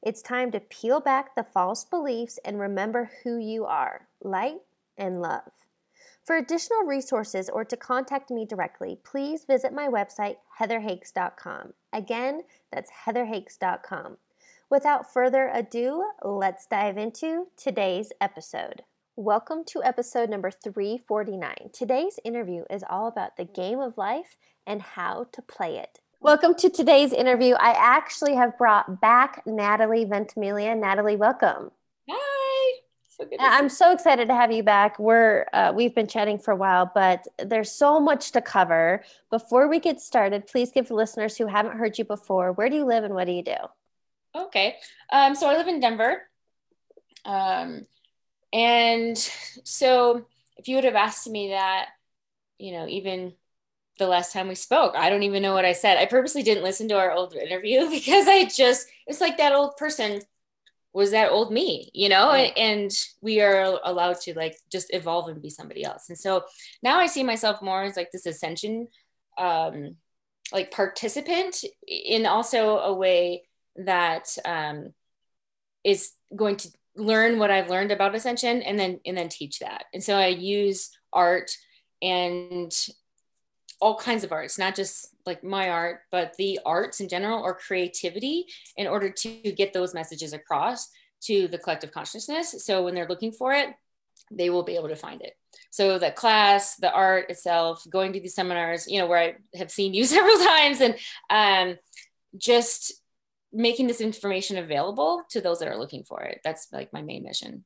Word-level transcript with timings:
It's 0.00 0.22
time 0.22 0.52
to 0.52 0.60
peel 0.60 1.00
back 1.00 1.34
the 1.34 1.42
false 1.42 1.84
beliefs 1.84 2.38
and 2.44 2.60
remember 2.60 3.10
who 3.24 3.36
you 3.36 3.64
are 3.64 4.06
light 4.22 4.60
and 4.96 5.20
love. 5.20 5.50
For 6.24 6.36
additional 6.36 6.84
resources 6.84 7.48
or 7.48 7.64
to 7.64 7.76
contact 7.76 8.30
me 8.30 8.46
directly, 8.46 8.98
please 9.02 9.44
visit 9.44 9.72
my 9.72 9.88
website, 9.88 10.36
heatherhakes.com. 10.60 11.72
Again, 11.92 12.42
that's 12.70 12.92
heatherhakes.com. 13.06 14.18
Without 14.70 15.12
further 15.12 15.50
ado, 15.52 16.04
let's 16.22 16.66
dive 16.66 16.96
into 16.96 17.48
today's 17.56 18.12
episode. 18.20 18.82
Welcome 19.16 19.64
to 19.68 19.82
episode 19.82 20.30
number 20.30 20.52
349. 20.52 21.70
Today's 21.72 22.20
interview 22.24 22.64
is 22.70 22.84
all 22.88 23.08
about 23.08 23.36
the 23.36 23.44
game 23.44 23.80
of 23.80 23.98
life 23.98 24.36
and 24.64 24.80
how 24.80 25.26
to 25.32 25.42
play 25.42 25.76
it. 25.76 25.98
Welcome 26.20 26.56
to 26.56 26.68
today's 26.68 27.12
interview. 27.12 27.54
I 27.54 27.70
actually 27.70 28.34
have 28.34 28.58
brought 28.58 29.00
back 29.00 29.40
Natalie 29.46 30.04
Ventimiglia. 30.04 30.74
Natalie, 30.74 31.14
welcome. 31.14 31.70
Hi. 32.10 32.80
So 33.08 33.24
good. 33.24 33.38
I'm 33.38 33.68
so 33.68 33.92
excited 33.92 34.26
to 34.26 34.34
have 34.34 34.50
you 34.50 34.64
back. 34.64 34.98
We're 34.98 35.46
uh, 35.52 35.72
we've 35.76 35.94
been 35.94 36.08
chatting 36.08 36.40
for 36.40 36.50
a 36.50 36.56
while, 36.56 36.90
but 36.92 37.24
there's 37.38 37.70
so 37.70 38.00
much 38.00 38.32
to 38.32 38.42
cover. 38.42 39.04
Before 39.30 39.68
we 39.68 39.78
get 39.78 40.00
started, 40.00 40.48
please 40.48 40.72
give 40.72 40.90
listeners 40.90 41.36
who 41.36 41.46
haven't 41.46 41.78
heard 41.78 41.96
you 41.98 42.04
before, 42.04 42.50
where 42.50 42.68
do 42.68 42.74
you 42.74 42.84
live 42.84 43.04
and 43.04 43.14
what 43.14 43.26
do 43.28 43.32
you 43.32 43.44
do? 43.44 43.56
Okay. 44.34 44.74
Um, 45.12 45.36
so 45.36 45.48
I 45.48 45.56
live 45.56 45.68
in 45.68 45.78
Denver. 45.78 46.22
Um, 47.24 47.86
and 48.52 49.16
so 49.62 50.26
if 50.56 50.66
you 50.66 50.74
would 50.74 50.84
have 50.84 50.96
asked 50.96 51.28
me 51.28 51.50
that, 51.50 51.90
you 52.58 52.72
know, 52.72 52.88
even 52.88 53.34
the 53.98 54.06
last 54.06 54.32
time 54.32 54.48
we 54.48 54.54
spoke. 54.54 54.94
I 54.96 55.10
don't 55.10 55.22
even 55.22 55.42
know 55.42 55.54
what 55.54 55.64
I 55.64 55.72
said. 55.72 55.98
I 55.98 56.06
purposely 56.06 56.42
didn't 56.42 56.64
listen 56.64 56.88
to 56.88 56.98
our 56.98 57.12
old 57.12 57.34
interview 57.34 57.90
because 57.90 58.26
I 58.26 58.46
just, 58.46 58.86
it's 59.06 59.20
like 59.20 59.38
that 59.38 59.52
old 59.52 59.76
person 59.76 60.20
was 60.92 61.10
that 61.10 61.30
old 61.30 61.52
me, 61.52 61.90
you 61.94 62.08
know, 62.08 62.32
and, 62.32 62.90
we 63.20 63.40
are 63.40 63.78
allowed 63.84 64.20
to 64.20 64.34
like 64.34 64.56
just 64.70 64.92
evolve 64.94 65.28
and 65.28 65.42
be 65.42 65.50
somebody 65.50 65.84
else. 65.84 66.08
And 66.08 66.18
so 66.18 66.44
now 66.82 66.98
I 66.98 67.06
see 67.06 67.22
myself 67.22 67.60
more 67.60 67.82
as 67.82 67.96
like 67.96 68.10
this 68.10 68.26
ascension, 68.26 68.88
um, 69.36 69.96
like 70.52 70.70
participant 70.70 71.64
in 71.86 72.26
also 72.26 72.78
a 72.78 72.94
way 72.94 73.44
that 73.76 74.28
um, 74.44 74.92
is 75.84 76.12
going 76.34 76.56
to 76.56 76.68
learn 76.96 77.38
what 77.38 77.50
I've 77.50 77.70
learned 77.70 77.92
about 77.92 78.14
ascension 78.14 78.62
and 78.62 78.78
then, 78.78 79.00
and 79.04 79.16
then 79.16 79.28
teach 79.28 79.58
that. 79.60 79.84
And 79.92 80.02
so 80.02 80.16
I 80.16 80.28
use 80.28 80.90
art 81.12 81.50
and 82.02 82.72
all 83.80 83.96
kinds 83.96 84.24
of 84.24 84.32
arts, 84.32 84.58
not 84.58 84.74
just 84.74 85.14
like 85.24 85.44
my 85.44 85.70
art, 85.70 86.00
but 86.10 86.34
the 86.36 86.58
arts 86.66 87.00
in 87.00 87.08
general 87.08 87.42
or 87.42 87.54
creativity 87.54 88.46
in 88.76 88.86
order 88.86 89.10
to 89.10 89.52
get 89.52 89.72
those 89.72 89.94
messages 89.94 90.32
across 90.32 90.88
to 91.22 91.48
the 91.48 91.58
collective 91.58 91.92
consciousness. 91.92 92.64
So 92.64 92.84
when 92.84 92.94
they're 92.94 93.08
looking 93.08 93.32
for 93.32 93.52
it, 93.52 93.70
they 94.30 94.50
will 94.50 94.62
be 94.62 94.76
able 94.76 94.88
to 94.88 94.96
find 94.96 95.22
it. 95.22 95.34
So 95.70 95.98
the 95.98 96.10
class, 96.10 96.76
the 96.76 96.92
art 96.92 97.30
itself, 97.30 97.86
going 97.88 98.12
to 98.12 98.20
these 98.20 98.34
seminars, 98.34 98.86
you 98.88 99.00
know, 99.00 99.06
where 99.06 99.18
I 99.18 99.34
have 99.56 99.70
seen 99.70 99.94
you 99.94 100.04
several 100.04 100.36
times 100.36 100.80
and 100.80 100.96
um, 101.30 101.78
just 102.36 102.92
making 103.52 103.86
this 103.86 104.00
information 104.00 104.58
available 104.58 105.22
to 105.30 105.40
those 105.40 105.60
that 105.60 105.68
are 105.68 105.78
looking 105.78 106.04
for 106.04 106.22
it. 106.22 106.40
That's 106.44 106.68
like 106.72 106.92
my 106.92 107.02
main 107.02 107.22
mission 107.22 107.64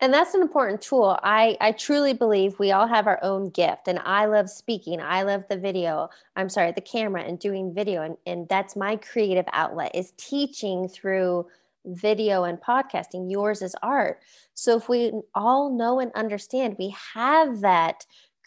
and 0.00 0.12
that's 0.12 0.34
an 0.34 0.42
important 0.42 0.80
tool. 0.82 1.18
I 1.22 1.56
i 1.60 1.72
truly 1.72 2.12
believe 2.12 2.58
we 2.58 2.72
all 2.72 2.86
have 2.86 3.06
our 3.06 3.18
own 3.22 3.50
gift 3.50 3.88
and 3.88 3.98
i 4.00 4.26
love 4.26 4.50
speaking. 4.50 5.00
I 5.00 5.22
love 5.22 5.44
the 5.48 5.56
video 5.56 6.10
i'm 6.36 6.48
sorry 6.48 6.72
the 6.72 6.80
camera 6.80 7.22
and 7.22 7.38
doing 7.38 7.74
video 7.74 8.02
and, 8.02 8.16
and 8.26 8.48
that's 8.48 8.76
my 8.76 8.96
creative 8.96 9.46
outlet 9.52 9.92
is 9.94 10.12
teaching 10.16 10.88
through 10.88 11.46
video 11.86 12.44
and 12.44 12.60
podcasting. 12.60 13.30
Yours 13.30 13.62
is 13.62 13.76
art. 13.82 14.20
So 14.54 14.76
if 14.76 14.88
we 14.88 15.12
all 15.34 15.70
know 15.70 16.00
and 16.00 16.12
understand 16.14 16.76
we 16.78 16.94
have 17.14 17.60
that 17.60 18.04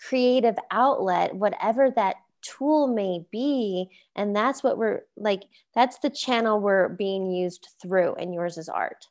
creative 0.07 0.57
outlet 0.71 1.35
whatever 1.35 1.91
that 1.91 2.15
tool 2.41 2.87
may 2.87 3.25
be 3.31 3.89
and 4.15 4.35
that's 4.35 4.63
what 4.63 4.77
we're 4.77 5.01
like 5.17 5.43
that's 5.75 5.99
the 5.99 6.09
channel 6.09 6.59
we're 6.59 6.87
being 6.89 7.29
used 7.29 7.67
through 7.81 8.13
and 8.15 8.33
yours 8.33 8.57
is 8.57 8.69
art 8.69 9.07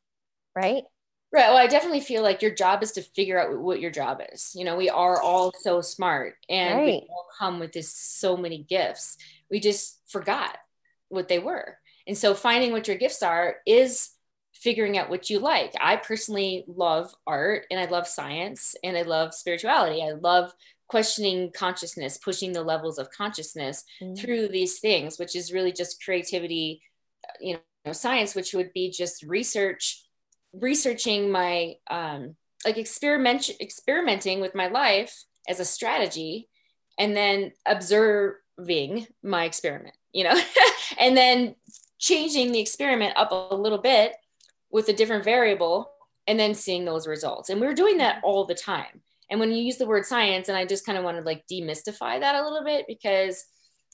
right 0.55 0.85
Right. 1.31 1.49
Well, 1.49 1.59
I 1.59 1.67
definitely 1.67 2.01
feel 2.01 2.23
like 2.23 2.41
your 2.41 2.55
job 2.55 2.83
is 2.83 2.93
to 2.93 3.03
figure 3.03 3.39
out 3.39 3.59
what 3.59 3.81
your 3.81 3.91
job 3.91 4.23
is. 4.33 4.53
You 4.55 4.65
know, 4.65 4.77
we 4.77 4.89
are 4.89 5.21
all 5.21 5.53
so 5.61 5.83
smart 5.83 6.37
and 6.49 6.79
right. 6.79 6.87
we 6.87 7.07
all 7.11 7.27
come 7.39 7.59
with 7.59 7.73
this 7.73 7.95
so 7.95 8.37
many 8.37 8.63
gifts. 8.63 9.19
We 9.51 9.61
just 9.61 10.01
forgot 10.09 10.57
what 11.11 11.29
they 11.29 11.39
were. 11.39 11.77
And 12.07 12.17
so 12.17 12.35
finding 12.35 12.73
what 12.73 12.89
your 12.89 12.97
gifts 12.97 13.23
are 13.23 13.57
is 13.67 14.11
figuring 14.55 14.97
out 14.97 15.11
what 15.11 15.29
you 15.29 15.39
like. 15.39 15.75
I 15.79 15.97
personally 15.97 16.65
love 16.67 17.15
art 17.27 17.67
and 17.71 17.79
I 17.79 17.85
love 17.85 18.09
science 18.09 18.75
and 18.83 18.97
I 18.97 19.03
love 19.03 19.35
spirituality. 19.35 20.03
I 20.03 20.13
love 20.13 20.53
questioning 20.89 21.53
consciousness, 21.53 22.17
pushing 22.17 22.53
the 22.53 22.63
levels 22.63 22.99
of 22.99 23.11
consciousness 23.11 23.85
mm-hmm. 24.01 24.15
through 24.15 24.49
these 24.49 24.81
things, 24.81 25.19
which 25.19 25.37
is 25.37 25.53
really 25.53 25.73
just 25.73 26.03
creativity, 26.03 26.81
you 27.41 27.59
know, 27.85 27.93
science, 27.93 28.35
which 28.35 28.55
would 28.55 28.73
be 28.73 28.91
just 28.91 29.23
research 29.23 30.08
researching 30.61 31.31
my 31.31 31.75
um, 31.91 32.37
like 32.65 32.79
experiment 32.79 33.51
experimenting 33.61 34.41
with 34.41 34.55
my 34.55 34.69
life 34.69 35.25
as 35.49 35.61
a 35.61 35.65
strategy 35.65 36.49
and 36.99 37.17
then 37.17 37.53
observing 37.67 39.07
my 39.23 39.45
experiment 39.45 39.95
you 40.13 40.25
know 40.25 40.39
and 40.99 41.17
then 41.17 41.55
changing 41.99 42.53
the 42.53 42.61
experiment 42.61 43.17
up 43.17 43.31
a 43.33 43.55
little 43.55 43.79
bit 43.79 44.15
with 44.71 44.89
a 44.89 44.93
different 44.93 45.25
variable 45.25 45.91
and 46.27 46.39
then 46.39 46.55
seeing 46.55 46.85
those 46.85 47.07
results. 47.07 47.49
And 47.49 47.61
we 47.61 47.67
are 47.67 47.75
doing 47.75 47.99
that 47.99 48.21
all 48.23 48.45
the 48.45 48.55
time. 48.55 49.01
And 49.31 49.41
when 49.41 49.51
you 49.51 49.63
use 49.63 49.79
the 49.79 49.87
word 49.87 50.07
science 50.07 50.49
and 50.49 50.57
i 50.57 50.65
just 50.65 50.87
kind 50.87 50.97
of 50.97 51.05
want 51.05 51.19
to 51.19 51.23
like 51.23 51.45
demystify 51.51 52.21
that 52.21 52.35
a 52.35 52.43
little 52.43 52.65
bit 52.65 52.87
because 52.89 53.45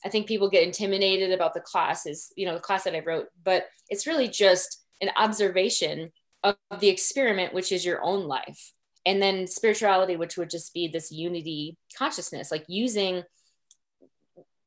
i 0.05 0.09
think 0.09 0.29
people 0.29 0.49
get 0.49 0.63
intimidated 0.63 1.33
about 1.33 1.55
the 1.55 1.61
classes 1.61 2.33
you 2.37 2.47
know 2.47 2.55
the 2.55 2.61
class 2.61 2.85
that 2.85 2.95
i 2.95 3.01
wrote 3.01 3.27
but 3.43 3.67
it's 3.89 4.07
really 4.07 4.29
just 4.29 4.85
an 5.01 5.11
observation 5.17 6.13
of 6.45 6.57
the 6.79 6.89
experiment, 6.89 7.55
which 7.55 7.73
is 7.73 7.85
your 7.85 8.03
own 8.03 8.29
life. 8.29 8.73
And 9.07 9.21
then 9.21 9.47
spirituality, 9.47 10.17
which 10.17 10.37
would 10.37 10.51
just 10.51 10.73
be 10.73 10.87
this 10.89 11.11
unity 11.11 11.77
consciousness, 11.97 12.51
like 12.51 12.65
using 12.69 13.23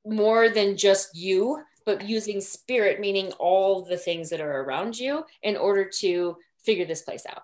more 0.06 0.50
than 0.50 0.78
just 0.78 1.16
you, 1.16 1.64
but 1.86 2.08
using 2.08 2.42
spirit, 2.42 3.00
meaning 3.00 3.32
all 3.40 3.86
the 3.86 3.98
things 3.98 4.30
that 4.30 4.42
are 4.42 4.62
around 4.62 5.00
you, 5.00 5.24
in 5.42 5.56
order 5.56 5.90
to 6.00 6.36
figure 6.64 6.86
this 6.86 7.04
place 7.04 7.26
out. 7.30 7.44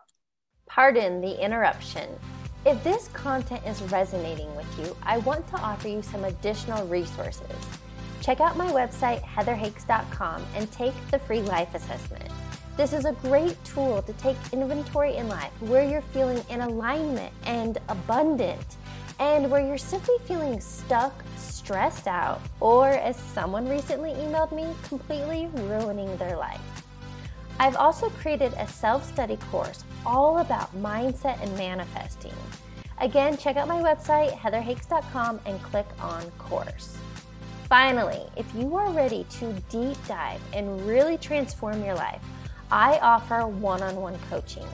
Pardon 0.68 1.22
the 1.22 1.44
interruption. 1.44 2.10
If 2.66 2.84
this 2.84 3.10
content 3.10 3.62
is 3.66 3.82
resonating 3.84 4.54
with 4.56 4.80
you, 4.80 4.96
I 5.04 5.18
want 5.20 5.48
to 5.50 5.58
offer 5.58 5.88
you 5.88 6.02
some 6.02 6.24
additional 6.24 6.86
resources. 6.88 7.56
Check 8.22 8.40
out 8.40 8.56
my 8.56 8.72
website, 8.72 9.22
heatherhakes.com, 9.22 10.46
and 10.56 10.72
take 10.72 10.94
the 11.12 11.20
free 11.20 11.42
life 11.42 11.76
assessment. 11.76 12.32
This 12.76 12.92
is 12.92 13.06
a 13.06 13.12
great 13.12 13.64
tool 13.64 14.02
to 14.02 14.14
take 14.14 14.36
inventory 14.52 15.16
in 15.18 15.28
life 15.28 15.52
where 15.62 15.88
you're 15.88 16.02
feeling 16.02 16.44
in 16.50 16.60
alignment 16.62 17.32
and 17.46 17.78
abundant, 17.88 18.78
and 19.20 19.52
where 19.52 19.64
you're 19.64 19.78
simply 19.78 20.16
feeling 20.26 20.60
stuck, 20.60 21.24
stressed 21.38 22.08
out, 22.08 22.42
or 22.60 22.88
as 22.88 23.16
someone 23.16 23.70
recently 23.70 24.14
emailed 24.14 24.52
me, 24.52 24.74
completely 24.88 25.50
ruining 25.54 26.18
their 26.18 26.36
life. 26.36 26.62
I've 27.60 27.76
also 27.76 28.10
created 28.10 28.54
a 28.58 28.68
self 28.68 29.06
study 29.06 29.38
course 29.52 29.84
all 30.04 30.40
about 30.40 30.76
mindset 30.76 31.40
and 31.44 31.56
manifesting. 31.56 32.34
Again, 32.98 33.38
check 33.38 33.56
out 33.56 33.68
my 33.68 33.84
website, 33.84 34.32
heatherhakes.com, 34.32 35.42
and 35.46 35.62
click 35.62 35.88
on 36.00 36.24
course. 36.40 36.98
Finally, 37.70 38.24
if 38.36 38.52
you 38.56 38.76
are 38.76 38.92
ready 38.92 39.28
to 39.30 39.54
deep 39.70 39.98
dive 40.08 40.42
and 40.54 40.88
really 40.88 41.20
transform 41.20 41.84
your 41.84 41.96
life, 41.96 42.22
I 42.72 42.98
offer 43.00 43.48
one 43.48 43.82
on 43.82 43.96
one 43.96 44.18
coaching. 44.30 44.68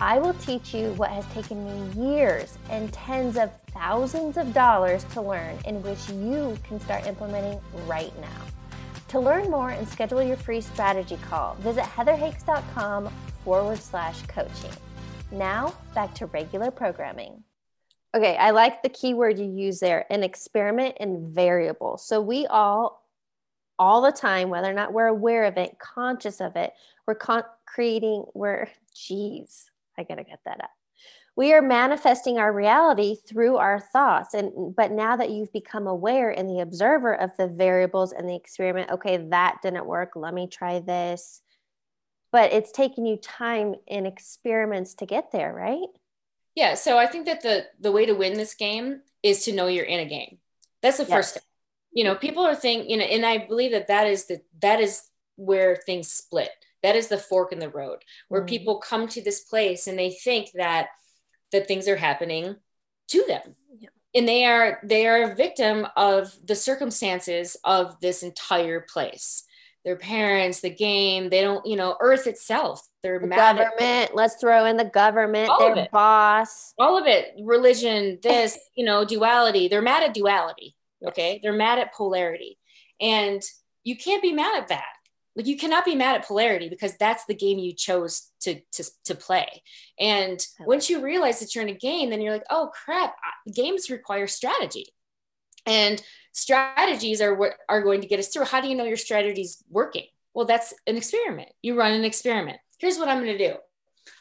I 0.00 0.18
will 0.18 0.34
teach 0.34 0.72
you 0.72 0.92
what 0.92 1.10
has 1.10 1.26
taken 1.26 1.64
me 1.64 2.08
years 2.08 2.56
and 2.70 2.92
tens 2.92 3.36
of 3.36 3.50
thousands 3.72 4.36
of 4.36 4.54
dollars 4.54 5.04
to 5.12 5.20
learn, 5.20 5.58
in 5.66 5.82
which 5.82 6.08
you 6.08 6.56
can 6.66 6.80
start 6.80 7.06
implementing 7.06 7.60
right 7.86 8.18
now. 8.20 8.46
To 9.08 9.20
learn 9.20 9.50
more 9.50 9.70
and 9.70 9.86
schedule 9.88 10.22
your 10.22 10.36
free 10.36 10.60
strategy 10.60 11.18
call, 11.28 11.54
visit 11.56 11.84
heatherhakes.com 11.84 13.12
forward 13.44 13.78
slash 13.78 14.22
coaching. 14.22 14.70
Now, 15.32 15.74
back 15.94 16.14
to 16.14 16.26
regular 16.26 16.70
programming. 16.70 17.42
Okay, 18.14 18.36
I 18.36 18.50
like 18.50 18.82
the 18.82 18.88
keyword 18.88 19.38
you 19.38 19.46
use 19.46 19.78
there 19.80 20.04
an 20.10 20.24
experiment 20.24 20.96
and 20.98 21.28
variable. 21.32 21.96
So 21.96 22.20
we 22.20 22.46
all, 22.46 22.99
all 23.80 24.02
the 24.02 24.12
time, 24.12 24.50
whether 24.50 24.70
or 24.70 24.74
not 24.74 24.92
we're 24.92 25.06
aware 25.06 25.44
of 25.44 25.56
it, 25.56 25.78
conscious 25.78 26.40
of 26.40 26.54
it, 26.54 26.74
we're 27.06 27.14
con- 27.14 27.44
creating, 27.64 28.24
we're, 28.34 28.68
geez, 28.94 29.70
I 29.98 30.04
gotta 30.04 30.22
get 30.22 30.40
that 30.44 30.62
up. 30.62 30.70
We 31.34 31.54
are 31.54 31.62
manifesting 31.62 32.38
our 32.38 32.52
reality 32.52 33.16
through 33.26 33.56
our 33.56 33.80
thoughts. 33.80 34.34
And 34.34 34.76
but 34.76 34.92
now 34.92 35.16
that 35.16 35.30
you've 35.30 35.52
become 35.52 35.86
aware 35.86 36.30
and 36.30 36.50
the 36.50 36.60
observer 36.60 37.14
of 37.14 37.30
the 37.38 37.46
variables 37.46 38.12
and 38.12 38.28
the 38.28 38.36
experiment, 38.36 38.90
okay, 38.90 39.16
that 39.30 39.60
didn't 39.62 39.86
work. 39.86 40.12
Let 40.16 40.34
me 40.34 40.46
try 40.46 40.80
this. 40.80 41.40
But 42.32 42.52
it's 42.52 42.72
taking 42.72 43.06
you 43.06 43.16
time 43.16 43.76
and 43.88 44.06
experiments 44.06 44.94
to 44.96 45.06
get 45.06 45.32
there, 45.32 45.54
right? 45.54 45.88
Yeah, 46.54 46.74
so 46.74 46.98
I 46.98 47.06
think 47.06 47.24
that 47.26 47.42
the 47.42 47.66
the 47.80 47.92
way 47.92 48.04
to 48.04 48.12
win 48.12 48.34
this 48.34 48.54
game 48.54 49.00
is 49.22 49.44
to 49.44 49.52
know 49.52 49.68
you're 49.68 49.84
in 49.86 50.00
a 50.00 50.04
game. 50.04 50.38
That's 50.82 50.98
the 50.98 51.04
yes. 51.04 51.12
first 51.12 51.30
step. 51.30 51.42
You 51.92 52.04
know, 52.04 52.14
people 52.14 52.46
are 52.46 52.54
thinking, 52.54 52.90
you 52.90 52.96
know, 52.96 53.04
and 53.04 53.26
I 53.26 53.38
believe 53.38 53.72
that 53.72 53.88
that 53.88 54.06
is 54.06 54.26
the 54.26 54.40
that 54.62 54.80
is 54.80 55.02
where 55.36 55.76
things 55.76 56.08
split. 56.10 56.50
That 56.82 56.96
is 56.96 57.08
the 57.08 57.18
fork 57.18 57.52
in 57.52 57.58
the 57.58 57.68
road 57.68 57.98
where 58.28 58.42
mm. 58.42 58.48
people 58.48 58.78
come 58.78 59.06
to 59.08 59.22
this 59.22 59.40
place 59.40 59.86
and 59.86 59.98
they 59.98 60.10
think 60.10 60.50
that 60.54 60.88
that 61.52 61.66
things 61.66 61.88
are 61.88 61.96
happening 61.96 62.56
to 63.08 63.24
them. 63.26 63.56
Yeah. 63.78 63.88
And 64.14 64.28
they 64.28 64.44
are 64.44 64.80
they 64.84 65.06
are 65.06 65.32
a 65.32 65.34
victim 65.34 65.86
of 65.96 66.34
the 66.46 66.54
circumstances 66.54 67.56
of 67.64 67.98
this 68.00 68.22
entire 68.22 68.80
place 68.80 69.44
their 69.84 69.96
parents, 69.96 70.60
the 70.60 70.70
game. 70.70 71.30
They 71.30 71.40
don't, 71.40 71.64
you 71.64 71.76
know, 71.76 71.96
Earth 72.00 72.26
itself. 72.26 72.86
They're 73.02 73.18
the 73.18 73.28
government. 73.28 74.14
Let's 74.14 74.36
throw 74.36 74.66
in 74.66 74.76
the 74.76 74.84
government. 74.84 75.48
All 75.48 75.74
their 75.74 75.88
boss. 75.90 76.74
All 76.78 76.98
of 76.98 77.06
it. 77.06 77.32
Religion. 77.42 78.18
This, 78.22 78.58
you 78.74 78.84
know, 78.84 79.04
duality. 79.04 79.68
They're 79.68 79.80
mad 79.80 80.02
at 80.02 80.14
duality. 80.14 80.76
Okay, 81.06 81.40
they're 81.42 81.52
mad 81.52 81.78
at 81.78 81.94
polarity, 81.94 82.58
and 83.00 83.42
you 83.84 83.96
can't 83.96 84.22
be 84.22 84.32
mad 84.32 84.60
at 84.60 84.68
that. 84.68 84.84
Like 85.36 85.46
you 85.46 85.56
cannot 85.56 85.84
be 85.84 85.94
mad 85.94 86.16
at 86.16 86.26
polarity 86.26 86.68
because 86.68 86.96
that's 86.96 87.24
the 87.26 87.34
game 87.34 87.58
you 87.58 87.72
chose 87.72 88.30
to 88.40 88.60
to 88.72 88.84
to 89.04 89.14
play. 89.14 89.62
And 89.98 90.44
once 90.60 90.90
you 90.90 91.00
realize 91.00 91.40
that 91.40 91.54
you're 91.54 91.62
in 91.62 91.74
a 91.74 91.78
game, 91.78 92.10
then 92.10 92.20
you're 92.20 92.32
like, 92.32 92.46
oh 92.50 92.70
crap, 92.84 93.14
games 93.54 93.90
require 93.90 94.26
strategy. 94.26 94.86
And 95.66 96.02
strategies 96.32 97.20
are 97.20 97.34
what 97.34 97.52
are 97.68 97.82
going 97.82 98.00
to 98.00 98.08
get 98.08 98.18
us 98.18 98.28
through. 98.28 98.46
How 98.46 98.60
do 98.60 98.68
you 98.68 98.74
know 98.74 98.84
your 98.84 98.96
strategy 98.96 99.42
is 99.42 99.62
working? 99.70 100.06
Well, 100.34 100.46
that's 100.46 100.74
an 100.86 100.96
experiment. 100.96 101.50
You 101.62 101.76
run 101.78 101.92
an 101.92 102.04
experiment. 102.04 102.58
Here's 102.78 102.98
what 102.98 103.08
I'm 103.08 103.22
going 103.22 103.36
to 103.36 103.48
do. 103.52 103.56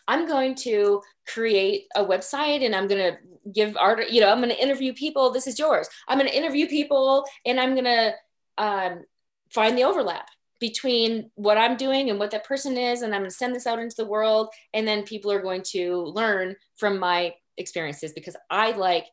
I'm 0.07 0.27
going 0.27 0.55
to 0.55 1.01
create 1.27 1.85
a 1.95 2.03
website 2.03 2.65
and 2.65 2.75
I'm 2.75 2.87
going 2.87 3.13
to 3.13 3.19
give 3.53 3.77
art, 3.77 4.09
you 4.09 4.21
know, 4.21 4.31
I'm 4.31 4.39
going 4.39 4.49
to 4.49 4.61
interview 4.61 4.93
people. 4.93 5.31
This 5.31 5.47
is 5.47 5.59
yours. 5.59 5.87
I'm 6.07 6.17
going 6.17 6.29
to 6.29 6.37
interview 6.37 6.67
people 6.67 7.25
and 7.45 7.59
I'm 7.59 7.73
going 7.73 7.85
to 7.85 8.13
um, 8.57 9.03
find 9.49 9.77
the 9.77 9.83
overlap 9.83 10.27
between 10.59 11.31
what 11.35 11.57
I'm 11.57 11.77
doing 11.77 12.09
and 12.09 12.19
what 12.19 12.31
that 12.31 12.43
person 12.43 12.77
is. 12.77 13.01
And 13.01 13.13
I'm 13.13 13.21
going 13.21 13.29
to 13.29 13.35
send 13.35 13.55
this 13.55 13.67
out 13.67 13.79
into 13.79 13.95
the 13.95 14.05
world. 14.05 14.49
And 14.73 14.87
then 14.87 15.03
people 15.03 15.31
are 15.31 15.41
going 15.41 15.63
to 15.71 16.03
learn 16.03 16.55
from 16.75 16.99
my 16.99 17.33
experiences 17.57 18.13
because 18.13 18.35
I 18.49 18.71
like 18.71 19.05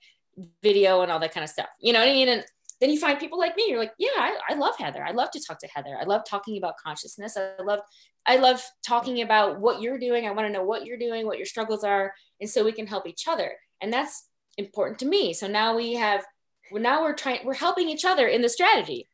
video 0.62 1.02
and 1.02 1.10
all 1.10 1.20
that 1.20 1.32
kind 1.32 1.44
of 1.44 1.50
stuff. 1.50 1.68
You 1.80 1.92
know 1.92 2.00
what 2.00 2.08
I 2.08 2.12
mean? 2.12 2.28
And 2.28 2.44
then 2.80 2.90
you 2.90 2.98
find 2.98 3.18
people 3.18 3.38
like 3.38 3.56
me 3.56 3.66
you're 3.68 3.78
like 3.78 3.92
yeah 3.98 4.08
I, 4.16 4.38
I 4.50 4.54
love 4.54 4.76
heather. 4.78 5.04
I 5.04 5.12
love 5.12 5.30
to 5.32 5.40
talk 5.40 5.58
to 5.60 5.68
heather. 5.68 5.96
I 6.00 6.04
love 6.04 6.22
talking 6.28 6.58
about 6.58 6.74
consciousness. 6.84 7.36
I 7.36 7.62
love 7.62 7.80
i 8.26 8.36
love 8.36 8.62
talking 8.86 9.22
about 9.22 9.60
what 9.60 9.80
you're 9.80 9.98
doing. 9.98 10.26
I 10.26 10.32
want 10.32 10.46
to 10.46 10.52
know 10.52 10.64
what 10.64 10.86
you're 10.86 10.98
doing 10.98 11.26
what 11.26 11.38
your 11.38 11.46
struggles 11.46 11.84
are 11.84 12.12
and 12.40 12.48
so 12.48 12.64
we 12.64 12.72
can 12.72 12.86
help 12.86 13.06
each 13.06 13.28
other. 13.28 13.52
And 13.80 13.92
that's 13.92 14.28
important 14.56 14.98
to 15.00 15.06
me. 15.06 15.32
So 15.32 15.46
now 15.46 15.76
we 15.76 15.94
have 15.94 16.24
well, 16.70 16.82
now 16.82 17.02
we're 17.02 17.14
trying 17.14 17.44
we're 17.44 17.54
helping 17.54 17.88
each 17.88 18.04
other 18.04 18.26
in 18.26 18.42
the 18.42 18.48
strategy. 18.48 19.08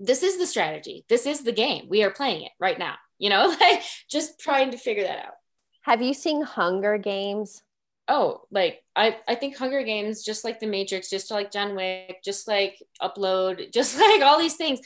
This 0.00 0.22
is 0.22 0.38
the 0.38 0.46
strategy. 0.46 1.04
This 1.08 1.26
is 1.26 1.42
the 1.42 1.52
game. 1.52 1.86
We 1.88 2.02
are 2.02 2.10
playing 2.10 2.42
it 2.42 2.52
right 2.58 2.78
now 2.78 2.96
you 3.18 3.30
know 3.30 3.46
like 3.60 3.82
just 4.08 4.38
trying 4.38 4.70
to 4.72 4.78
figure 4.78 5.04
that 5.04 5.18
out. 5.18 5.34
Have 5.82 6.02
you 6.02 6.14
seen 6.14 6.42
hunger 6.42 6.98
games 6.98 7.62
oh, 8.08 8.42
like 8.50 8.82
I, 8.94 9.16
I 9.26 9.34
think 9.34 9.56
Hunger 9.56 9.82
Games, 9.82 10.22
just 10.22 10.44
like 10.44 10.60
The 10.60 10.66
Matrix, 10.66 11.10
just 11.10 11.30
like 11.30 11.52
John 11.52 11.74
Wick, 11.74 12.18
just 12.24 12.46
like 12.46 12.82
Upload, 13.00 13.72
just 13.72 13.98
like 13.98 14.22
all 14.22 14.38
these 14.38 14.56
things, 14.56 14.80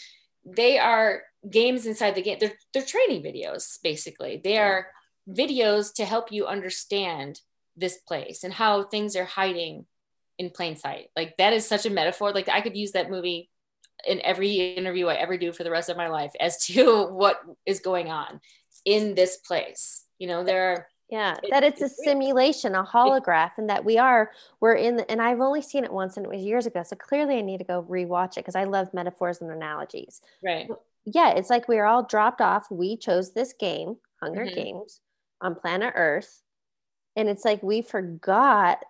they 0.45 0.79
are 0.79 1.23
games 1.49 1.87
inside 1.87 2.15
the 2.15 2.23
game. 2.23 2.39
They're, 2.41 2.55
they're 2.73 2.83
training 2.83 3.23
videos, 3.23 3.79
basically. 3.83 4.41
They 4.43 4.59
are 4.59 4.89
videos 5.29 5.93
to 5.95 6.05
help 6.05 6.33
you 6.33 6.47
understand 6.47 7.41
this 7.77 7.99
place 7.99 8.45
and 8.45 8.53
how 8.53 8.85
things 8.85 9.15
are 9.15 9.25
hiding 9.25 9.87
in 10.39 10.51
plain 10.51 10.77
sight. 10.77 11.09
Like 11.17 11.37
that 11.39 11.53
is 11.53 11.67
such 11.67 11.87
a 11.87 11.91
metaphor. 11.91 12.33
Like 12.33 12.49
I 12.49 12.61
could 12.61 12.77
use 12.77 12.93
that 12.93 13.11
movie 13.11 13.51
in 14.07 14.21
every 14.23 14.55
interview 14.55 15.07
I 15.07 15.15
ever 15.15 15.37
do 15.37 15.53
for 15.53 15.65
the 15.65 15.71
rest 15.71 15.89
of 15.89 15.97
my 15.97 16.09
life 16.09 16.33
as 16.41 16.65
to 16.67 17.07
what 17.11 17.41
is 17.67 17.81
going 17.81 18.11
on 18.11 18.41
in 18.85 19.15
this 19.15 19.39
place. 19.39 20.05
You 20.19 20.29
know, 20.29 20.45
there 20.45 20.71
are 20.71 20.87
yeah, 21.11 21.37
it, 21.43 21.51
that 21.51 21.65
it's, 21.65 21.81
it's 21.81 21.99
a 21.99 22.03
simulation, 22.03 22.75
a 22.75 22.85
holograph, 22.85 23.53
and 23.57 23.69
that 23.71 23.85
we 23.85 23.97
are, 23.97 24.31
we're 24.61 24.75
in, 24.75 24.97
the, 24.97 25.11
and 25.11 25.23
I've 25.23 25.41
only 25.41 25.63
seen 25.63 25.85
it 25.85 25.93
once 25.93 26.17
and 26.17 26.27
it 26.27 26.33
was 26.33 26.43
years 26.43 26.67
ago. 26.67 26.83
So 26.83 26.97
clearly 26.97 27.39
I 27.39 27.41
need 27.41 27.59
to 27.59 27.65
go 27.65 27.83
rewatch 27.89 28.33
it 28.33 28.41
because 28.41 28.57
I 28.57 28.65
love 28.65 28.93
metaphors 28.93 29.41
and 29.41 29.51
analogies. 29.51 30.21
Right. 30.45 30.69
Yeah, 31.07 31.31
it's 31.31 31.49
like 31.49 31.67
we 31.67 31.79
are 31.79 31.87
all 31.87 32.03
dropped 32.03 32.43
off. 32.43 32.71
We 32.71 32.97
chose 32.97 33.33
this 33.33 33.55
game, 33.55 33.97
Hunger 34.23 34.45
mm-hmm. 34.45 34.55
Games, 34.55 35.01
on 35.41 35.55
planet 35.55 35.95
Earth. 35.97 36.43
And 37.17 37.29
it's 37.29 37.45
like 37.45 37.63
we 37.63 37.81
forgot 37.81 38.85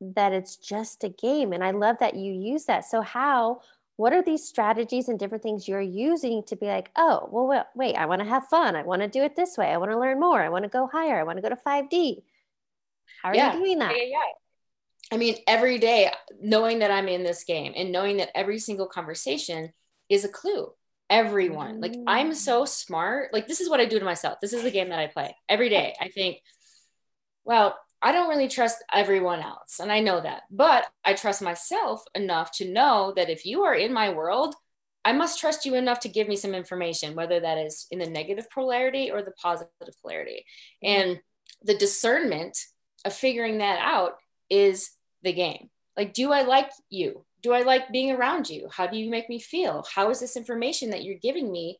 that 0.00 0.32
it's 0.32 0.56
just 0.56 1.04
a 1.04 1.08
game. 1.08 1.52
And 1.52 1.62
I 1.62 1.72
love 1.72 1.96
that 2.00 2.14
you 2.14 2.32
use 2.32 2.64
that. 2.64 2.86
So, 2.86 3.02
how 3.02 3.60
what 3.98 4.12
are 4.12 4.22
these 4.22 4.46
strategies 4.46 5.08
and 5.08 5.18
different 5.18 5.42
things 5.42 5.66
you're 5.66 5.80
using 5.80 6.44
to 6.44 6.54
be 6.54 6.66
like, 6.66 6.88
oh, 6.94 7.28
well, 7.32 7.66
wait, 7.74 7.96
I 7.96 8.06
want 8.06 8.22
to 8.22 8.28
have 8.28 8.46
fun. 8.46 8.76
I 8.76 8.84
want 8.84 9.02
to 9.02 9.08
do 9.08 9.24
it 9.24 9.34
this 9.34 9.58
way. 9.58 9.66
I 9.66 9.76
want 9.76 9.90
to 9.90 9.98
learn 9.98 10.20
more. 10.20 10.40
I 10.40 10.50
want 10.50 10.62
to 10.62 10.68
go 10.68 10.86
higher. 10.86 11.18
I 11.18 11.24
want 11.24 11.36
to 11.36 11.42
go 11.42 11.48
to 11.48 11.56
5D. 11.56 12.22
How 13.20 13.30
are 13.30 13.34
yeah. 13.34 13.52
you 13.52 13.58
doing 13.58 13.80
that? 13.80 13.96
Yeah, 13.96 14.04
yeah. 14.04 14.18
I 15.12 15.16
mean, 15.16 15.34
every 15.48 15.78
day, 15.78 16.12
knowing 16.40 16.78
that 16.78 16.92
I'm 16.92 17.08
in 17.08 17.24
this 17.24 17.42
game 17.42 17.72
and 17.74 17.90
knowing 17.90 18.18
that 18.18 18.30
every 18.36 18.60
single 18.60 18.86
conversation 18.86 19.72
is 20.08 20.24
a 20.24 20.28
clue. 20.28 20.70
Everyone, 21.10 21.80
like, 21.80 21.96
I'm 22.06 22.30
mm. 22.30 22.36
so 22.36 22.66
smart. 22.66 23.32
Like, 23.32 23.48
this 23.48 23.60
is 23.60 23.68
what 23.68 23.80
I 23.80 23.86
do 23.86 23.98
to 23.98 24.04
myself. 24.04 24.38
This 24.40 24.52
is 24.52 24.62
the 24.62 24.70
game 24.70 24.90
that 24.90 25.00
I 25.00 25.08
play 25.08 25.34
every 25.48 25.70
day. 25.70 25.96
I 26.00 26.06
think, 26.06 26.38
well, 27.44 27.76
I 28.00 28.12
don't 28.12 28.28
really 28.28 28.48
trust 28.48 28.82
everyone 28.92 29.40
else. 29.40 29.80
And 29.80 29.90
I 29.90 30.00
know 30.00 30.20
that. 30.20 30.42
But 30.50 30.86
I 31.04 31.14
trust 31.14 31.42
myself 31.42 32.02
enough 32.14 32.52
to 32.52 32.70
know 32.70 33.12
that 33.16 33.30
if 33.30 33.44
you 33.44 33.62
are 33.62 33.74
in 33.74 33.92
my 33.92 34.10
world, 34.10 34.54
I 35.04 35.12
must 35.12 35.40
trust 35.40 35.64
you 35.64 35.74
enough 35.74 36.00
to 36.00 36.08
give 36.08 36.28
me 36.28 36.36
some 36.36 36.54
information, 36.54 37.14
whether 37.14 37.40
that 37.40 37.58
is 37.58 37.86
in 37.90 37.98
the 37.98 38.10
negative 38.10 38.50
polarity 38.50 39.10
or 39.10 39.22
the 39.22 39.32
positive 39.32 39.70
polarity. 40.02 40.44
Mm-hmm. 40.84 41.10
And 41.10 41.20
the 41.62 41.76
discernment 41.76 42.58
of 43.04 43.14
figuring 43.14 43.58
that 43.58 43.78
out 43.80 44.16
is 44.50 44.90
the 45.22 45.32
game. 45.32 45.70
Like, 45.96 46.14
do 46.14 46.32
I 46.32 46.42
like 46.42 46.70
you? 46.90 47.24
Do 47.42 47.52
I 47.52 47.62
like 47.62 47.90
being 47.90 48.12
around 48.12 48.48
you? 48.48 48.68
How 48.70 48.86
do 48.86 48.96
you 48.96 49.10
make 49.10 49.28
me 49.28 49.40
feel? 49.40 49.84
How 49.92 50.10
is 50.10 50.20
this 50.20 50.36
information 50.36 50.90
that 50.90 51.04
you're 51.04 51.18
giving 51.18 51.50
me 51.50 51.78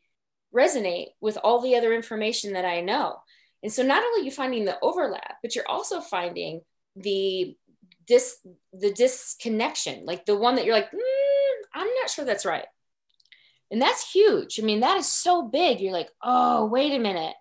resonate 0.54 1.08
with 1.20 1.36
all 1.42 1.60
the 1.60 1.76
other 1.76 1.92
information 1.92 2.54
that 2.54 2.64
I 2.64 2.80
know? 2.80 3.18
And 3.62 3.72
so 3.72 3.82
not 3.82 4.04
only 4.04 4.24
you 4.24 4.30
finding 4.30 4.64
the 4.64 4.78
overlap, 4.80 5.36
but 5.42 5.54
you're 5.54 5.68
also 5.68 6.00
finding 6.00 6.60
the 6.96 7.56
dis 8.06 8.36
the 8.72 8.92
disconnection, 8.92 10.04
like 10.06 10.26
the 10.26 10.36
one 10.36 10.56
that 10.56 10.64
you're 10.64 10.74
like, 10.74 10.90
mm, 10.90 11.54
I'm 11.74 11.88
not 12.00 12.10
sure 12.10 12.24
that's 12.24 12.46
right. 12.46 12.66
And 13.70 13.82
that's 13.82 14.10
huge. 14.10 14.58
I 14.58 14.62
mean, 14.62 14.80
that 14.80 14.96
is 14.96 15.06
so 15.06 15.42
big. 15.42 15.80
You're 15.80 15.92
like, 15.92 16.10
oh, 16.22 16.66
wait 16.66 16.94
a 16.94 16.98
minute. 16.98 17.34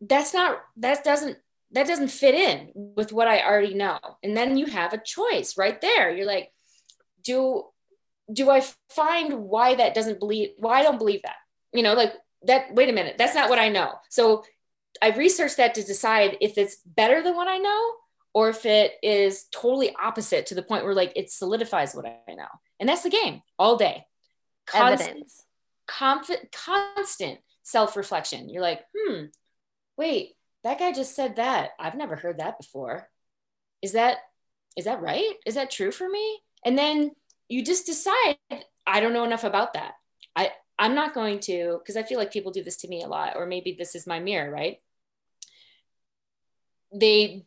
That's 0.00 0.34
not, 0.34 0.58
that 0.78 1.02
doesn't, 1.02 1.38
that 1.72 1.86
doesn't 1.86 2.08
fit 2.08 2.34
in 2.34 2.72
with 2.74 3.12
what 3.12 3.28
I 3.28 3.42
already 3.42 3.74
know. 3.74 3.98
And 4.22 4.36
then 4.36 4.58
you 4.58 4.66
have 4.66 4.92
a 4.92 5.02
choice 5.02 5.56
right 5.56 5.80
there. 5.80 6.14
You're 6.14 6.26
like, 6.26 6.50
do, 7.22 7.64
do 8.30 8.50
I 8.50 8.62
find 8.90 9.40
why 9.40 9.76
that 9.76 9.94
doesn't 9.94 10.18
believe, 10.18 10.50
why 10.58 10.80
I 10.80 10.82
don't 10.82 10.98
believe 10.98 11.22
that? 11.22 11.36
You 11.72 11.82
know, 11.82 11.94
like 11.94 12.12
that, 12.46 12.74
wait 12.74 12.88
a 12.88 12.92
minute, 12.92 13.16
that's 13.16 13.34
not 13.34 13.48
what 13.48 13.58
I 13.58 13.68
know. 13.68 13.94
So 14.10 14.44
I 15.02 15.10
researched 15.10 15.56
that 15.56 15.74
to 15.74 15.82
decide 15.82 16.36
if 16.40 16.58
it's 16.58 16.76
better 16.84 17.22
than 17.22 17.34
what 17.34 17.48
I 17.48 17.58
know 17.58 17.92
or 18.34 18.50
if 18.50 18.66
it 18.66 18.92
is 19.02 19.46
totally 19.52 19.94
opposite 20.00 20.46
to 20.46 20.54
the 20.54 20.62
point 20.62 20.84
where 20.84 20.94
like 20.94 21.12
it 21.16 21.30
solidifies 21.30 21.94
what 21.94 22.06
I 22.06 22.34
know. 22.34 22.48
And 22.78 22.88
that's 22.88 23.02
the 23.02 23.10
game 23.10 23.42
all 23.58 23.76
day. 23.76 24.04
Constant, 24.66 25.00
Evidence. 25.00 25.44
Conf- 25.86 26.50
constant 26.52 27.38
self-reflection. 27.62 28.48
You're 28.48 28.62
like, 28.62 28.82
hmm, 28.96 29.24
wait, 29.96 30.34
that 30.64 30.78
guy 30.78 30.92
just 30.92 31.16
said 31.16 31.36
that. 31.36 31.70
I've 31.78 31.96
never 31.96 32.16
heard 32.16 32.38
that 32.38 32.58
before. 32.58 33.08
Is 33.82 33.92
that 33.92 34.18
is 34.76 34.84
that 34.84 35.02
right? 35.02 35.34
Is 35.46 35.54
that 35.56 35.70
true 35.70 35.90
for 35.90 36.08
me? 36.08 36.40
And 36.64 36.78
then 36.78 37.10
you 37.48 37.64
just 37.64 37.86
decide, 37.86 38.36
I 38.86 39.00
don't 39.00 39.12
know 39.12 39.24
enough 39.24 39.44
about 39.44 39.74
that. 39.74 39.94
I 40.36 40.52
I'm 40.78 40.94
not 40.94 41.14
going 41.14 41.40
to, 41.40 41.78
because 41.78 41.96
I 41.96 42.04
feel 42.04 42.18
like 42.18 42.32
people 42.32 42.52
do 42.52 42.62
this 42.62 42.78
to 42.78 42.88
me 42.88 43.02
a 43.02 43.08
lot, 43.08 43.34
or 43.36 43.44
maybe 43.46 43.76
this 43.78 43.94
is 43.94 44.06
my 44.06 44.20
mirror, 44.20 44.50
right? 44.50 44.78
They 46.92 47.44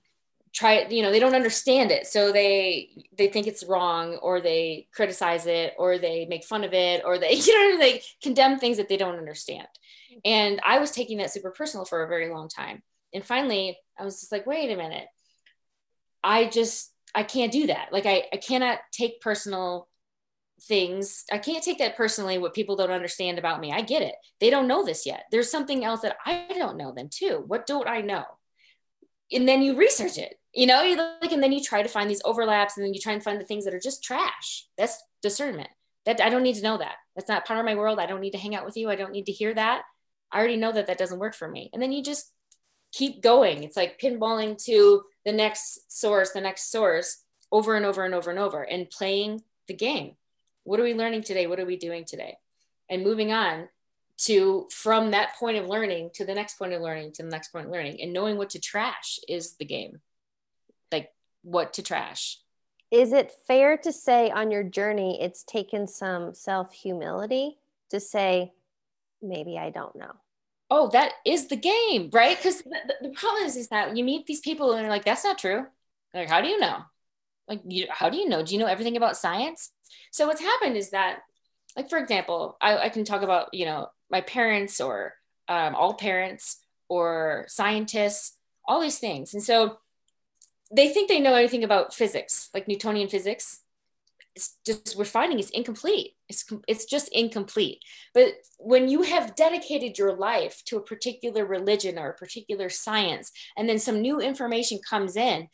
try 0.54 0.86
you 0.90 1.02
know 1.02 1.12
they 1.12 1.20
don't 1.20 1.36
understand 1.36 1.92
it. 1.92 2.08
So 2.08 2.32
they 2.32 3.06
they 3.18 3.28
think 3.28 3.48
it's 3.48 3.66
wrong 3.66 4.16
or 4.16 4.40
they 4.40 4.88
criticize 4.94 5.48
it 5.48 5.74
or 5.78 5.98
they 5.98 6.26
make 6.30 6.46
fun 6.46 6.64
of 6.64 6.74
it 6.74 7.02
or 7.04 7.18
they 7.18 7.34
you 7.34 7.72
know 7.72 7.78
they 7.80 8.02
condemn 8.22 8.60
things 8.60 8.78
that 8.78 8.88
they 8.88 8.98
don't 8.98 9.18
understand. 9.18 9.68
And 10.24 10.62
i 10.64 10.80
was 10.80 10.92
taking 10.92 11.18
that 11.18 11.32
super 11.32 11.52
personal 11.52 11.86
for 11.86 12.04
a 12.04 12.08
very 12.08 12.30
long 12.32 12.48
time. 12.48 12.84
And 13.14 13.26
finally 13.26 13.78
i 14.00 14.06
was 14.06 14.20
just 14.20 14.32
like 14.32 14.46
wait 14.46 14.72
a 14.72 14.78
minute. 14.78 15.08
I 16.24 16.46
just 16.46 16.92
i 17.16 17.24
can't 17.24 17.52
do 17.52 17.68
that. 17.68 17.90
Like 17.92 18.06
i, 18.06 18.24
I 18.32 18.38
cannot 18.38 18.80
take 18.92 19.22
personal 19.22 19.90
things. 20.62 21.26
I 21.32 21.40
can't 21.40 21.64
take 21.64 21.80
that 21.80 21.98
personally 21.98 22.38
what 22.38 22.54
people 22.54 22.76
don't 22.76 22.92
understand 22.92 23.40
about 23.40 23.60
me. 23.60 23.74
I 23.74 23.82
get 23.82 24.04
it. 24.04 24.16
They 24.40 24.52
don't 24.52 24.68
know 24.68 24.86
this 24.86 25.06
yet. 25.06 25.24
There's 25.32 25.50
something 25.50 25.84
else 25.84 26.02
that 26.02 26.18
i 26.28 26.46
don't 26.50 26.78
know 26.78 26.94
then 26.96 27.10
too. 27.10 27.44
What 27.48 27.66
don't 27.66 27.88
i 27.88 28.02
know 28.02 28.24
and 29.34 29.48
then 29.48 29.62
you 29.62 29.76
research 29.76 30.18
it 30.18 30.40
you 30.54 30.68
know 30.68 30.84
you 30.84 30.96
like 30.96 31.32
and 31.32 31.42
then 31.42 31.52
you 31.52 31.62
try 31.62 31.82
to 31.82 31.90
find 31.90 32.10
these 32.10 32.22
overlaps 32.24 32.78
and 32.78 32.86
then 32.86 32.94
you 32.94 33.00
try 33.00 33.14
and 33.14 33.24
find 33.24 33.42
the 33.42 33.46
things 33.46 33.66
that 33.66 33.74
are 33.74 33.80
just 33.80 34.04
trash. 34.04 34.68
That's 34.78 35.02
discernment. 35.22 35.70
That 36.06 36.22
i 36.22 36.30
don't 36.30 36.44
need 36.44 36.56
to 36.56 36.64
know 36.64 36.78
that. 36.78 36.96
That's 37.16 37.30
not 37.30 37.46
part 37.46 37.60
of 37.60 37.66
my 37.66 37.76
world. 37.76 38.00
I 38.00 38.06
don't 38.06 38.22
need 38.22 38.32
to 38.32 38.38
hang 38.38 38.56
out 38.56 38.66
with 38.66 38.78
you. 38.78 38.90
I 38.90 38.96
don't 38.96 39.12
need 39.12 39.26
to 39.26 39.32
hear 39.32 39.54
that. 39.54 39.84
I 40.32 40.38
already 40.38 40.58
know 40.58 40.72
that 40.72 40.88
that 40.88 40.98
doesn't 40.98 41.20
work 41.20 41.34
for 41.34 41.48
me. 41.48 41.70
And 41.74 41.82
then 41.82 41.92
you 41.92 42.04
just 42.04 42.32
keep 42.92 43.22
going. 43.22 43.64
It's 43.64 43.78
like 43.78 44.00
pinballing 44.00 44.64
to 44.66 45.04
the 45.26 45.32
next 45.32 45.92
source 45.92 46.32
the 46.32 46.42
next 46.42 46.72
source 46.72 47.24
over 47.52 47.76
and 47.76 47.86
over 47.86 48.04
and 48.04 48.14
over 48.14 48.30
and 48.30 48.40
over 48.40 48.62
and 48.62 48.90
playing 48.90 49.42
the 49.68 49.74
game. 49.74 50.16
What 50.66 50.80
are 50.80 50.84
we 50.84 50.94
learning 50.94 51.24
today? 51.24 51.48
What 51.48 51.60
are 51.60 51.66
we 51.66 51.78
doing 51.78 52.06
today? 52.06 52.38
And 52.90 53.04
moving 53.04 53.32
on 53.32 53.70
to 54.20 54.68
from 54.72 55.12
that 55.12 55.36
point 55.36 55.58
of 55.58 55.68
learning 55.68 56.12
to 56.14 56.26
the 56.26 56.34
next 56.34 56.58
point 56.58 56.74
of 56.74 56.82
learning 56.82 57.12
to 57.14 57.24
the 57.24 57.30
next 57.30 57.50
point 57.50 57.66
of 57.66 57.72
learning 57.72 58.02
and 58.02 58.14
knowing 58.14 58.38
what 58.38 58.52
to 58.52 58.60
trash 58.60 59.20
is 59.28 59.56
the 59.56 59.66
game. 59.66 60.00
Like 60.92 61.12
what 61.42 61.74
to 61.74 61.84
trash. 61.84 62.40
Is 62.92 63.12
it 63.12 63.32
fair 63.48 63.78
to 63.78 63.92
say 63.92 64.30
on 64.30 64.52
your 64.52 64.64
journey 64.64 65.20
it's 65.22 65.44
taken 65.44 65.88
some 65.88 66.34
self 66.34 66.74
humility 66.74 67.58
to 67.90 68.00
say 68.00 68.54
maybe 69.22 69.58
i 69.58 69.70
don't 69.70 69.96
know 69.96 70.12
oh 70.74 70.90
that 70.90 71.14
is 71.26 71.48
the 71.48 71.56
game 71.56 72.10
right? 72.12 72.36
Because 72.36 72.64
the, 72.64 72.96
the, 73.02 73.10
problem 73.10 73.46
is 73.46 73.56
is 73.56 73.68
that 73.70 73.96
you 73.96 74.04
meet 74.04 74.26
these 74.26 74.40
people 74.40 74.72
and 74.72 74.82
they're 74.82 74.90
like 74.90 75.06
that's 75.06 75.24
not 75.24 75.38
true. 75.38 75.66
Like 76.14 76.30
how 76.30 76.42
do 76.42 76.50
you 76.50 76.60
know? 76.60 76.80
Like 77.48 77.62
you, 77.68 77.86
how 77.90 78.10
do 78.10 78.18
you 78.18 78.28
know? 78.28 78.44
Do 78.44 78.54
you 78.54 78.60
know 78.60 78.68
everything 78.68 78.98
about 78.98 79.18
science? 79.18 79.72
So 80.12 80.28
what's 80.28 80.42
happened 80.42 80.76
is 80.78 80.90
that 80.90 81.20
like 81.78 81.90
for 81.90 82.00
example 82.00 82.58
I, 82.60 82.78
I 82.78 82.90
can 82.90 83.06
talk 83.06 83.22
about 83.22 83.54
you 83.54 83.66
know 83.66 83.88
my 84.14 84.22
parents 84.22 84.80
or 84.80 85.16
um, 85.50 85.76
all 85.76 85.96
parents 85.96 86.62
or 86.88 87.46
scientists, 87.50 88.38
all 88.66 88.80
these 88.80 89.00
things. 89.00 89.34
And 89.34 89.44
so 89.44 89.80
they 90.72 90.90
think 90.90 91.10
they 91.10 91.20
know 91.20 91.36
anything 91.36 91.64
about 91.64 91.94
physics, 91.94 92.50
like 92.54 92.68
Newtonian 92.68 93.10
physics. 93.10 93.62
It's 94.36 94.58
just 94.66 94.96
we're 94.96 95.06
finding 95.06 95.40
it's 95.40 95.50
incomplete. 95.50 96.12
It's 96.30 96.46
it's 96.68 96.86
just 96.86 97.10
incomplete. 97.10 97.80
But 98.14 98.34
when 98.58 98.88
you 98.88 99.02
have 99.02 99.36
dedicated 99.36 99.98
your 99.98 100.16
life 100.16 100.64
to 100.66 100.78
a 100.78 100.82
particular 100.82 101.46
religion 101.46 102.00
or 102.00 102.10
a 102.10 102.16
particular 102.16 102.70
science, 102.70 103.32
and 103.58 103.68
then 103.68 103.80
some 103.80 104.02
new 104.02 104.20
information 104.20 104.80
comes 104.88 105.16
in, 105.16 105.50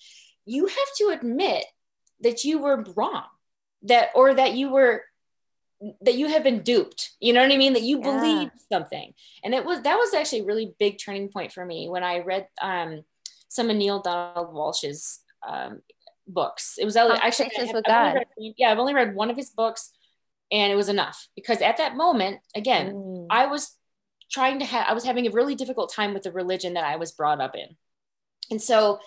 you 0.46 0.68
have 0.68 0.92
to 0.98 1.10
admit 1.18 1.66
that 2.22 2.44
you 2.44 2.60
were 2.60 2.86
wrong, 2.96 3.26
that 3.84 4.10
or 4.16 4.34
that 4.34 4.54
you 4.54 4.70
were 4.70 5.04
that 6.02 6.16
you 6.16 6.28
have 6.28 6.44
been 6.44 6.62
duped 6.62 7.12
you 7.20 7.32
know 7.32 7.42
what 7.42 7.52
i 7.52 7.58
mean 7.58 7.74
that 7.74 7.84
you 7.84 8.00
yeah. 8.00 8.04
believe 8.04 8.52
something 8.72 9.14
and 9.44 9.54
it 9.54 9.64
was 9.64 9.82
that 9.82 9.96
was 9.96 10.14
actually 10.14 10.42
a 10.42 10.46
really 10.46 10.74
big 10.78 10.98
turning 10.98 11.30
point 11.30 11.52
for 11.52 11.66
me 11.66 11.88
when 11.90 12.04
i 12.04 12.20
read 12.20 12.48
um, 12.62 13.04
some 13.48 13.70
of 13.70 13.76
Neale 13.76 14.02
Donald 14.02 14.54
Walsch's 14.54 15.22
um, 15.48 15.82
books 16.28 16.76
it 16.78 16.86
was 16.86 16.96
actually 16.96 17.50
I, 17.58 17.72
with 17.74 17.86
God. 17.86 18.16
Read, 18.38 18.54
yeah 18.58 18.72
i've 18.72 18.78
only 18.78 18.94
read 18.94 19.16
one 19.16 19.30
of 19.30 19.38
his 19.38 19.50
books 19.50 19.92
and 20.52 20.72
it 20.72 20.76
was 20.76 20.90
enough 20.90 21.28
because 21.36 21.62
at 21.62 21.78
that 21.78 21.96
moment 21.96 22.40
again 22.56 22.94
mm. 22.94 23.28
i 23.30 23.48
was 23.48 23.76
trying 24.32 24.60
to 24.60 24.66
have 24.66 24.86
i 24.88 24.94
was 24.94 25.04
having 25.04 25.28
a 25.28 25.32
really 25.32 25.56
difficult 25.56 25.92
time 25.94 26.14
with 26.14 26.24
the 26.24 26.32
religion 26.32 26.74
that 26.74 26.84
i 26.84 26.98
was 26.98 27.14
brought 27.14 27.42
up 27.42 27.56
in 27.56 27.76
and 28.52 28.62
so 28.62 29.00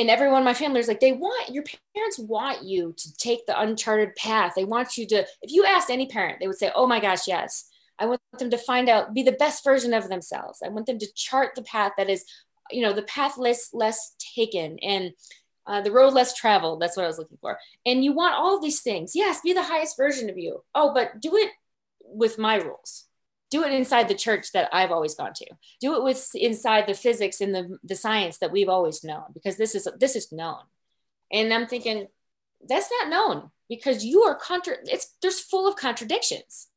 and 0.00 0.10
everyone 0.10 0.38
in 0.38 0.44
my 0.44 0.54
family 0.54 0.80
is 0.80 0.88
like 0.88 1.00
they 1.00 1.12
want 1.12 1.50
your 1.50 1.64
parents 1.94 2.18
want 2.18 2.62
you 2.62 2.94
to 2.96 3.16
take 3.16 3.46
the 3.46 3.60
uncharted 3.60 4.14
path. 4.16 4.52
They 4.54 4.64
want 4.64 4.96
you 4.96 5.06
to 5.08 5.26
if 5.42 5.52
you 5.52 5.64
asked 5.64 5.90
any 5.90 6.06
parent 6.06 6.38
they 6.40 6.46
would 6.46 6.58
say 6.58 6.70
oh 6.74 6.86
my 6.86 7.00
gosh 7.00 7.26
yes. 7.26 7.68
I 8.00 8.06
want 8.06 8.20
them 8.38 8.50
to 8.50 8.58
find 8.58 8.88
out 8.88 9.12
be 9.12 9.24
the 9.24 9.32
best 9.32 9.64
version 9.64 9.92
of 9.92 10.08
themselves. 10.08 10.60
I 10.64 10.68
want 10.68 10.86
them 10.86 10.98
to 11.00 11.12
chart 11.14 11.54
the 11.56 11.62
path 11.62 11.92
that 11.96 12.08
is 12.08 12.24
you 12.70 12.82
know 12.82 12.92
the 12.92 13.02
path 13.02 13.38
less 13.38 13.70
less 13.72 14.14
taken 14.36 14.78
and 14.80 15.12
uh, 15.66 15.82
the 15.82 15.92
road 15.92 16.14
less 16.14 16.34
traveled. 16.34 16.80
That's 16.80 16.96
what 16.96 17.04
i 17.04 17.08
was 17.08 17.18
looking 17.18 17.38
for. 17.40 17.58
And 17.84 18.04
you 18.04 18.12
want 18.12 18.34
all 18.34 18.60
these 18.60 18.80
things. 18.80 19.12
Yes 19.14 19.40
be 19.42 19.52
the 19.52 19.62
highest 19.62 19.96
version 19.96 20.30
of 20.30 20.38
you. 20.38 20.62
Oh 20.74 20.94
but 20.94 21.20
do 21.20 21.36
it 21.36 21.50
with 22.04 22.38
my 22.38 22.56
rules 22.56 23.07
do 23.50 23.64
it 23.64 23.72
inside 23.72 24.08
the 24.08 24.14
church 24.14 24.52
that 24.52 24.68
I've 24.72 24.90
always 24.90 25.14
gone 25.14 25.32
to. 25.34 25.46
Do 25.80 25.96
it 25.96 26.02
with 26.02 26.30
inside 26.34 26.86
the 26.86 26.94
physics 26.94 27.40
and 27.40 27.54
the, 27.54 27.78
the 27.82 27.96
science 27.96 28.38
that 28.38 28.52
we've 28.52 28.68
always 28.68 29.04
known 29.04 29.24
because 29.32 29.56
this 29.56 29.74
is 29.74 29.88
this 29.98 30.16
is 30.16 30.32
known. 30.32 30.60
And 31.32 31.52
I'm 31.52 31.66
thinking 31.66 32.06
that's 32.66 32.90
not 32.90 33.08
known 33.10 33.50
because 33.68 34.04
you 34.04 34.22
are 34.22 34.34
contra 34.34 34.76
it's 34.84 35.14
there's 35.22 35.40
full 35.40 35.68
of 35.68 35.76
contradictions. 35.76 36.68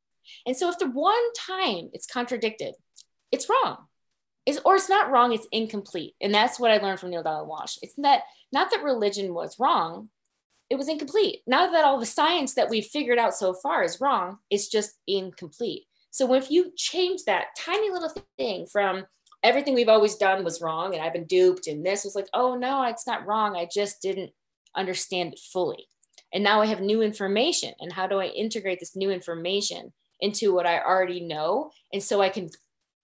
And 0.46 0.56
so 0.56 0.70
if 0.70 0.78
the 0.78 0.90
one 0.90 1.34
time 1.34 1.90
it's 1.94 2.08
contradicted, 2.08 2.76
it's 3.32 3.50
wrong. 3.50 3.78
It's, 4.46 4.60
or 4.66 4.76
it's 4.76 4.90
not 4.90 5.12
wrong, 5.12 5.34
it's 5.34 5.48
incomplete. 5.52 6.16
And 6.20 6.34
that's 6.34 6.60
what 6.60 6.72
I 6.72 6.78
learned 6.78 7.00
from 7.00 7.12
Neale 7.12 7.22
Donald 7.22 7.48
Walsch. 7.48 7.78
It's 7.82 7.94
that 7.98 8.24
not 8.52 8.72
that 8.72 8.84
religion 8.84 9.34
was 9.34 9.60
wrong, 9.60 10.10
it 10.70 10.78
was 10.78 10.88
incomplete. 10.88 11.42
Not 11.46 11.74
that 11.74 11.86
all 11.86 12.00
the 12.00 12.06
science 12.06 12.56
that 12.56 12.70
we've 12.70 12.86
figured 12.86 13.20
out 13.20 13.36
so 13.36 13.54
far 13.54 13.84
is 13.84 14.02
wrong, 14.02 14.38
it's 14.50 14.68
just 14.68 14.98
incomplete. 15.06 15.84
So 16.12 16.34
if 16.34 16.52
you 16.52 16.72
change 16.76 17.24
that 17.26 17.56
tiny 17.58 17.90
little 17.90 18.14
thing 18.38 18.68
from 18.72 19.06
everything 19.44 19.74
we've 19.74 19.90
always 19.90 20.16
done 20.16 20.44
was 20.44 20.62
wrong 20.62 20.94
and 20.94 21.02
I've 21.02 21.14
been 21.14 21.26
duped 21.26 21.68
and 21.68 21.86
this 21.86 22.04
was 22.04 22.16
like, 22.16 22.28
oh 22.34 22.56
no, 22.56 22.84
it's 22.84 23.08
not 23.08 23.26
wrong. 23.26 23.56
I 23.56 23.68
just 23.74 24.02
didn't 24.02 24.32
understand 24.76 25.34
it 25.34 25.40
fully. 25.40 25.88
And 26.34 26.44
now 26.44 26.62
I 26.62 26.68
have 26.68 26.82
new 26.82 27.02
information. 27.02 27.74
And 27.80 27.92
how 27.92 28.08
do 28.08 28.20
I 28.20 28.28
integrate 28.28 28.80
this 28.80 28.96
new 28.96 29.10
information 29.10 29.92
into 30.20 30.54
what 30.54 30.66
I 30.66 30.80
already 30.80 31.22
know? 31.22 31.72
And 31.92 32.02
so 32.02 32.22
I 32.22 32.30
can 32.30 32.50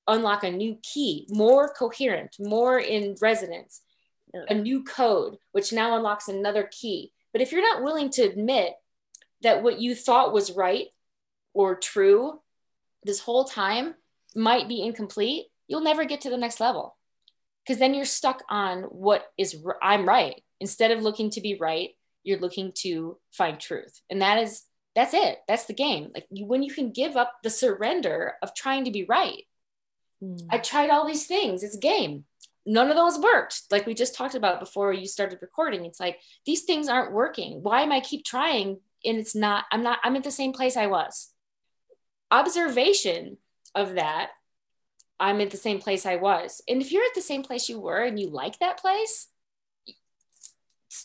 unlock 0.08 0.44
a 0.44 0.52
new 0.52 0.78
key, 0.84 1.28
more 1.30 1.74
coherent, 1.74 2.36
more 2.40 2.80
in 2.80 3.16
resonance, 3.22 3.82
a 4.50 4.54
new 4.54 4.84
code, 4.84 5.38
which 5.52 5.74
now 5.74 5.96
unlocks 5.96 6.28
another 6.28 6.70
key. 6.72 7.12
But 7.34 7.42
if 7.42 7.52
you're 7.52 7.62
not 7.62 7.84
willing 7.84 8.10
to 8.12 8.22
admit 8.22 8.74
that 9.42 9.64
what 9.64 9.80
you 9.80 9.96
thought 9.96 10.34
was 10.34 10.56
right 10.56 10.88
or 11.54 11.76
true 11.76 12.40
this 13.08 13.20
whole 13.20 13.46
time 13.46 13.96
might 14.36 14.68
be 14.68 14.84
incomplete, 14.84 15.46
you'll 15.68 15.82
never 15.82 16.06
get 16.06 16.22
to 16.22 16.30
the 16.30 16.38
next 16.38 16.60
level. 16.60 16.96
Because 17.66 17.80
then 17.80 17.94
you're 17.94 18.06
stuck 18.06 18.44
on 18.50 18.84
what 18.84 19.26
is 19.38 19.58
I'm 19.82 20.08
right. 20.08 20.42
Instead 20.60 20.92
of 20.92 21.02
looking 21.02 21.32
to 21.32 21.42
be 21.42 21.58
right, 21.60 21.90
you're 22.24 22.40
looking 22.40 22.72
to 22.78 23.18
find 23.32 23.60
truth. 23.60 24.00
And 24.10 24.22
that 24.22 24.38
is 24.38 24.64
that's 24.96 25.14
it. 25.14 25.40
That's 25.48 25.66
the 25.66 25.74
game. 25.74 26.10
Like 26.14 26.26
you, 26.32 26.46
when 26.46 26.64
you 26.64 26.74
can 26.74 26.92
give 26.92 27.16
up 27.16 27.34
the 27.44 27.50
surrender 27.50 28.34
of 28.42 28.56
trying 28.56 28.86
to 28.86 28.92
be 28.92 29.06
right. 29.08 29.44
Mm. 30.24 30.48
I 30.50 30.58
tried 30.58 30.90
all 30.90 31.06
these 31.06 31.28
things. 31.28 31.64
It's 31.64 31.76
a 31.76 31.80
game. 31.80 32.26
None 32.66 32.90
of 32.90 32.96
those 32.96 33.20
worked. 33.20 33.64
Like 33.70 33.86
we 33.86 33.94
just 33.94 34.16
talked 34.16 34.36
about 34.36 34.60
before 34.60 34.92
you 34.94 35.06
started 35.06 35.40
recording. 35.42 35.86
It's 35.86 36.00
like 36.00 36.20
these 36.46 36.64
things 36.64 36.90
aren't 36.90 37.14
working. 37.14 37.60
Why 37.62 37.82
am 37.82 37.92
I 37.92 38.00
keep 38.00 38.26
trying 38.26 38.80
and 39.06 39.18
it's 39.18 39.36
not 39.36 39.66
I'm 39.72 39.84
not 39.84 40.00
I'm 40.04 40.16
at 40.16 40.24
the 40.24 40.32
same 40.32 40.54
place 40.54 40.78
I 40.78 40.88
was 40.88 41.30
observation 42.32 43.38
of 43.76 43.96
that, 43.96 44.32
I'm 45.20 45.42
at 45.42 45.52
the 45.52 45.58
same 45.58 45.80
place 45.80 46.06
I 46.06 46.18
was. 46.18 46.62
And 46.68 46.82
if 46.82 46.92
you're 46.92 47.04
at 47.04 47.16
the 47.16 47.22
same 47.22 47.44
place 47.44 47.70
you 47.70 47.80
were 47.80 48.04
and 48.04 48.20
you 48.20 48.30
like 48.30 48.60
that 48.60 48.80
place, 48.80 49.28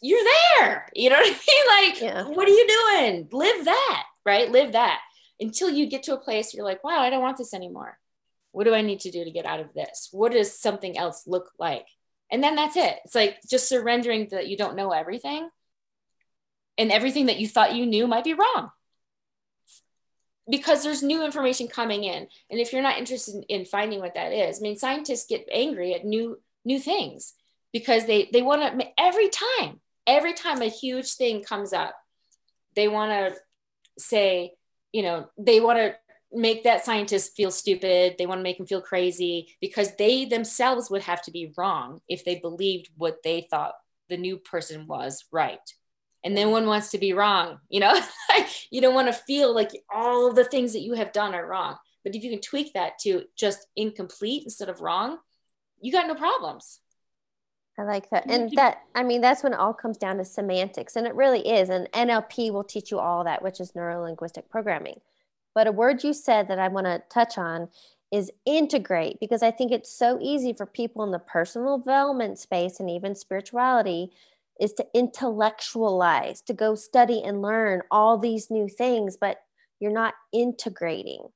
you're 0.00 0.24
there. 0.58 0.88
You 0.94 1.10
know 1.10 1.16
what 1.16 1.26
I 1.26 1.30
mean? 1.30 1.38
Like, 1.72 2.00
yeah. 2.00 2.24
what 2.24 2.46
are 2.46 2.52
you 2.52 2.66
doing? 2.68 3.28
Live 3.32 3.64
that, 3.64 4.04
right? 4.24 4.50
Live 4.50 4.72
that 4.72 5.00
until 5.40 5.70
you 5.70 5.86
get 5.86 6.04
to 6.04 6.14
a 6.14 6.20
place 6.20 6.54
you're 6.54 6.64
like, 6.64 6.84
wow, 6.84 7.00
I 7.00 7.10
don't 7.10 7.22
want 7.22 7.36
this 7.36 7.54
anymore. 7.54 7.98
What 8.52 8.64
do 8.64 8.74
I 8.74 8.82
need 8.82 9.00
to 9.00 9.10
do 9.10 9.24
to 9.24 9.30
get 9.30 9.46
out 9.46 9.60
of 9.60 9.72
this? 9.74 10.08
What 10.12 10.32
does 10.32 10.58
something 10.58 10.96
else 10.96 11.26
look 11.26 11.50
like? 11.58 11.86
And 12.30 12.42
then 12.42 12.54
that's 12.54 12.76
it. 12.76 12.98
It's 13.04 13.14
like 13.14 13.38
just 13.48 13.68
surrendering 13.68 14.28
that 14.30 14.48
you 14.48 14.56
don't 14.56 14.76
know 14.76 14.90
everything 14.90 15.48
and 16.78 16.92
everything 16.92 17.26
that 17.26 17.38
you 17.38 17.48
thought 17.48 17.74
you 17.74 17.86
knew 17.86 18.06
might 18.06 18.24
be 18.24 18.34
wrong 18.34 18.70
because 20.50 20.82
there's 20.82 21.02
new 21.02 21.24
information 21.24 21.68
coming 21.68 22.04
in. 22.04 22.26
And 22.50 22.60
if 22.60 22.72
you're 22.72 22.82
not 22.82 22.98
interested 22.98 23.44
in 23.48 23.64
finding 23.64 24.00
what 24.00 24.14
that 24.14 24.32
is 24.32 24.58
i 24.58 24.60
mean 24.60 24.76
scientists 24.76 25.26
get 25.28 25.46
angry 25.52 25.94
at 25.94 26.04
new 26.04 26.38
new 26.64 26.78
things 26.78 27.34
because 27.72 28.06
they 28.06 28.28
they 28.32 28.42
want 28.42 28.80
to 28.80 28.86
every 28.98 29.28
time 29.28 29.80
every 30.06 30.32
time 30.32 30.62
a 30.62 30.66
huge 30.66 31.14
thing 31.14 31.42
comes 31.42 31.72
up 31.72 31.94
they 32.74 32.88
want 32.88 33.10
to 33.10 33.38
say 33.98 34.52
you 34.92 35.02
know 35.02 35.26
they 35.38 35.60
want 35.60 35.78
to 35.78 35.94
make 36.32 36.64
that 36.64 36.84
scientist 36.84 37.36
feel 37.36 37.50
stupid. 37.50 38.14
They 38.16 38.26
want 38.26 38.38
to 38.38 38.42
make 38.42 38.58
him 38.58 38.66
feel 38.66 38.80
crazy 38.80 39.54
because 39.60 39.94
they 39.96 40.24
themselves 40.24 40.90
would 40.90 41.02
have 41.02 41.22
to 41.24 41.30
be 41.30 41.52
wrong 41.58 42.00
if 42.08 42.24
they 42.24 42.36
believed 42.36 42.88
what 42.96 43.22
they 43.22 43.46
thought 43.50 43.74
the 44.08 44.16
new 44.16 44.38
person 44.38 44.86
was 44.86 45.24
right 45.30 45.60
and 46.24 46.36
then 46.36 46.50
one 46.50 46.66
wants 46.66 46.90
to 46.90 46.98
be 46.98 47.12
wrong 47.12 47.58
you 47.68 47.80
know 47.80 47.98
you 48.70 48.80
don't 48.80 48.94
want 48.94 49.08
to 49.08 49.12
feel 49.12 49.54
like 49.54 49.70
all 49.92 50.28
of 50.28 50.34
the 50.34 50.44
things 50.44 50.72
that 50.72 50.82
you 50.82 50.94
have 50.94 51.12
done 51.12 51.34
are 51.34 51.46
wrong 51.46 51.76
but 52.04 52.14
if 52.14 52.22
you 52.22 52.30
can 52.30 52.40
tweak 52.40 52.72
that 52.72 52.98
to 52.98 53.24
just 53.36 53.66
incomplete 53.76 54.44
instead 54.44 54.68
of 54.68 54.80
wrong 54.80 55.18
you 55.80 55.92
got 55.92 56.06
no 56.06 56.14
problems 56.14 56.80
I 57.78 57.84
like 57.84 58.10
that. 58.10 58.30
And 58.30 58.52
that, 58.52 58.82
I 58.94 59.02
mean, 59.02 59.22
that's 59.22 59.42
when 59.42 59.54
it 59.54 59.58
all 59.58 59.72
comes 59.72 59.96
down 59.96 60.18
to 60.18 60.24
semantics. 60.24 60.96
And 60.96 61.06
it 61.06 61.14
really 61.14 61.40
is. 61.40 61.70
And 61.70 61.90
NLP 61.92 62.52
will 62.52 62.64
teach 62.64 62.90
you 62.90 62.98
all 62.98 63.24
that, 63.24 63.42
which 63.42 63.60
is 63.60 63.74
neuro 63.74 64.02
linguistic 64.02 64.50
programming. 64.50 65.00
But 65.54 65.66
a 65.66 65.72
word 65.72 66.04
you 66.04 66.12
said 66.12 66.48
that 66.48 66.58
I 66.58 66.68
want 66.68 66.86
to 66.86 67.02
touch 67.08 67.38
on 67.38 67.68
is 68.10 68.30
integrate, 68.44 69.18
because 69.20 69.42
I 69.42 69.50
think 69.50 69.72
it's 69.72 69.90
so 69.90 70.18
easy 70.20 70.52
for 70.52 70.66
people 70.66 71.02
in 71.02 71.12
the 71.12 71.18
personal 71.18 71.78
development 71.78 72.38
space 72.38 72.78
and 72.78 72.90
even 72.90 73.14
spirituality 73.14 74.12
is 74.60 74.72
to 74.74 74.86
intellectualize, 74.94 76.42
to 76.42 76.54
go 76.54 76.74
study 76.74 77.22
and 77.22 77.42
learn 77.42 77.82
all 77.90 78.18
these 78.18 78.50
new 78.50 78.68
things, 78.68 79.16
but 79.20 79.38
you're 79.80 79.92
not 79.92 80.14
integrating. 80.32 81.26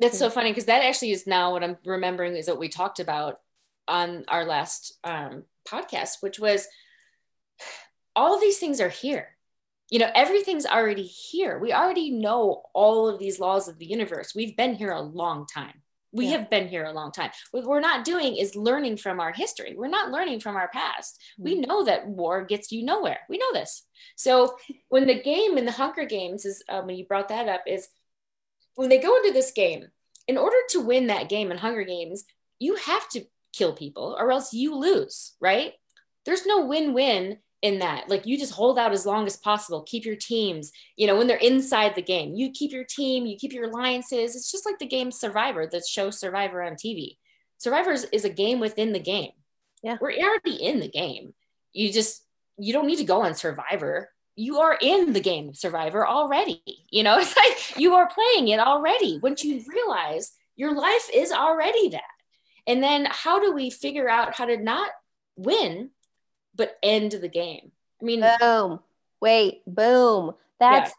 That's 0.00 0.18
so 0.18 0.30
funny 0.30 0.50
because 0.50 0.64
that 0.64 0.82
actually 0.82 1.12
is 1.12 1.26
now 1.26 1.52
what 1.52 1.62
I'm 1.62 1.76
remembering 1.84 2.36
is 2.36 2.48
what 2.48 2.58
we 2.58 2.68
talked 2.68 3.00
about 3.00 3.38
on 3.86 4.24
our 4.28 4.44
last 4.44 4.98
um, 5.04 5.44
podcast, 5.68 6.16
which 6.20 6.38
was 6.38 6.66
all 8.16 8.34
of 8.34 8.40
these 8.40 8.58
things 8.58 8.80
are 8.80 8.88
here. 8.88 9.36
You 9.90 9.98
know, 9.98 10.10
everything's 10.14 10.66
already 10.66 11.02
here. 11.02 11.58
We 11.58 11.72
already 11.72 12.10
know 12.10 12.62
all 12.72 13.08
of 13.08 13.18
these 13.18 13.40
laws 13.40 13.68
of 13.68 13.78
the 13.78 13.86
universe. 13.86 14.34
We've 14.34 14.56
been 14.56 14.74
here 14.74 14.92
a 14.92 15.00
long 15.00 15.46
time. 15.46 15.82
We 16.12 16.26
yeah. 16.26 16.38
have 16.38 16.50
been 16.50 16.68
here 16.68 16.84
a 16.84 16.92
long 16.92 17.12
time. 17.12 17.30
What 17.52 17.64
we're 17.64 17.80
not 17.80 18.04
doing 18.04 18.36
is 18.36 18.56
learning 18.56 18.96
from 18.96 19.20
our 19.20 19.32
history. 19.32 19.74
We're 19.76 19.88
not 19.88 20.10
learning 20.10 20.40
from 20.40 20.56
our 20.56 20.68
past. 20.68 21.18
Mm-hmm. 21.34 21.44
We 21.44 21.60
know 21.60 21.84
that 21.84 22.06
war 22.06 22.44
gets 22.44 22.72
you 22.72 22.84
nowhere. 22.84 23.20
We 23.28 23.38
know 23.38 23.52
this. 23.52 23.84
So 24.16 24.56
when 24.88 25.06
the 25.06 25.22
game 25.22 25.56
in 25.56 25.66
the 25.66 25.72
Hunger 25.72 26.04
Games 26.04 26.44
is, 26.44 26.62
um, 26.68 26.86
when 26.86 26.96
you 26.96 27.06
brought 27.06 27.28
that 27.28 27.48
up, 27.48 27.62
is 27.66 27.88
when 28.74 28.88
they 28.88 28.98
go 28.98 29.16
into 29.16 29.32
this 29.32 29.52
game, 29.52 29.86
in 30.26 30.36
order 30.36 30.56
to 30.70 30.80
win 30.80 31.08
that 31.08 31.28
game 31.28 31.50
in 31.50 31.58
Hunger 31.58 31.84
Games, 31.84 32.24
you 32.58 32.76
have 32.76 33.08
to 33.10 33.24
kill 33.52 33.72
people 33.72 34.16
or 34.18 34.30
else 34.30 34.52
you 34.52 34.76
lose, 34.76 35.34
right? 35.40 35.72
There's 36.24 36.46
no 36.46 36.66
win 36.66 36.92
win 36.92 37.38
in 37.62 37.80
that. 37.80 38.08
Like 38.08 38.26
you 38.26 38.38
just 38.38 38.52
hold 38.52 38.78
out 38.78 38.92
as 38.92 39.04
long 39.04 39.26
as 39.26 39.36
possible, 39.36 39.82
keep 39.82 40.04
your 40.04 40.16
teams, 40.16 40.72
you 40.96 41.06
know, 41.06 41.16
when 41.16 41.26
they're 41.26 41.36
inside 41.36 41.94
the 41.94 42.02
game, 42.02 42.34
you 42.34 42.50
keep 42.50 42.72
your 42.72 42.84
team, 42.84 43.26
you 43.26 43.36
keep 43.36 43.52
your 43.52 43.68
alliances. 43.68 44.34
It's 44.34 44.50
just 44.50 44.66
like 44.66 44.78
the 44.78 44.86
game 44.86 45.10
Survivor, 45.10 45.66
the 45.66 45.82
show 45.86 46.10
Survivor 46.10 46.62
on 46.62 46.72
TV. 46.74 47.16
Survivors 47.58 48.04
is 48.04 48.24
a 48.24 48.30
game 48.30 48.60
within 48.60 48.92
the 48.92 49.00
game. 49.00 49.32
Yeah. 49.82 49.98
We're 50.00 50.12
already 50.12 50.62
in 50.62 50.80
the 50.80 50.88
game. 50.88 51.34
You 51.72 51.92
just, 51.92 52.22
you 52.58 52.72
don't 52.72 52.86
need 52.86 52.96
to 52.96 53.04
go 53.04 53.22
on 53.22 53.34
Survivor. 53.34 54.10
You 54.36 54.60
are 54.60 54.78
in 54.80 55.12
the 55.12 55.20
game 55.20 55.50
of 55.50 55.56
Survivor 55.56 56.06
already. 56.06 56.62
You 56.90 57.02
know, 57.02 57.18
it's 57.20 57.36
like 57.36 57.78
you 57.78 57.94
are 57.94 58.08
playing 58.08 58.48
it 58.48 58.60
already. 58.60 59.18
Once 59.22 59.44
you 59.44 59.62
realize 59.68 60.32
your 60.56 60.74
life 60.74 61.10
is 61.12 61.32
already 61.32 61.90
that. 61.90 62.02
And 62.66 62.82
then 62.82 63.06
how 63.10 63.40
do 63.40 63.52
we 63.52 63.70
figure 63.70 64.08
out 64.08 64.34
how 64.34 64.46
to 64.46 64.56
not 64.56 64.90
win, 65.36 65.90
but 66.60 66.76
end 66.82 67.12
the 67.12 67.28
game? 67.28 67.72
I 68.02 68.04
mean, 68.04 68.22
boom, 68.38 68.80
wait, 69.22 69.62
boom. 69.66 70.34
That's 70.58 70.90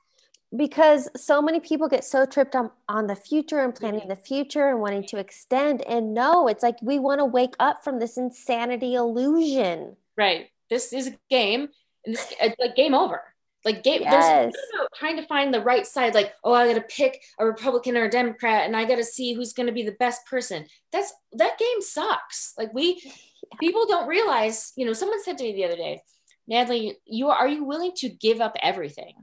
yeah. 0.51 0.57
because 0.57 1.07
so 1.15 1.39
many 1.39 1.59
people 1.59 1.87
get 1.87 2.03
so 2.03 2.25
tripped 2.25 2.55
on, 2.55 2.71
on 2.89 3.05
the 3.05 3.15
future 3.15 3.59
and 3.59 3.75
planning 3.75 3.99
mm-hmm. 4.01 4.09
the 4.09 4.15
future 4.15 4.69
and 4.69 4.79
wanting 4.79 5.05
to 5.05 5.17
extend. 5.17 5.83
And 5.83 6.15
no, 6.15 6.47
it's 6.47 6.63
like 6.63 6.81
we 6.81 6.97
want 6.97 7.19
to 7.19 7.25
wake 7.25 7.53
up 7.59 7.83
from 7.83 7.99
this 7.99 8.17
insanity 8.17 8.95
illusion. 8.95 9.97
Right. 10.17 10.49
This 10.71 10.93
is 10.93 11.07
a 11.09 11.17
game 11.29 11.69
and 12.05 12.15
this, 12.15 12.33
it's 12.41 12.59
like 12.59 12.75
game 12.75 12.95
over. 12.95 13.21
Like 13.63 13.83
game, 13.83 14.01
yes. 14.01 14.51
there's 14.51 14.87
trying 14.97 15.17
to 15.17 15.27
find 15.27 15.53
the 15.53 15.61
right 15.61 15.85
side. 15.85 16.15
Like, 16.15 16.33
oh, 16.43 16.55
I 16.55 16.67
got 16.67 16.73
to 16.73 16.95
pick 16.95 17.21
a 17.37 17.45
Republican 17.45 17.95
or 17.95 18.05
a 18.05 18.09
Democrat, 18.09 18.65
and 18.65 18.75
I 18.75 18.85
got 18.85 18.95
to 18.95 19.03
see 19.03 19.33
who's 19.33 19.53
going 19.53 19.67
to 19.67 19.71
be 19.71 19.83
the 19.83 19.91
best 19.91 20.25
person. 20.25 20.65
That's 20.91 21.13
that 21.33 21.59
game 21.59 21.81
sucks. 21.81 22.55
Like 22.57 22.73
we. 22.73 23.03
People 23.59 23.85
don't 23.87 24.07
realize. 24.07 24.73
You 24.75 24.85
know, 24.85 24.93
someone 24.93 25.23
said 25.23 25.37
to 25.37 25.43
me 25.43 25.53
the 25.53 25.65
other 25.65 25.75
day, 25.75 26.01
Natalie, 26.47 26.97
you 27.05 27.29
are 27.29 27.47
you 27.47 27.63
willing 27.63 27.93
to 27.97 28.09
give 28.09 28.41
up 28.41 28.55
everything 28.61 29.15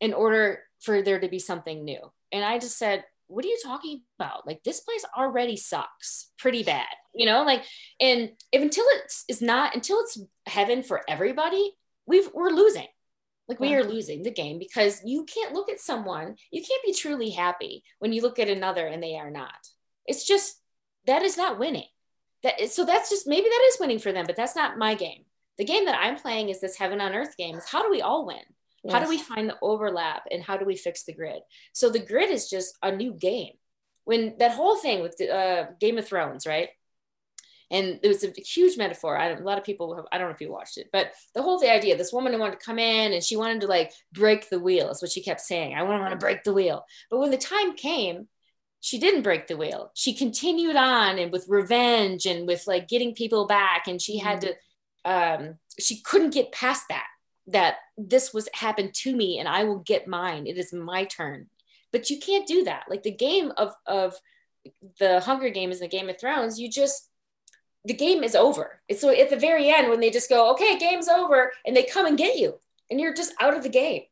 in 0.00 0.12
order 0.12 0.60
for 0.80 1.02
there 1.02 1.20
to 1.20 1.28
be 1.28 1.38
something 1.38 1.84
new? 1.84 2.00
And 2.32 2.44
I 2.44 2.58
just 2.58 2.78
said, 2.78 3.04
what 3.26 3.44
are 3.44 3.48
you 3.48 3.58
talking 3.62 4.02
about? 4.18 4.46
Like 4.46 4.62
this 4.64 4.80
place 4.80 5.04
already 5.16 5.56
sucks 5.56 6.30
pretty 6.38 6.62
bad, 6.62 6.86
you 7.14 7.26
know. 7.26 7.42
Like, 7.44 7.64
and 8.00 8.30
if 8.52 8.62
until 8.62 8.84
it's 8.88 9.24
is 9.28 9.40
not 9.40 9.74
until 9.74 10.00
it's 10.00 10.18
heaven 10.46 10.82
for 10.82 11.02
everybody, 11.08 11.72
we've 12.06 12.28
we're 12.34 12.50
losing 12.50 12.86
like 13.48 13.60
we 13.60 13.74
are 13.74 13.84
losing 13.84 14.22
the 14.22 14.30
game 14.30 14.58
because 14.58 15.02
you 15.04 15.24
can't 15.24 15.52
look 15.52 15.70
at 15.70 15.80
someone, 15.80 16.36
you 16.50 16.62
can't 16.62 16.82
be 16.84 16.94
truly 16.94 17.30
happy 17.30 17.84
when 17.98 18.12
you 18.12 18.22
look 18.22 18.38
at 18.38 18.48
another 18.48 18.86
and 18.86 19.02
they 19.02 19.16
are 19.16 19.30
not. 19.30 19.54
It's 20.06 20.26
just 20.26 20.56
that 21.06 21.22
is 21.22 21.36
not 21.36 21.58
winning. 21.58 21.88
That 22.44 22.60
is, 22.60 22.72
so 22.72 22.84
that's 22.84 23.10
just 23.10 23.26
maybe 23.26 23.48
that 23.48 23.68
is 23.68 23.78
winning 23.80 23.98
for 23.98 24.12
them, 24.12 24.26
but 24.26 24.36
that's 24.36 24.54
not 24.54 24.78
my 24.78 24.94
game. 24.94 25.24
The 25.58 25.64
game 25.64 25.84
that 25.86 25.98
I'm 25.98 26.16
playing 26.16 26.48
is 26.48 26.60
this 26.60 26.76
heaven 26.76 27.00
on 27.00 27.14
earth 27.14 27.36
game. 27.36 27.56
Is 27.56 27.66
how 27.66 27.82
do 27.82 27.90
we 27.90 28.02
all 28.02 28.26
win? 28.26 28.42
Yes. 28.84 28.92
How 28.92 29.00
do 29.00 29.08
we 29.08 29.18
find 29.18 29.48
the 29.48 29.58
overlap 29.62 30.24
and 30.30 30.42
how 30.42 30.56
do 30.56 30.64
we 30.64 30.76
fix 30.76 31.04
the 31.04 31.14
grid? 31.14 31.40
So 31.72 31.90
the 31.90 31.98
grid 31.98 32.30
is 32.30 32.48
just 32.48 32.76
a 32.82 32.94
new 32.94 33.12
game. 33.12 33.54
When 34.04 34.36
that 34.38 34.52
whole 34.52 34.76
thing 34.76 35.00
with 35.02 35.16
the, 35.16 35.34
uh, 35.34 35.66
Game 35.80 35.98
of 35.98 36.06
Thrones, 36.06 36.46
right? 36.46 36.68
and 37.70 37.98
it 38.02 38.08
was 38.08 38.22
a 38.22 38.32
huge 38.40 38.76
metaphor. 38.76 39.16
I, 39.16 39.30
a 39.30 39.40
lot 39.40 39.58
of 39.58 39.64
people, 39.64 39.96
have, 39.96 40.04
I 40.12 40.18
don't 40.18 40.28
know 40.28 40.34
if 40.34 40.40
you 40.40 40.52
watched 40.52 40.78
it, 40.78 40.90
but 40.92 41.12
the 41.34 41.42
whole 41.42 41.58
the 41.58 41.72
idea, 41.72 41.96
this 41.96 42.12
woman 42.12 42.38
wanted 42.38 42.60
to 42.60 42.64
come 42.64 42.78
in 42.78 43.12
and 43.12 43.22
she 43.22 43.36
wanted 43.36 43.62
to 43.62 43.66
like 43.66 43.92
break 44.12 44.48
the 44.48 44.60
wheel. 44.60 44.90
Is 44.90 45.02
what 45.02 45.10
she 45.10 45.22
kept 45.22 45.40
saying. 45.40 45.74
I 45.74 45.82
want 45.82 46.10
to 46.10 46.16
break 46.16 46.44
the 46.44 46.52
wheel. 46.52 46.84
But 47.10 47.18
when 47.18 47.30
the 47.30 47.36
time 47.36 47.74
came, 47.74 48.28
she 48.84 48.98
didn't 48.98 49.22
break 49.22 49.46
the 49.46 49.56
wheel. 49.56 49.90
She 49.94 50.12
continued 50.12 50.76
on 50.76 51.18
and 51.18 51.32
with 51.32 51.46
revenge 51.48 52.26
and 52.26 52.46
with 52.46 52.66
like 52.66 52.86
getting 52.86 53.14
people 53.14 53.46
back. 53.46 53.88
And 53.88 54.00
she 54.00 54.18
had 54.18 54.42
to, 54.42 54.54
um, 55.06 55.54
she 55.80 56.02
couldn't 56.02 56.34
get 56.34 56.52
past 56.52 56.82
that, 56.90 57.06
that 57.46 57.76
this 57.96 58.34
was 58.34 58.46
happened 58.52 58.92
to 58.92 59.16
me 59.16 59.38
and 59.38 59.48
I 59.48 59.64
will 59.64 59.78
get 59.78 60.06
mine. 60.06 60.46
It 60.46 60.58
is 60.58 60.74
my 60.74 61.04
turn. 61.04 61.46
But 61.92 62.10
you 62.10 62.20
can't 62.20 62.46
do 62.46 62.64
that. 62.64 62.82
Like 62.90 63.02
the 63.02 63.10
game 63.10 63.52
of, 63.56 63.72
of 63.86 64.16
the 64.98 65.20
Hunger 65.20 65.48
Games 65.48 65.80
and 65.80 65.90
the 65.90 65.96
Game 65.96 66.10
of 66.10 66.20
Thrones, 66.20 66.60
you 66.60 66.68
just, 66.68 67.08
the 67.86 67.94
game 67.94 68.22
is 68.22 68.34
over. 68.34 68.82
It's 68.86 69.00
so 69.00 69.08
at 69.08 69.30
the 69.30 69.36
very 69.38 69.70
end 69.70 69.88
when 69.88 70.00
they 70.00 70.10
just 70.10 70.28
go, 70.28 70.52
okay, 70.52 70.78
game's 70.78 71.08
over, 71.08 71.52
and 71.64 71.74
they 71.74 71.84
come 71.84 72.04
and 72.04 72.18
get 72.18 72.36
you, 72.36 72.58
and 72.90 73.00
you're 73.00 73.14
just 73.14 73.32
out 73.40 73.56
of 73.56 73.62
the 73.62 73.68
game, 73.70 74.02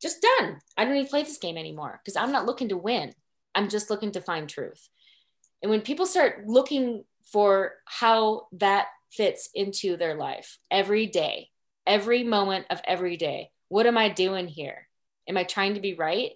just 0.00 0.24
done. 0.38 0.60
I 0.76 0.84
don't 0.84 0.94
even 0.94 1.08
play 1.08 1.24
this 1.24 1.38
game 1.38 1.56
anymore 1.56 2.00
because 2.00 2.16
I'm 2.16 2.30
not 2.30 2.46
looking 2.46 2.68
to 2.68 2.76
win. 2.76 3.12
I'm 3.54 3.68
just 3.68 3.90
looking 3.90 4.12
to 4.12 4.20
find 4.20 4.48
truth. 4.48 4.88
And 5.62 5.70
when 5.70 5.82
people 5.82 6.06
start 6.06 6.46
looking 6.46 7.04
for 7.32 7.74
how 7.84 8.46
that 8.52 8.86
fits 9.12 9.50
into 9.54 9.96
their 9.96 10.14
life 10.14 10.58
every 10.70 11.06
day, 11.06 11.48
every 11.86 12.24
moment 12.24 12.66
of 12.70 12.80
every 12.84 13.16
day, 13.16 13.50
what 13.68 13.86
am 13.86 13.98
I 13.98 14.08
doing 14.08 14.48
here? 14.48 14.88
Am 15.28 15.36
I 15.36 15.44
trying 15.44 15.74
to 15.74 15.80
be 15.80 15.94
right? 15.94 16.32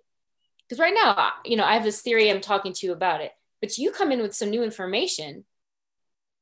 Because 0.69 0.81
right 0.81 0.95
now, 0.95 1.33
you 1.45 1.57
know, 1.57 1.65
I 1.65 1.75
have 1.75 1.85
this 1.85 2.03
theory 2.03 2.31
I'm 2.31 2.41
talking 2.41 2.73
to 2.73 2.87
you 2.87 2.93
about 2.93 3.21
it, 3.21 3.33
but 3.61 3.79
you 3.79 3.91
come 3.91 4.13
in 4.13 4.21
with 4.21 4.35
some 4.35 4.51
new 4.51 4.63
information 4.63 5.45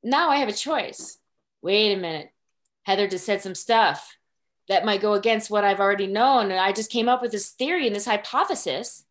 now 0.02 0.30
I 0.30 0.36
have 0.36 0.48
a 0.48 0.52
choice. 0.52 1.18
Wait 1.62 1.96
a 1.96 2.00
minute. 2.00 2.30
Heather 2.84 3.06
just 3.06 3.24
said 3.24 3.40
some 3.40 3.54
stuff 3.54 4.16
that 4.68 4.84
might 4.84 5.00
go 5.00 5.12
against 5.12 5.50
what 5.50 5.64
I've 5.64 5.80
already 5.80 6.06
known. 6.06 6.50
And 6.50 6.58
I 6.58 6.72
just 6.72 6.90
came 6.90 7.08
up 7.08 7.22
with 7.22 7.30
this 7.30 7.50
theory 7.50 7.86
and 7.86 7.94
this 7.94 8.06
hypothesis. 8.06 9.04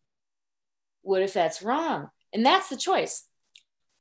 What 1.02 1.22
if 1.22 1.32
that's 1.32 1.62
wrong? 1.62 2.08
And 2.32 2.44
that's 2.44 2.68
the 2.68 2.76
choice. 2.76 3.26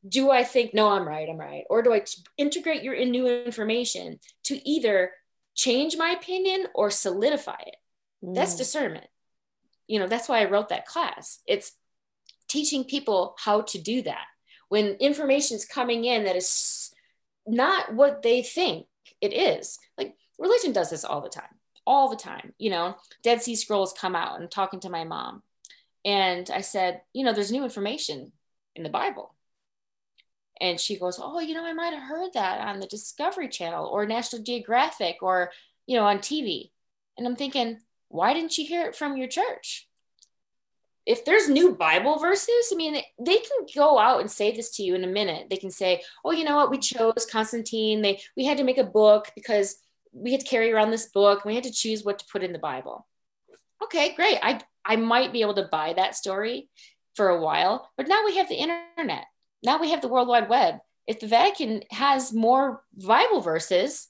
Do 0.07 0.31
I 0.31 0.43
think, 0.43 0.73
no, 0.73 0.89
I'm 0.89 1.07
right, 1.07 1.29
I'm 1.29 1.37
right? 1.37 1.63
Or 1.69 1.83
do 1.83 1.93
I 1.93 2.03
integrate 2.37 2.83
your 2.83 3.03
new 3.05 3.27
information 3.27 4.19
to 4.45 4.67
either 4.67 5.11
change 5.53 5.95
my 5.97 6.11
opinion 6.11 6.67
or 6.73 6.89
solidify 6.89 7.57
it? 7.67 7.75
Mm. 8.23 8.35
That's 8.35 8.55
discernment. 8.55 9.07
You 9.87 9.99
know, 9.99 10.07
that's 10.07 10.29
why 10.29 10.41
I 10.41 10.49
wrote 10.49 10.69
that 10.69 10.85
class. 10.85 11.39
It's 11.45 11.73
teaching 12.47 12.83
people 12.83 13.35
how 13.37 13.61
to 13.61 13.77
do 13.77 14.01
that 14.03 14.25
when 14.69 14.95
information 14.95 15.57
is 15.57 15.65
coming 15.65 16.05
in 16.05 16.23
that 16.23 16.35
is 16.35 16.93
not 17.45 17.93
what 17.93 18.21
they 18.21 18.41
think 18.41 18.87
it 19.19 19.33
is. 19.33 19.77
Like 19.97 20.15
religion 20.39 20.71
does 20.71 20.89
this 20.89 21.03
all 21.03 21.21
the 21.21 21.29
time, 21.29 21.43
all 21.85 22.09
the 22.09 22.15
time. 22.15 22.53
You 22.57 22.69
know, 22.71 22.95
Dead 23.23 23.41
Sea 23.41 23.55
Scrolls 23.55 23.93
come 23.93 24.15
out 24.15 24.39
and 24.39 24.49
talking 24.49 24.79
to 24.81 24.89
my 24.89 25.03
mom. 25.03 25.43
And 26.03 26.49
I 26.49 26.61
said, 26.61 27.01
you 27.13 27.23
know, 27.23 27.33
there's 27.33 27.51
new 27.51 27.63
information 27.63 28.31
in 28.75 28.83
the 28.83 28.89
Bible. 28.89 29.35
And 30.59 30.79
she 30.79 30.97
goes, 30.97 31.19
Oh, 31.21 31.39
you 31.39 31.53
know, 31.53 31.65
I 31.65 31.73
might 31.73 31.93
have 31.93 32.03
heard 32.03 32.33
that 32.33 32.67
on 32.67 32.79
the 32.79 32.87
Discovery 32.87 33.49
Channel 33.49 33.85
or 33.85 34.05
National 34.05 34.43
Geographic 34.43 35.17
or, 35.21 35.51
you 35.87 35.97
know, 35.97 36.05
on 36.05 36.19
TV. 36.19 36.71
And 37.17 37.27
I'm 37.27 37.35
thinking, 37.35 37.79
why 38.09 38.33
didn't 38.33 38.57
you 38.57 38.65
hear 38.65 38.85
it 38.85 38.95
from 38.95 39.17
your 39.17 39.27
church? 39.27 39.87
if 41.05 41.25
there's 41.25 41.49
new 41.49 41.75
Bible 41.75 42.19
verses, 42.19 42.69
I 42.71 42.75
mean, 42.75 42.93
they 43.19 43.37
can 43.37 43.65
go 43.75 43.97
out 43.97 44.21
and 44.21 44.29
say 44.29 44.51
this 44.51 44.69
to 44.75 44.83
you 44.83 44.95
in 44.95 45.03
a 45.03 45.07
minute. 45.07 45.47
They 45.49 45.57
can 45.57 45.71
say, 45.71 46.03
"Oh, 46.23 46.31
you 46.31 46.43
know 46.43 46.55
what? 46.55 46.69
We 46.69 46.77
chose 46.77 47.27
Constantine. 47.29 48.01
They 48.01 48.21
we 48.37 48.45
had 48.45 48.57
to 48.57 48.63
make 48.63 48.77
a 48.77 48.83
book 48.83 49.31
because 49.35 49.77
we 50.13 50.31
had 50.31 50.41
to 50.41 50.47
carry 50.47 50.71
around 50.71 50.91
this 50.91 51.07
book. 51.07 51.43
We 51.43 51.55
had 51.55 51.63
to 51.63 51.71
choose 51.71 52.03
what 52.03 52.19
to 52.19 52.25
put 52.31 52.43
in 52.43 52.53
the 52.53 52.59
Bible. 52.59 53.07
Okay, 53.83 54.13
great. 54.13 54.37
I 54.43 54.61
I 54.85 54.95
might 54.95 55.33
be 55.33 55.41
able 55.41 55.55
to 55.55 55.69
buy 55.71 55.93
that 55.93 56.15
story 56.15 56.69
for 57.15 57.29
a 57.29 57.41
while, 57.41 57.89
but 57.97 58.07
now 58.07 58.23
we 58.25 58.37
have 58.37 58.49
the 58.49 58.55
internet. 58.55 59.25
Now 59.63 59.79
we 59.79 59.91
have 59.91 60.01
the 60.01 60.07
World 60.07 60.27
Wide 60.27 60.49
Web. 60.49 60.75
If 61.07 61.19
the 61.19 61.27
Vatican 61.27 61.83
has 61.91 62.33
more 62.33 62.83
Bible 62.93 63.41
verses, 63.41 64.07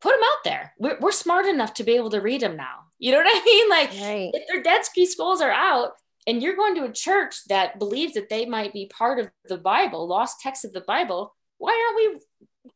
put 0.00 0.12
them 0.12 0.22
out 0.22 0.44
there. 0.44 0.74
We're, 0.78 0.98
we're 1.00 1.12
smart 1.12 1.46
enough 1.46 1.74
to 1.74 1.84
be 1.84 1.96
able 1.96 2.10
to 2.10 2.20
read 2.20 2.40
them 2.40 2.56
now. 2.56 2.84
You 2.98 3.12
know 3.12 3.18
what 3.18 3.26
I 3.28 3.44
mean? 3.44 3.70
Like 3.70 3.90
right. 3.90 4.30
if 4.32 4.46
their 4.48 4.62
Dead 4.62 4.84
Sea 4.84 5.06
Scrolls 5.06 5.40
are 5.40 5.50
out 5.50 5.92
and 6.26 6.42
you're 6.42 6.56
going 6.56 6.74
to 6.76 6.84
a 6.84 6.92
church 6.92 7.36
that 7.48 7.78
believes 7.78 8.14
that 8.14 8.28
they 8.28 8.46
might 8.46 8.72
be 8.72 8.86
part 8.86 9.18
of 9.18 9.30
the 9.48 9.58
Bible, 9.58 10.06
lost 10.06 10.40
texts 10.40 10.64
of 10.64 10.72
the 10.72 10.80
Bible, 10.82 11.34
why 11.58 11.70
aren't 11.70 12.14
we 12.14 12.20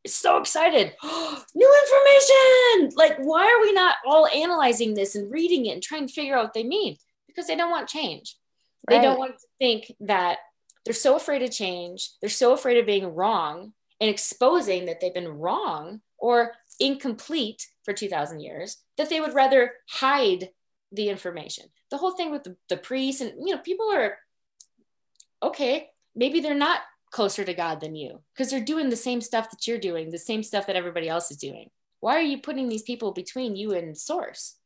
so 0.07 0.39
excited. 0.39 0.93
New 1.55 1.75
information. 1.85 2.97
Like, 2.97 3.19
why 3.19 3.47
are 3.47 3.61
we 3.61 3.73
not 3.73 3.97
all 4.07 4.27
analyzing 4.27 4.95
this 4.95 5.15
and 5.15 5.31
reading 5.31 5.67
it 5.67 5.73
and 5.73 5.83
trying 5.83 6.07
to 6.07 6.13
figure 6.13 6.37
out 6.37 6.45
what 6.45 6.55
they 6.55 6.65
mean? 6.65 6.97
Because 7.31 7.47
they 7.47 7.57
don't 7.57 7.71
want 7.71 7.89
change. 7.89 8.37
Right. 8.89 8.97
They 8.97 9.03
don't 9.03 9.19
want 9.19 9.39
to 9.39 9.47
think 9.59 9.93
that 10.01 10.39
they're 10.85 10.95
so 10.95 11.17
afraid 11.17 11.43
of 11.43 11.51
change. 11.51 12.11
They're 12.21 12.31
so 12.31 12.53
afraid 12.53 12.79
of 12.79 12.87
being 12.87 13.15
wrong 13.15 13.73
and 14.01 14.11
exposing 14.11 14.87
that 14.87 15.01
they've 15.01 15.15
been 15.15 15.29
wrong 15.29 16.01
or 16.19 16.53
incomplete 16.79 17.67
for 17.85 17.93
2000 17.93 18.41
years 18.41 18.79
that 18.97 19.11
they 19.11 19.21
would 19.21 19.35
rather 19.35 19.73
hide 19.89 20.51
the 20.93 21.09
information. 21.09 21.67
The 21.91 21.99
whole 21.99 22.13
thing 22.13 22.31
with 22.31 22.45
the, 22.45 22.57
the 22.69 22.77
priests 22.77 23.21
and, 23.21 23.33
you 23.47 23.55
know, 23.55 23.61
people 23.61 23.93
are 23.93 24.17
okay, 25.43 25.89
maybe 26.15 26.41
they're 26.41 26.55
not 26.55 26.81
closer 27.11 27.45
to 27.45 27.55
God 27.55 27.81
than 27.81 27.95
you 27.95 28.21
because 28.35 28.51
they're 28.51 28.65
doing 28.65 28.89
the 28.89 28.97
same 28.97 29.21
stuff 29.21 29.51
that 29.51 29.67
you're 29.67 29.79
doing, 29.79 30.11
the 30.11 30.19
same 30.19 30.43
stuff 30.43 30.67
that 30.67 30.77
everybody 30.77 31.09
else 31.09 31.31
is 31.31 31.37
doing. 31.37 31.69
Why 32.01 32.17
are 32.17 32.23
you 32.23 32.39
putting 32.39 32.69
these 32.69 32.83
people 32.83 33.13
between 33.13 33.57
you 33.57 33.73
and 33.73 33.97
source? 33.97 34.57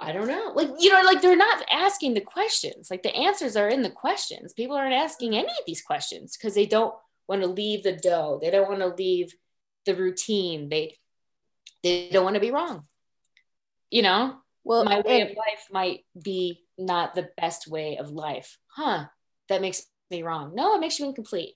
I 0.00 0.12
don't 0.12 0.28
know. 0.28 0.52
Like, 0.54 0.70
you 0.78 0.90
know, 0.90 1.02
like 1.02 1.20
they're 1.20 1.36
not 1.36 1.62
asking 1.70 2.14
the 2.14 2.22
questions. 2.22 2.90
Like 2.90 3.02
the 3.02 3.14
answers 3.14 3.54
are 3.54 3.68
in 3.68 3.82
the 3.82 3.90
questions. 3.90 4.54
People 4.54 4.76
aren't 4.76 4.94
asking 4.94 5.34
any 5.34 5.48
of 5.48 5.66
these 5.66 5.82
questions 5.82 6.36
because 6.36 6.54
they 6.54 6.66
don't 6.66 6.94
want 7.28 7.42
to 7.42 7.48
leave 7.48 7.82
the 7.82 7.92
dough. 7.92 8.38
They 8.40 8.50
don't 8.50 8.68
want 8.68 8.80
to 8.80 9.02
leave 9.02 9.34
the 9.84 9.94
routine. 9.94 10.68
They 10.68 10.96
they 11.82 12.08
don't 12.10 12.24
want 12.24 12.34
to 12.34 12.40
be 12.40 12.50
wrong. 12.50 12.84
You 13.90 14.02
know? 14.02 14.36
Well, 14.64 14.84
my 14.84 15.00
way 15.00 15.22
of 15.22 15.28
life 15.28 15.66
might 15.70 16.04
be 16.22 16.62
not 16.78 17.14
the 17.14 17.28
best 17.36 17.68
way 17.68 17.96
of 17.98 18.10
life. 18.10 18.58
Huh. 18.68 19.06
That 19.48 19.62
makes 19.62 19.86
me 20.10 20.22
wrong. 20.22 20.54
No, 20.54 20.76
it 20.76 20.80
makes 20.80 20.98
you 20.98 21.06
incomplete. 21.06 21.54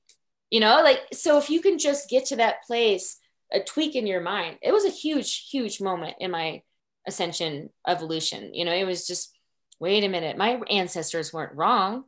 You 0.50 0.60
know, 0.60 0.82
like, 0.82 1.00
so 1.12 1.38
if 1.38 1.50
you 1.50 1.60
can 1.60 1.78
just 1.78 2.08
get 2.08 2.26
to 2.26 2.36
that 2.36 2.64
place, 2.66 3.18
a 3.52 3.60
tweak 3.60 3.94
in 3.94 4.06
your 4.06 4.20
mind, 4.20 4.58
it 4.62 4.72
was 4.72 4.84
a 4.84 4.90
huge, 4.90 5.48
huge 5.50 5.80
moment 5.80 6.16
in 6.18 6.30
my 6.30 6.62
ascension 7.06 7.70
evolution. 7.86 8.54
You 8.54 8.64
know, 8.64 8.72
it 8.72 8.84
was 8.84 9.06
just, 9.06 9.36
wait 9.78 10.04
a 10.04 10.08
minute, 10.08 10.36
my 10.36 10.60
ancestors 10.70 11.32
weren't 11.32 11.54
wrong. 11.54 12.04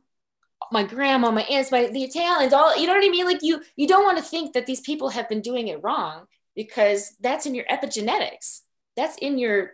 My 0.71 0.83
grandma, 0.83 1.31
my 1.31 1.43
aunts, 1.43 1.71
my 1.71 1.87
the 1.87 2.03
Italians, 2.03 2.51
all 2.51 2.75
you 2.75 2.87
know 2.87 2.93
what 2.93 3.05
I 3.05 3.09
mean? 3.09 3.25
Like 3.25 3.43
you, 3.43 3.61
you 3.75 3.87
don't 3.87 4.03
want 4.03 4.17
to 4.17 4.23
think 4.23 4.53
that 4.53 4.65
these 4.65 4.81
people 4.81 5.09
have 5.09 5.29
been 5.29 5.41
doing 5.41 5.67
it 5.67 5.83
wrong 5.83 6.25
because 6.55 7.15
that's 7.21 7.45
in 7.45 7.53
your 7.53 7.65
epigenetics. 7.65 8.61
That's 8.95 9.17
in 9.17 9.37
your 9.37 9.73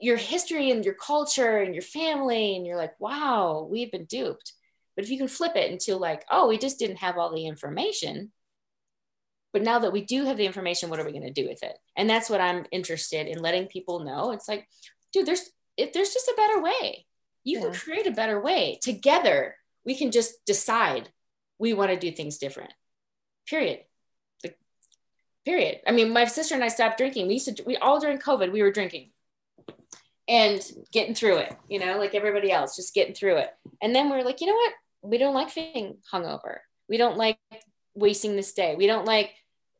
your 0.00 0.16
history 0.16 0.70
and 0.70 0.84
your 0.84 0.94
culture 0.94 1.58
and 1.58 1.74
your 1.74 1.82
family, 1.82 2.56
and 2.56 2.66
you're 2.66 2.76
like, 2.76 2.98
wow, 3.00 3.66
we've 3.70 3.90
been 3.90 4.04
duped. 4.04 4.52
But 4.96 5.04
if 5.04 5.10
you 5.10 5.18
can 5.18 5.28
flip 5.28 5.52
it 5.54 5.70
into 5.70 5.96
like, 5.96 6.24
oh, 6.30 6.48
we 6.48 6.58
just 6.58 6.78
didn't 6.78 6.96
have 6.96 7.16
all 7.16 7.32
the 7.32 7.46
information. 7.46 8.32
But 9.52 9.62
now 9.62 9.78
that 9.78 9.92
we 9.92 10.04
do 10.04 10.24
have 10.24 10.36
the 10.36 10.46
information, 10.46 10.90
what 10.90 11.00
are 11.00 11.04
we 11.04 11.12
going 11.12 11.22
to 11.22 11.30
do 11.30 11.48
with 11.48 11.62
it? 11.62 11.76
And 11.96 12.08
that's 12.08 12.28
what 12.28 12.40
I'm 12.40 12.66
interested 12.70 13.26
in 13.26 13.40
letting 13.40 13.66
people 13.66 14.00
know. 14.00 14.32
It's 14.32 14.48
like, 14.48 14.68
dude, 15.12 15.26
there's 15.26 15.48
if 15.76 15.92
there's 15.92 16.12
just 16.12 16.28
a 16.28 16.34
better 16.36 16.60
way. 16.60 17.06
You 17.44 17.58
yeah. 17.58 17.64
can 17.66 17.74
create 17.74 18.06
a 18.06 18.12
better 18.12 18.40
way. 18.40 18.78
Together, 18.82 19.54
we 19.84 19.96
can 19.96 20.10
just 20.10 20.44
decide 20.44 21.08
we 21.58 21.72
want 21.72 21.90
to 21.90 21.98
do 21.98 22.10
things 22.10 22.38
different. 22.38 22.72
Period. 23.46 23.80
Like, 24.44 24.58
period. 25.44 25.80
I 25.86 25.92
mean, 25.92 26.12
my 26.12 26.26
sister 26.26 26.54
and 26.54 26.64
I 26.64 26.68
stopped 26.68 26.98
drinking. 26.98 27.26
We 27.26 27.34
used 27.34 27.56
to 27.56 27.62
we 27.64 27.76
all 27.76 28.00
during 28.00 28.18
COVID, 28.18 28.52
we 28.52 28.62
were 28.62 28.72
drinking 28.72 29.10
and 30.28 30.62
getting 30.92 31.14
through 31.14 31.38
it, 31.38 31.56
you 31.68 31.78
know, 31.78 31.96
like 31.96 32.14
everybody 32.14 32.52
else, 32.52 32.76
just 32.76 32.92
getting 32.92 33.14
through 33.14 33.38
it. 33.38 33.50
And 33.80 33.94
then 33.94 34.10
we're 34.10 34.24
like, 34.24 34.42
you 34.42 34.46
know 34.46 34.54
what? 34.54 34.72
we 35.02 35.18
don't 35.18 35.34
like 35.34 35.54
being 35.54 35.96
hungover. 36.12 36.58
We 36.88 36.96
don't 36.96 37.16
like 37.16 37.38
wasting 37.98 38.36
this 38.36 38.52
day. 38.52 38.74
We 38.76 38.86
don't 38.86 39.04
like 39.04 39.32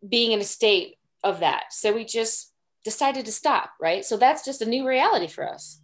being 0.06 0.32
in 0.32 0.40
a 0.40 0.44
state 0.44 0.96
of 1.24 1.40
that. 1.40 1.72
So 1.72 1.92
we 1.92 2.04
just 2.04 2.52
decided 2.84 3.26
to 3.26 3.32
stop, 3.32 3.70
right? 3.80 4.04
So 4.04 4.16
that's 4.16 4.44
just 4.44 4.62
a 4.62 4.68
new 4.68 4.86
reality 4.86 5.26
for 5.26 5.48
us. 5.48 5.80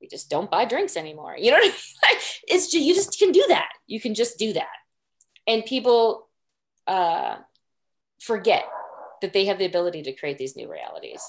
We 0.00 0.08
just 0.08 0.28
don't 0.28 0.50
buy 0.50 0.64
drinks 0.64 0.96
anymore. 0.96 1.36
You 1.38 1.50
know 1.50 1.56
what 1.58 1.64
I 1.64 1.68
mean? 1.68 1.76
Like, 2.02 2.22
it's 2.48 2.70
just, 2.70 2.84
you 2.84 2.94
just 2.94 3.18
can 3.18 3.32
do 3.32 3.44
that. 3.48 3.68
You 3.86 4.00
can 4.00 4.14
just 4.14 4.38
do 4.38 4.52
that. 4.52 4.68
And 5.46 5.64
people 5.64 6.28
uh, 6.86 7.36
forget 8.20 8.64
that 9.22 9.32
they 9.32 9.46
have 9.46 9.58
the 9.58 9.64
ability 9.64 10.02
to 10.02 10.12
create 10.12 10.38
these 10.38 10.56
new 10.56 10.70
realities. 10.70 11.22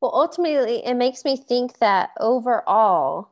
Well, 0.00 0.12
ultimately, 0.14 0.84
it 0.84 0.94
makes 0.94 1.24
me 1.24 1.36
think 1.36 1.78
that 1.78 2.10
overall, 2.18 3.29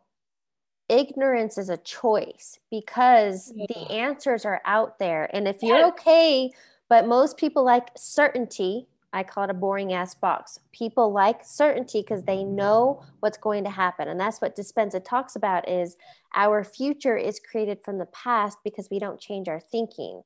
ignorance 0.89 1.59
is 1.59 1.69
a 1.69 1.77
choice 1.79 2.59
because 2.71 3.53
yeah. 3.55 3.67
the 3.69 3.91
answers 3.93 4.45
are 4.45 4.61
out 4.65 4.99
there. 4.99 5.29
And 5.35 5.47
if 5.47 5.63
you're 5.63 5.87
okay, 5.89 6.51
but 6.89 7.07
most 7.07 7.37
people 7.37 7.65
like 7.65 7.91
certainty, 7.97 8.87
I 9.13 9.23
call 9.23 9.45
it 9.45 9.51
a 9.51 9.55
boring 9.55 9.93
ass 9.93 10.15
box. 10.15 10.61
People 10.73 11.13
like 11.13 11.45
certainty 11.45 12.03
because 12.03 12.25
they 12.25 12.45
know 12.45 13.03
what's 13.21 13.39
going 13.39 13.65
to 13.65 13.71
happen. 13.71 14.09
And 14.09 14.21
that's 14.21 14.41
what 14.41 14.57
Dispenza 14.57 15.03
talks 15.03 15.37
about 15.37 15.69
is 15.69 15.97
our 16.35 16.65
future 16.65 17.17
is 17.17 17.41
created 17.41 17.79
from 17.85 17.99
the 17.99 18.07
past 18.07 18.59
because 18.65 18.89
we 18.91 18.99
don't 18.99 19.21
change 19.21 19.49
our 19.49 19.61
thinking. 19.61 20.23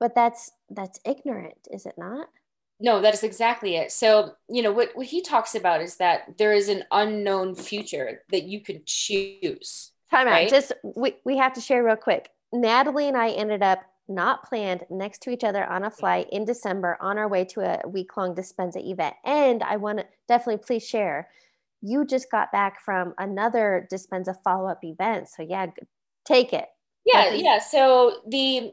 But 0.00 0.14
that's 0.14 0.50
that's 0.70 1.00
ignorant, 1.04 1.68
is 1.70 1.86
it 1.86 1.94
not? 1.96 2.28
No 2.84 3.00
that 3.00 3.14
is 3.14 3.24
exactly 3.24 3.76
it. 3.76 3.90
So 3.90 4.34
you 4.48 4.62
know 4.62 4.72
what, 4.72 4.90
what 4.94 5.06
he 5.06 5.22
talks 5.22 5.54
about 5.54 5.80
is 5.80 5.96
that 5.96 6.36
there 6.38 6.52
is 6.52 6.68
an 6.68 6.84
unknown 6.90 7.54
future 7.54 8.22
that 8.30 8.44
you 8.44 8.60
can 8.60 8.82
choose 8.84 9.92
time 10.10 10.26
right? 10.26 10.44
out 10.44 10.50
just 10.50 10.72
we, 10.84 11.14
we 11.24 11.38
have 11.38 11.54
to 11.54 11.60
share 11.60 11.82
real 11.82 11.96
quick. 11.96 12.30
Natalie 12.52 13.08
and 13.08 13.16
i 13.16 13.30
ended 13.30 13.62
up 13.62 13.80
not 14.06 14.44
planned 14.44 14.84
next 14.90 15.22
to 15.22 15.30
each 15.30 15.44
other 15.44 15.64
on 15.64 15.84
a 15.84 15.90
flight 15.90 16.28
in 16.30 16.44
december 16.44 16.98
on 17.00 17.16
our 17.16 17.26
way 17.26 17.42
to 17.42 17.60
a 17.60 17.88
week-long 17.88 18.34
dispenza 18.34 18.86
event. 18.86 19.14
And 19.24 19.62
i 19.62 19.76
want 19.76 19.98
to 19.98 20.06
definitely 20.28 20.62
please 20.64 20.86
share 20.86 21.28
you 21.80 22.06
just 22.06 22.30
got 22.30 22.52
back 22.52 22.82
from 22.82 23.14
another 23.18 23.86
dispenza 23.92 24.34
follow-up 24.44 24.84
event. 24.84 25.28
So 25.28 25.42
yeah 25.42 25.66
take 26.24 26.52
it. 26.52 26.66
Yeah 27.06 27.32
yeah. 27.32 27.58
So 27.58 28.20
the 28.28 28.72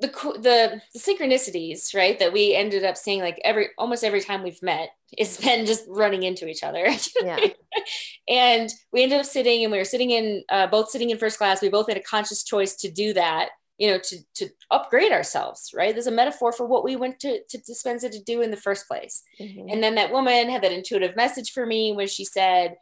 the, 0.00 0.08
the 0.40 0.80
the 0.94 0.98
synchronicities 0.98 1.94
right 1.94 2.18
that 2.20 2.32
we 2.32 2.54
ended 2.54 2.84
up 2.84 2.96
seeing 2.96 3.20
like 3.20 3.40
every 3.44 3.68
almost 3.78 4.04
every 4.04 4.20
time 4.20 4.42
we've 4.42 4.62
met 4.62 4.90
it's 5.12 5.36
been 5.44 5.66
just 5.66 5.84
running 5.88 6.22
into 6.22 6.46
each 6.46 6.62
other. 6.62 6.86
Yeah. 7.22 7.38
and 8.28 8.70
we 8.92 9.02
ended 9.02 9.20
up 9.20 9.26
sitting 9.26 9.64
and 9.64 9.72
we 9.72 9.78
were 9.78 9.84
sitting 9.84 10.10
in 10.10 10.44
uh, 10.50 10.66
both 10.66 10.90
sitting 10.90 11.10
in 11.10 11.18
first 11.18 11.38
class. 11.38 11.62
We 11.62 11.68
both 11.68 11.88
made 11.88 11.96
a 11.96 12.02
conscious 12.02 12.44
choice 12.44 12.76
to 12.76 12.90
do 12.90 13.12
that 13.14 13.50
you 13.78 13.88
know 13.88 13.98
to 13.98 14.16
to 14.34 14.48
upgrade 14.70 15.12
ourselves 15.12 15.70
right? 15.74 15.94
There's 15.94 16.06
a 16.06 16.12
metaphor 16.12 16.52
for 16.52 16.66
what 16.66 16.84
we 16.84 16.96
went 16.96 17.20
to 17.20 17.40
to 17.48 17.58
dispenza 17.58 18.10
to 18.10 18.22
do 18.22 18.42
in 18.42 18.50
the 18.50 18.56
first 18.56 18.86
place. 18.86 19.22
Mm-hmm. 19.40 19.68
and 19.70 19.82
then 19.82 19.94
that 19.94 20.12
woman 20.12 20.50
had 20.50 20.62
that 20.62 20.72
intuitive 20.72 21.16
message 21.16 21.52
for 21.52 21.64
me 21.64 21.92
when 21.92 22.08
she 22.08 22.24
said 22.24 22.76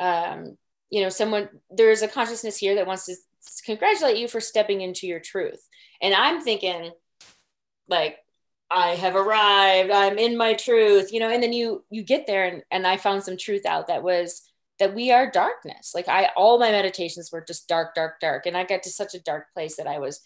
um, 0.00 0.56
you 0.90 1.02
know 1.02 1.08
someone 1.08 1.48
there's 1.70 2.02
a 2.02 2.08
consciousness 2.08 2.56
here 2.56 2.76
that 2.76 2.86
wants 2.86 3.06
to 3.06 3.14
congratulate 3.64 4.16
you 4.16 4.28
for 4.28 4.40
stepping 4.40 4.80
into 4.80 5.06
your 5.06 5.20
truth 5.20 5.65
and 6.00 6.14
I'm 6.14 6.40
thinking, 6.40 6.92
like, 7.88 8.18
I 8.70 8.90
have 8.96 9.14
arrived, 9.14 9.90
I'm 9.90 10.18
in 10.18 10.36
my 10.36 10.54
truth, 10.54 11.12
you 11.12 11.20
know, 11.20 11.30
and 11.30 11.42
then 11.42 11.52
you 11.52 11.84
you 11.90 12.02
get 12.02 12.26
there 12.26 12.46
and, 12.46 12.62
and 12.70 12.86
I 12.86 12.96
found 12.96 13.22
some 13.22 13.36
truth 13.36 13.64
out 13.64 13.86
that 13.86 14.02
was 14.02 14.42
that 14.78 14.94
we 14.94 15.12
are 15.12 15.30
darkness. 15.30 15.92
Like 15.94 16.08
I 16.08 16.30
all 16.36 16.58
my 16.58 16.70
meditations 16.70 17.30
were 17.30 17.44
just 17.46 17.68
dark, 17.68 17.94
dark, 17.94 18.18
dark. 18.20 18.46
And 18.46 18.56
I 18.56 18.64
got 18.64 18.82
to 18.82 18.90
such 18.90 19.14
a 19.14 19.22
dark 19.22 19.46
place 19.54 19.76
that 19.76 19.86
I 19.86 20.00
was 20.00 20.20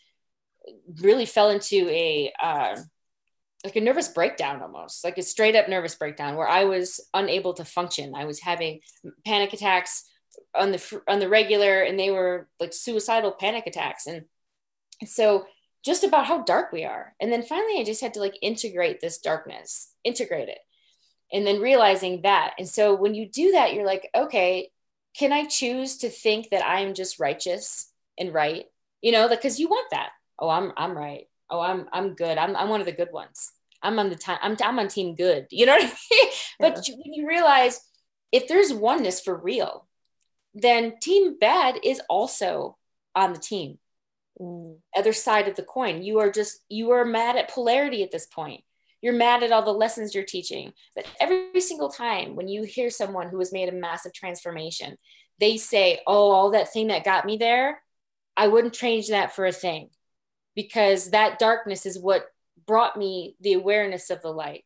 really 1.00 1.26
fell 1.26 1.50
into 1.50 1.88
a 1.90 2.32
uh, 2.42 2.76
like 3.64 3.76
a 3.76 3.80
nervous 3.80 4.08
breakdown 4.08 4.62
almost, 4.62 5.04
like 5.04 5.18
a 5.18 5.22
straight 5.22 5.54
up 5.54 5.68
nervous 5.68 5.94
breakdown 5.94 6.36
where 6.36 6.48
I 6.48 6.64
was 6.64 6.98
unable 7.12 7.52
to 7.54 7.64
function. 7.64 8.14
I 8.14 8.24
was 8.24 8.40
having 8.40 8.80
panic 9.26 9.52
attacks 9.52 10.04
on 10.54 10.72
the 10.72 11.02
on 11.06 11.18
the 11.18 11.28
regular 11.28 11.82
and 11.82 11.98
they 11.98 12.10
were 12.10 12.48
like 12.58 12.72
suicidal 12.72 13.32
panic 13.32 13.66
attacks 13.66 14.06
and 14.06 14.24
so 15.04 15.44
just 15.84 16.04
about 16.04 16.26
how 16.26 16.42
dark 16.42 16.72
we 16.72 16.84
are. 16.84 17.14
And 17.20 17.32
then 17.32 17.42
finally, 17.42 17.80
I 17.80 17.84
just 17.84 18.00
had 18.00 18.14
to 18.14 18.20
like 18.20 18.36
integrate 18.42 19.00
this 19.00 19.18
darkness, 19.18 19.92
integrate 20.04 20.48
it, 20.48 20.58
and 21.32 21.46
then 21.46 21.60
realizing 21.60 22.22
that. 22.22 22.54
And 22.58 22.68
so 22.68 22.94
when 22.94 23.14
you 23.14 23.28
do 23.28 23.52
that, 23.52 23.74
you're 23.74 23.86
like, 23.86 24.08
okay, 24.14 24.70
can 25.16 25.32
I 25.32 25.46
choose 25.46 25.98
to 25.98 26.08
think 26.08 26.50
that 26.50 26.66
I'm 26.66 26.94
just 26.94 27.18
righteous 27.18 27.90
and 28.18 28.32
right? 28.34 28.66
You 29.02 29.12
know, 29.12 29.26
like 29.26 29.40
because 29.40 29.58
you 29.58 29.68
want 29.68 29.90
that. 29.90 30.10
Oh, 30.38 30.48
I'm 30.48 30.72
I'm 30.76 30.96
right. 30.96 31.26
Oh, 31.48 31.60
I'm 31.60 31.86
I'm 31.92 32.14
good. 32.14 32.38
I'm 32.38 32.54
I'm 32.56 32.68
one 32.68 32.80
of 32.80 32.86
the 32.86 32.92
good 32.92 33.12
ones. 33.12 33.52
I'm 33.82 33.98
on 33.98 34.10
the 34.10 34.16
time, 34.16 34.38
I'm, 34.42 34.56
I'm 34.62 34.78
on 34.78 34.88
team 34.88 35.14
good, 35.14 35.46
you 35.50 35.66
know 35.66 35.72
what 35.72 35.84
I 35.84 35.86
mean? 35.86 36.28
but 36.60 36.88
yeah. 36.88 36.94
when 36.96 37.14
you 37.14 37.26
realize 37.26 37.80
if 38.32 38.48
there's 38.48 38.72
oneness 38.72 39.20
for 39.20 39.36
real, 39.36 39.86
then 40.54 40.98
team 41.00 41.38
bad 41.38 41.78
is 41.82 42.00
also 42.08 42.76
on 43.14 43.32
the 43.32 43.38
team. 43.38 43.78
Mm. 44.40 44.78
Other 44.96 45.12
side 45.12 45.48
of 45.48 45.56
the 45.56 45.62
coin. 45.62 46.02
You 46.02 46.18
are 46.20 46.30
just, 46.30 46.60
you 46.68 46.90
are 46.90 47.04
mad 47.04 47.36
at 47.36 47.50
polarity 47.50 48.02
at 48.02 48.10
this 48.10 48.26
point. 48.26 48.62
You're 49.02 49.12
mad 49.14 49.42
at 49.42 49.52
all 49.52 49.62
the 49.62 49.72
lessons 49.72 50.14
you're 50.14 50.24
teaching. 50.24 50.72
But 50.94 51.06
every 51.20 51.60
single 51.60 51.88
time 51.88 52.36
when 52.36 52.48
you 52.48 52.62
hear 52.62 52.90
someone 52.90 53.28
who 53.28 53.38
has 53.38 53.52
made 53.52 53.68
a 53.68 53.72
massive 53.72 54.12
transformation, 54.12 54.96
they 55.38 55.56
say, 55.56 56.00
Oh, 56.06 56.30
all 56.30 56.50
that 56.50 56.72
thing 56.72 56.88
that 56.88 57.04
got 57.04 57.24
me 57.24 57.36
there, 57.36 57.82
I 58.36 58.48
wouldn't 58.48 58.74
change 58.74 59.08
that 59.08 59.34
for 59.34 59.46
a 59.46 59.52
thing 59.52 59.90
because 60.54 61.10
that 61.10 61.38
darkness 61.38 61.86
is 61.86 61.98
what 61.98 62.26
brought 62.66 62.96
me 62.96 63.36
the 63.40 63.54
awareness 63.54 64.10
of 64.10 64.22
the 64.22 64.30
light. 64.30 64.64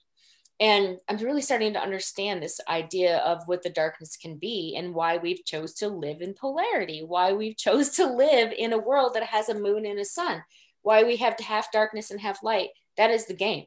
And 0.61 0.99
I'm 1.09 1.17
really 1.17 1.43
starting 1.43 1.73
to 1.73 1.83
understand 1.83 2.43
this 2.43 2.61
idea 2.69 3.19
of 3.19 3.43
what 3.47 3.63
the 3.63 3.71
darkness 3.71 4.17
can 4.17 4.37
be 4.37 4.77
and 4.77 4.95
why 4.95 5.17
we've 5.17 5.45
chose 5.45 5.75
to 5.75 5.89
live 5.89 6.21
in 6.21 6.35
polarity, 6.35 7.03
why 7.05 7.33
we've 7.33 7.57
chose 7.67 7.91
to 7.91 8.07
live 8.07 8.53
in 8.57 8.73
a 8.73 8.79
world 8.79 9.15
that 9.15 9.25
has 9.25 9.49
a 9.49 9.59
moon 9.59 9.85
and 9.85 9.99
a 9.99 10.05
sun, 10.05 10.43
why 10.83 11.03
we 11.03 11.17
have 11.17 11.37
to 11.37 11.45
have 11.45 11.67
darkness 11.73 12.11
and 12.11 12.21
have 12.21 12.39
light. 12.43 12.71
That 12.97 13.11
is 13.11 13.27
the 13.27 13.35
game. 13.35 13.65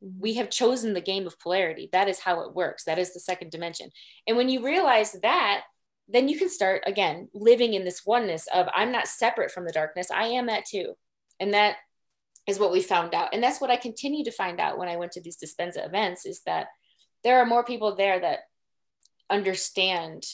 We 0.00 0.34
have 0.34 0.50
chosen 0.50 0.92
the 0.92 1.00
game 1.00 1.26
of 1.26 1.38
polarity. 1.38 1.88
That 1.92 2.08
is 2.08 2.18
how 2.18 2.40
it 2.40 2.54
works. 2.54 2.84
That 2.84 2.98
is 2.98 3.12
the 3.12 3.20
second 3.20 3.50
dimension. 3.50 3.90
And 4.26 4.36
when 4.36 4.48
you 4.48 4.64
realize 4.64 5.12
that, 5.22 5.62
then 6.08 6.28
you 6.28 6.38
can 6.38 6.50
start 6.50 6.82
again 6.86 7.28
living 7.32 7.74
in 7.74 7.84
this 7.84 8.04
oneness 8.04 8.46
of 8.52 8.66
I'm 8.74 8.92
not 8.92 9.08
separate 9.08 9.50
from 9.50 9.64
the 9.64 9.72
darkness. 9.72 10.10
I 10.10 10.24
am 10.28 10.46
that 10.46 10.66
too. 10.66 10.94
And 11.40 11.54
that 11.54 11.76
is 12.46 12.58
what 12.58 12.72
we 12.72 12.82
found 12.82 13.14
out. 13.14 13.30
And 13.32 13.42
that's 13.42 13.60
what 13.60 13.70
I 13.70 13.76
continue 13.76 14.24
to 14.24 14.30
find 14.30 14.60
out 14.60 14.78
when 14.78 14.88
I 14.88 14.96
went 14.96 15.12
to 15.12 15.20
these 15.20 15.38
Dispenza 15.38 15.84
events 15.86 16.26
is 16.26 16.42
that 16.46 16.68
there 17.22 17.38
are 17.40 17.46
more 17.46 17.64
people 17.64 17.96
there 17.96 18.20
that 18.20 18.40
understand 19.30 20.24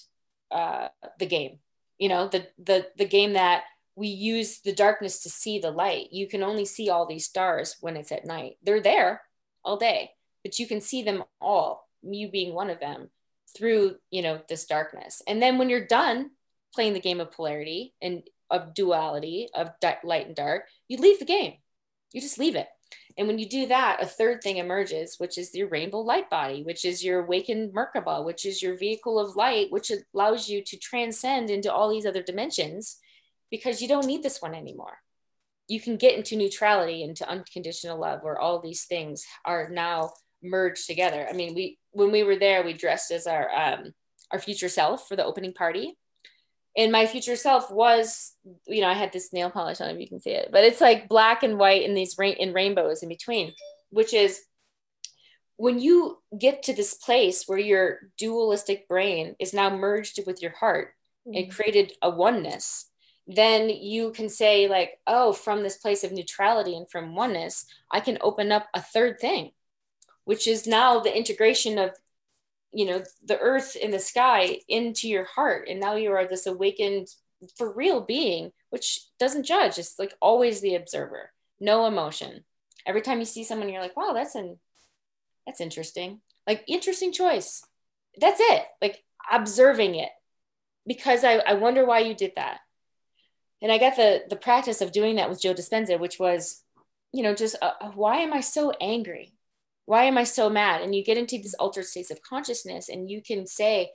uh, 0.51 0.89
the 1.19 1.27
game, 1.27 1.59
you 1.99 2.09
know, 2.09 2.29
the, 2.29 2.47
the, 2.59 2.87
the 2.97 3.05
game 3.05 3.35
that 3.35 3.63
we 3.95 4.09
use 4.09 4.61
the 4.61 4.73
darkness 4.73 5.23
to 5.23 5.31
see 5.31 5.59
the 5.59 5.71
light. 5.71 6.09
You 6.11 6.27
can 6.27 6.43
only 6.43 6.65
see 6.65 6.91
all 6.91 7.07
these 7.07 7.27
stars 7.27 7.77
when 7.81 7.97
it's 7.97 8.13
at 8.13 8.25
night. 8.25 8.57
They're 8.63 8.81
there 8.81 9.23
all 9.65 9.77
day, 9.77 10.11
but 10.43 10.59
you 10.59 10.67
can 10.67 10.81
see 10.81 11.03
them 11.03 11.23
all, 11.41 11.89
you 12.03 12.29
being 12.29 12.55
one 12.55 12.71
of 12.71 12.81
them 12.81 13.11
through, 13.57 13.97
you 14.11 14.23
know, 14.23 14.41
this 14.49 14.67
darkness. 14.67 15.23
And 15.29 15.41
then 15.41 15.59
when 15.59 15.69
you're 15.69 15.87
done 15.87 16.31
playing 16.75 16.95
the 16.95 17.01
game 17.01 17.21
of 17.21 17.33
polarity 17.33 17.95
and 18.01 18.23
of 18.51 18.75
duality 18.75 19.49
of 19.55 19.71
light 20.03 20.27
and 20.27 20.35
dark, 20.35 20.67
you 20.89 20.99
leave 20.99 21.19
the 21.21 21.25
game 21.25 21.55
you 22.13 22.21
just 22.21 22.39
leave 22.39 22.57
it. 22.57 22.69
And 23.17 23.27
when 23.27 23.39
you 23.39 23.49
do 23.49 23.67
that, 23.67 24.03
a 24.03 24.07
third 24.07 24.43
thing 24.43 24.57
emerges, 24.57 25.17
which 25.19 25.37
is 25.39 25.55
your 25.55 25.69
rainbow 25.69 26.01
light 26.01 26.31
body, 26.31 26.63
which 26.63 26.85
is 26.85 27.05
your 27.05 27.25
awakened 27.25 27.75
Merkaba, 27.75 28.25
which 28.25 28.47
is 28.47 28.63
your 28.63 28.77
vehicle 28.77 29.19
of 29.19 29.37
light, 29.37 29.71
which 29.71 29.93
allows 30.15 30.49
you 30.49 30.63
to 30.65 30.77
transcend 30.79 31.51
into 31.51 31.73
all 31.73 31.91
these 31.91 32.07
other 32.07 32.23
dimensions 32.23 32.99
because 33.51 33.83
you 33.83 33.89
don't 33.89 34.07
need 34.07 34.23
this 34.23 34.41
one 34.41 34.55
anymore. 34.55 34.99
You 35.69 35.81
can 35.81 35.97
get 35.97 36.17
into 36.17 36.37
neutrality, 36.37 37.03
into 37.03 37.29
unconditional 37.29 38.01
love, 38.01 38.23
where 38.23 38.39
all 38.39 38.61
these 38.61 38.85
things 38.85 39.25
are 39.45 39.69
now 39.69 40.13
merged 40.43 40.87
together. 40.87 41.27
I 41.29 41.33
mean, 41.33 41.55
we 41.55 41.79
when 41.93 42.11
we 42.11 42.23
were 42.23 42.37
there, 42.37 42.65
we 42.65 42.73
dressed 42.73 43.11
as 43.11 43.27
our 43.27 43.51
um, 43.55 43.93
our 44.33 44.39
future 44.39 44.69
self 44.69 45.07
for 45.09 45.17
the 45.17 45.25
opening 45.25 45.53
party, 45.53 45.97
and 46.77 46.93
my 46.93 47.07
future 47.07 47.37
self 47.37 47.71
was 47.71 48.35
you 48.67 48.81
know 48.81 48.89
i 48.89 48.95
had 48.95 49.13
this 49.13 49.33
nail 49.33 49.51
polish 49.51 49.81
on 49.81 49.91
if 49.91 50.01
you 50.01 50.09
can 50.09 50.21
see 50.21 50.31
it 50.31 50.51
but 50.53 50.65
it's 50.65 50.81
like 50.81 51.09
black 51.09 51.43
and 51.43 51.59
white 51.59 51.87
and 51.87 51.97
these 51.97 52.17
rain 52.19 52.35
in 52.39 52.53
rainbows 52.53 53.03
in 53.03 53.09
between 53.09 53.53
which 53.91 54.15
is 54.15 54.41
when 55.57 55.79
you 55.79 56.19
get 56.39 56.63
to 56.63 56.73
this 56.73 56.95
place 56.95 57.45
where 57.47 57.59
your 57.59 57.99
dualistic 58.17 58.89
brain 58.89 59.37
is 59.39 59.53
now 59.53 59.69
merged 59.69 60.19
with 60.27 60.41
your 60.41 60.53
heart 60.53 60.95
mm-hmm. 61.27 61.37
and 61.37 61.51
created 61.51 61.93
a 62.03 62.11
oneness 62.11 62.87
then 63.27 63.69
you 63.69 64.11
can 64.13 64.29
say 64.29 64.69
like 64.69 64.99
oh 65.07 65.33
from 65.33 65.63
this 65.63 65.77
place 65.77 66.05
of 66.05 66.13
neutrality 66.13 66.77
and 66.77 66.91
from 66.91 67.15
oneness 67.15 67.67
i 67.91 68.01
can 68.01 68.19
open 68.21 68.53
up 68.53 68.69
a 68.75 68.83
third 68.83 69.19
thing 69.21 69.51
which 70.25 70.47
is 70.47 70.67
now 70.67 71.01
the 71.01 71.17
integration 71.17 71.79
of 71.79 71.91
you 72.73 72.87
know 72.87 73.03
the 73.25 73.39
earth 73.39 73.77
and 73.83 73.93
the 73.93 73.99
sky 73.99 74.59
into 74.69 75.09
your 75.09 75.25
heart. 75.25 75.69
And 75.69 75.81
now 75.81 75.97
you 75.97 76.13
are 76.13 76.27
this 76.27 76.47
awakened 76.47 77.09
for 77.57 77.73
real 77.73 78.01
being 78.01 78.53
which 78.71 79.01
doesn't 79.19 79.47
judge. 79.47 79.79
It's 79.79 79.99
like 79.99 80.15
always 80.21 80.61
the 80.61 80.77
observer. 80.77 81.33
No 81.59 81.87
emotion. 81.87 82.45
Every 82.87 83.03
time 83.03 83.19
you 83.19 83.25
see 83.25 83.45
someone 83.45 83.69
you're 83.69 83.83
like 83.83 83.97
wow 83.97 84.13
that's 84.13 84.35
an 84.35 84.59
that's 85.47 85.61
interesting. 85.61 86.21
Like 86.47 86.65
interesting 86.69 87.13
choice. 87.13 87.65
That's 88.21 88.41
it. 88.41 88.65
Like 88.81 89.03
observing 89.31 89.97
it. 89.97 90.11
Because 90.87 91.25
I, 91.25 91.35
I 91.37 91.55
wonder 91.55 91.85
why 91.85 92.01
you 92.01 92.15
did 92.15 92.33
that. 92.37 92.61
And 93.63 93.71
i 93.71 93.79
got 93.79 93.97
the 93.97 94.23
the 94.29 94.37
practice 94.37 94.81
of 94.81 94.91
doing 94.91 95.17
that 95.17 95.29
with 95.29 95.43
joe 95.43 95.53
dispenza 95.53 96.01
which 96.01 96.19
was 96.19 96.63
you 97.13 97.23
know 97.23 97.35
just 97.35 97.57
uh, 97.61 97.73
why 97.95 98.19
am 98.19 98.33
i 98.33 98.41
so 98.41 98.73
angry 98.81 99.35
why 99.87 100.05
am 100.05 100.19
I 100.19 100.25
so 100.25 100.49
mad? 100.49 100.83
And 100.83 100.95
you 100.95 101.05
get 101.05 101.19
into 101.19 101.37
these 101.37 101.55
altered 101.55 101.85
states 101.85 102.11
of 102.11 102.23
consciousness 102.23 102.89
and 102.89 103.11
you 103.11 103.23
can 103.23 103.47
say, 103.47 103.91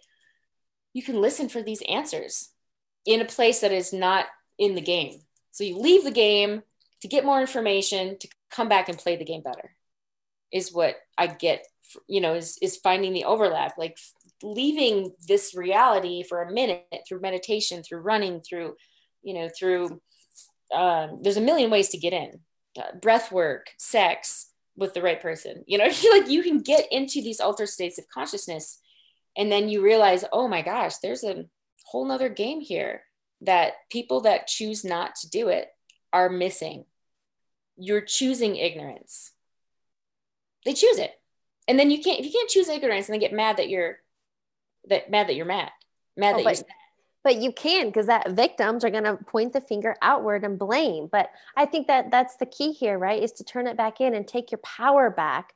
you 0.94 1.04
can 1.04 1.22
listen 1.22 1.50
for 1.50 1.62
these 1.62 1.82
answers 1.88 2.50
in 3.06 3.22
a 3.22 3.26
place 3.26 3.62
that 3.62 3.72
is 3.72 3.94
not 3.94 4.26
in 4.58 4.76
the 4.76 4.82
game. 4.82 5.22
So 5.52 5.64
you 5.64 5.78
leave 5.78 6.04
the 6.04 6.12
game 6.12 6.64
to 7.02 7.08
get 7.08 7.26
more 7.26 7.40
information, 7.40 8.18
to 8.20 8.28
come 8.50 8.70
back 8.70 8.90
and 8.90 8.98
play 8.98 9.16
the 9.16 9.26
game 9.26 9.42
better, 9.42 9.76
is 10.52 10.74
what 10.74 10.96
I 11.18 11.28
get, 11.28 11.66
you 12.08 12.22
know, 12.22 12.34
is, 12.36 12.58
is 12.62 12.78
finding 12.78 13.14
the 13.14 13.26
overlap, 13.26 13.78
like 13.78 13.98
leaving 14.42 15.14
this 15.28 15.56
reality 15.56 16.24
for 16.24 16.42
a 16.42 16.52
minute 16.52 16.86
through 17.08 17.22
meditation, 17.22 17.84
through 17.84 18.00
running, 18.00 18.42
through, 18.42 18.76
you 19.24 19.34
know, 19.34 19.50
through, 19.58 20.02
um, 20.74 21.20
there's 21.22 21.38
a 21.38 21.42
million 21.42 21.70
ways 21.70 21.90
to 21.90 21.98
get 21.98 22.14
in 22.14 22.40
uh, 22.78 22.98
breath 23.02 23.32
work, 23.32 23.68
sex, 23.78 24.52
with 24.78 24.94
the 24.94 25.02
right 25.02 25.22
person. 25.22 25.64
You 25.68 25.78
know, 25.78 25.86
like 26.12 26.30
you 26.30 26.44
can 26.44 26.60
get 26.60 26.92
into 26.92 27.22
these 27.22 27.40
altered 27.40 27.70
states 27.70 27.98
of 27.98 28.08
consciousness 28.10 28.80
and 29.38 29.52
then 29.52 29.70
you 29.70 29.82
realize, 29.82 30.24
oh 30.32 30.48
my 30.48 30.62
gosh, 30.62 30.98
there's 30.98 31.24
a 31.24 31.46
whole 31.86 32.06
nother 32.06 32.30
game 32.30 32.62
here 32.62 33.04
that 33.42 33.74
people 33.90 34.22
that 34.22 34.48
choose 34.48 34.84
not 34.84 35.16
to 35.16 35.30
do 35.30 35.50
it 35.50 35.68
are 36.14 36.30
missing. 36.30 36.86
You're 37.78 38.02
choosing 38.02 38.56
ignorance. 38.56 39.32
They 40.64 40.74
choose 40.74 40.98
it. 40.98 41.12
And 41.68 41.78
then 41.78 41.92
you 41.92 42.02
can't 42.02 42.20
if 42.20 42.26
you 42.26 42.32
can't 42.32 42.50
choose 42.50 42.70
ignorance 42.70 43.08
and 43.08 43.14
then 43.14 43.20
get 43.20 43.34
mad 43.34 43.58
that 43.58 43.70
you're 43.70 43.98
that 44.88 45.10
mad 45.10 45.28
that 45.28 45.36
you're 45.36 45.46
mad. 45.46 45.72
Mad 46.16 46.36
oh, 46.36 46.44
that 46.44 46.44
you're 46.44 46.68
but 47.26 47.42
you 47.42 47.52
can 47.52 47.88
because 47.88 48.06
that 48.06 48.30
victims 48.30 48.86
are 48.86 48.92
going 48.92 49.04
to 49.04 49.18
point 49.18 49.52
the 49.52 49.60
finger 49.60 49.96
outward 50.02 50.46
and 50.46 50.58
blame. 50.58 51.10
But 51.12 51.30
i 51.58 51.66
think 51.66 51.88
that 51.88 52.12
that's 52.12 52.38
the 52.38 52.46
key 52.46 52.72
here 52.72 52.98
right 52.98 53.22
is 53.22 53.34
to 53.34 53.44
turn 53.44 53.68
it 53.68 53.76
back 53.76 54.00
in 54.00 54.14
and 54.14 54.26
take 54.26 54.52
your 54.52 54.60
power 54.60 55.10
back. 55.10 55.54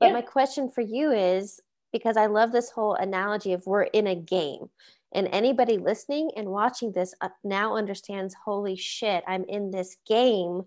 But 0.00 0.06
yeah. 0.06 0.12
my 0.12 0.22
question 0.22 0.68
for 0.68 0.82
you 0.82 1.12
is 1.12 1.60
because 1.94 2.16
i 2.16 2.26
love 2.26 2.50
this 2.52 2.70
whole 2.70 2.94
analogy 2.94 3.52
of 3.52 3.64
we're 3.66 3.84
in 3.84 4.08
a 4.08 4.16
game 4.16 4.68
and 5.12 5.28
anybody 5.30 5.78
listening 5.78 6.30
and 6.36 6.48
watching 6.48 6.90
this 6.90 7.14
uh, 7.20 7.28
now 7.44 7.76
understands 7.76 8.34
holy 8.44 8.76
shit 8.76 9.22
i'm 9.28 9.44
in 9.44 9.70
this 9.70 9.96
game 10.06 10.62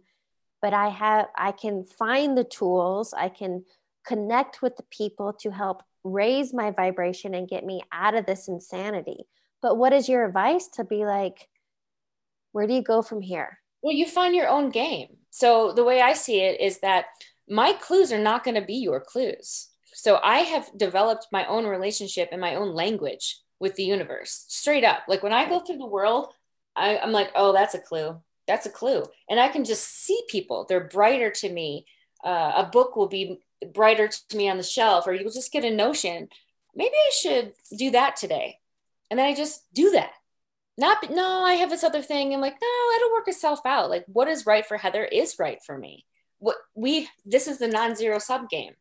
but 0.61 0.73
i 0.73 0.87
have 0.87 1.27
i 1.35 1.51
can 1.51 1.83
find 1.83 2.37
the 2.37 2.45
tools 2.45 3.13
i 3.13 3.27
can 3.27 3.65
connect 4.05 4.61
with 4.61 4.77
the 4.77 4.83
people 4.83 5.33
to 5.33 5.51
help 5.51 5.83
raise 6.05 6.53
my 6.53 6.71
vibration 6.71 7.33
and 7.33 7.49
get 7.49 7.65
me 7.65 7.81
out 7.91 8.15
of 8.15 8.25
this 8.25 8.47
insanity 8.47 9.25
but 9.61 9.77
what 9.77 9.93
is 9.93 10.07
your 10.09 10.25
advice 10.25 10.67
to 10.75 10.83
be 10.83 11.05
like, 11.05 11.47
where 12.51 12.67
do 12.67 12.73
you 12.73 12.81
go 12.81 13.01
from 13.01 13.21
here? 13.21 13.59
Well, 13.81 13.95
you 13.95 14.05
find 14.05 14.35
your 14.35 14.47
own 14.47 14.69
game. 14.69 15.17
So 15.29 15.71
the 15.73 15.83
way 15.83 16.01
I 16.01 16.13
see 16.13 16.41
it 16.41 16.59
is 16.59 16.79
that 16.79 17.05
my 17.49 17.73
clues 17.73 18.11
are 18.11 18.21
not 18.21 18.43
going 18.43 18.55
to 18.55 18.65
be 18.65 18.75
your 18.75 18.99
clues. 18.99 19.69
So 19.93 20.19
I 20.23 20.39
have 20.39 20.69
developed 20.77 21.27
my 21.31 21.45
own 21.45 21.65
relationship 21.65 22.29
and 22.31 22.41
my 22.41 22.55
own 22.55 22.73
language 22.73 23.39
with 23.59 23.75
the 23.75 23.83
universe 23.83 24.45
straight 24.47 24.83
up. 24.83 25.03
Like 25.07 25.23
when 25.23 25.33
I 25.33 25.47
go 25.47 25.59
through 25.59 25.77
the 25.77 25.85
world, 25.85 26.33
I, 26.75 26.97
am 26.97 27.11
like, 27.11 27.31
oh, 27.35 27.53
that's 27.53 27.73
a 27.73 27.79
clue. 27.79 28.21
That's 28.45 28.65
a 28.65 28.71
clue. 28.71 29.03
And 29.29 29.39
I 29.39 29.47
can 29.47 29.65
just 29.65 30.05
see 30.05 30.21
people. 30.29 30.65
They're 30.67 30.87
brighter 30.87 31.31
to 31.31 31.51
me. 31.51 31.85
Uh, 32.23 32.53
a 32.57 32.69
book 32.71 32.95
will 32.95 33.07
be 33.07 33.39
brighter 33.73 34.07
to 34.07 34.37
me 34.37 34.49
on 34.49 34.57
the 34.57 34.63
shelf, 34.63 35.07
or 35.07 35.13
you'll 35.13 35.31
just 35.31 35.51
get 35.51 35.65
a 35.65 35.71
notion. 35.71 36.29
Maybe 36.75 36.93
I 36.93 37.11
should 37.13 37.53
do 37.77 37.91
that 37.91 38.15
today 38.15 38.59
and 39.09 39.19
then 39.19 39.25
I 39.25 39.33
just 39.33 39.61
do 39.73 39.91
that. 39.91 40.11
Not, 40.77 41.09
no, 41.09 41.43
I 41.43 41.53
have 41.53 41.69
this 41.71 41.83
other 41.83 42.01
thing. 42.03 42.33
I'm 42.33 42.41
like, 42.41 42.57
no, 42.61 42.95
it'll 42.95 43.13
work 43.13 43.27
itself 43.27 43.61
out. 43.65 43.89
Like, 43.89 44.05
what 44.07 44.27
is 44.27 44.45
right 44.45 44.65
for 44.65 44.77
Heather 44.77 45.05
is 45.05 45.39
right 45.39 45.59
for 45.65 45.77
me. 45.77 46.05
What 46.39 46.57
we, 46.75 47.09
this 47.25 47.47
is 47.47 47.57
the 47.57 47.67
non 47.67 47.95
zero 47.95 48.19
sum 48.19 48.47
game 48.49 48.73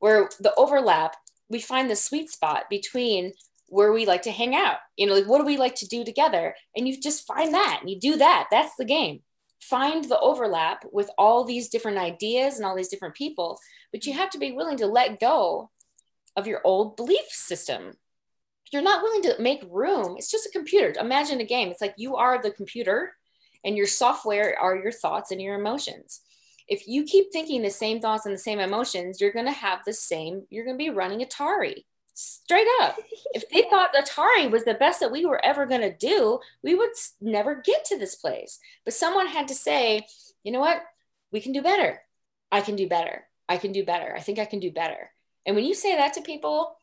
where 0.00 0.28
the 0.40 0.54
overlap, 0.56 1.16
we 1.48 1.60
find 1.60 1.88
the 1.88 1.96
sweet 1.96 2.30
spot 2.30 2.64
between 2.68 3.32
where 3.68 3.92
we 3.92 4.06
like 4.06 4.22
to 4.22 4.32
hang 4.32 4.56
out. 4.56 4.78
You 4.96 5.06
know, 5.06 5.14
like, 5.14 5.26
what 5.26 5.38
do 5.38 5.44
we 5.44 5.56
like 5.56 5.76
to 5.76 5.86
do 5.86 6.04
together? 6.04 6.54
And 6.76 6.88
you 6.88 7.00
just 7.00 7.26
find 7.26 7.54
that 7.54 7.78
and 7.80 7.88
you 7.90 7.98
do 8.00 8.16
that. 8.16 8.48
That's 8.50 8.74
the 8.76 8.84
game. 8.84 9.20
find 9.60 10.04
the 10.04 10.20
overlap 10.20 10.84
with 10.92 11.10
all 11.18 11.44
these 11.44 11.68
different 11.68 11.98
ideas 11.98 12.56
and 12.56 12.64
all 12.64 12.76
these 12.76 12.88
different 12.88 13.14
people, 13.14 13.58
but 13.92 14.06
you 14.06 14.12
have 14.12 14.30
to 14.30 14.38
be 14.38 14.52
willing 14.52 14.76
to 14.78 14.86
let 14.86 15.20
go 15.20 15.70
of 16.36 16.46
your 16.46 16.60
old 16.64 16.96
belief 16.96 17.26
system. 17.30 17.92
You're 18.72 18.82
not 18.82 19.02
willing 19.02 19.22
to 19.22 19.40
make 19.40 19.62
room. 19.70 20.16
It's 20.16 20.30
just 20.30 20.46
a 20.46 20.50
computer. 20.50 20.94
Imagine 20.98 21.40
a 21.40 21.44
game. 21.44 21.68
It's 21.68 21.80
like 21.80 21.94
you 21.96 22.16
are 22.16 22.40
the 22.40 22.50
computer 22.50 23.12
and 23.64 23.76
your 23.76 23.86
software 23.86 24.56
are 24.58 24.76
your 24.76 24.92
thoughts 24.92 25.30
and 25.30 25.40
your 25.40 25.58
emotions. 25.58 26.20
If 26.68 26.88
you 26.88 27.04
keep 27.04 27.32
thinking 27.32 27.62
the 27.62 27.70
same 27.70 28.00
thoughts 28.00 28.26
and 28.26 28.34
the 28.34 28.38
same 28.38 28.58
emotions, 28.58 29.20
you're 29.20 29.32
going 29.32 29.46
to 29.46 29.52
have 29.52 29.80
the 29.84 29.92
same, 29.92 30.46
you're 30.50 30.64
going 30.64 30.76
to 30.76 30.84
be 30.84 30.90
running 30.90 31.20
Atari 31.20 31.84
straight 32.14 32.66
up. 32.80 32.96
if 33.34 33.48
they 33.50 33.62
thought 33.70 33.94
Atari 33.94 34.50
was 34.50 34.64
the 34.64 34.74
best 34.74 35.00
that 35.00 35.12
we 35.12 35.26
were 35.26 35.44
ever 35.44 35.66
going 35.66 35.82
to 35.82 35.96
do, 35.96 36.40
we 36.62 36.74
would 36.74 36.90
never 37.20 37.62
get 37.64 37.84
to 37.86 37.98
this 37.98 38.16
place. 38.16 38.58
But 38.84 38.94
someone 38.94 39.28
had 39.28 39.48
to 39.48 39.54
say, 39.54 40.06
you 40.42 40.52
know 40.52 40.60
what? 40.60 40.82
We 41.32 41.40
can 41.40 41.52
do 41.52 41.62
better. 41.62 42.00
I 42.50 42.60
can 42.60 42.76
do 42.76 42.88
better. 42.88 43.24
I 43.48 43.58
can 43.58 43.72
do 43.72 43.84
better. 43.84 44.14
I 44.16 44.20
think 44.20 44.38
I 44.38 44.44
can 44.44 44.60
do 44.60 44.72
better. 44.72 45.10
And 45.44 45.54
when 45.54 45.64
you 45.64 45.74
say 45.74 45.96
that 45.96 46.14
to 46.14 46.22
people, 46.22 46.76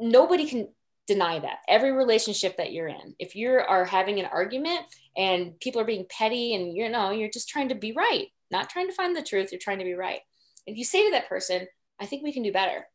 nobody 0.00 0.46
can 0.46 0.68
deny 1.06 1.38
that. 1.38 1.58
Every 1.68 1.92
relationship 1.92 2.56
that 2.56 2.72
you're 2.72 2.88
in, 2.88 3.14
if 3.18 3.34
you 3.34 3.50
are 3.50 3.84
having 3.84 4.20
an 4.20 4.26
argument 4.26 4.80
and 5.16 5.58
people 5.60 5.80
are 5.80 5.86
being 5.86 6.06
petty 6.08 6.54
and 6.54 6.74
you 6.74 6.88
know, 6.88 7.10
you're 7.10 7.30
just 7.30 7.48
trying 7.48 7.68
to 7.70 7.74
be 7.74 7.92
right, 7.92 8.28
not 8.50 8.70
trying 8.70 8.88
to 8.88 8.94
find 8.94 9.16
the 9.16 9.22
truth, 9.22 9.50
you're 9.52 9.58
trying 9.58 9.78
to 9.78 9.84
be 9.84 9.94
right. 9.94 10.20
If 10.66 10.76
you 10.76 10.84
say 10.84 11.04
to 11.06 11.10
that 11.12 11.28
person, 11.28 11.66
I 12.00 12.06
think 12.06 12.22
we 12.22 12.32
can 12.32 12.42
do 12.42 12.52
better. 12.52 12.86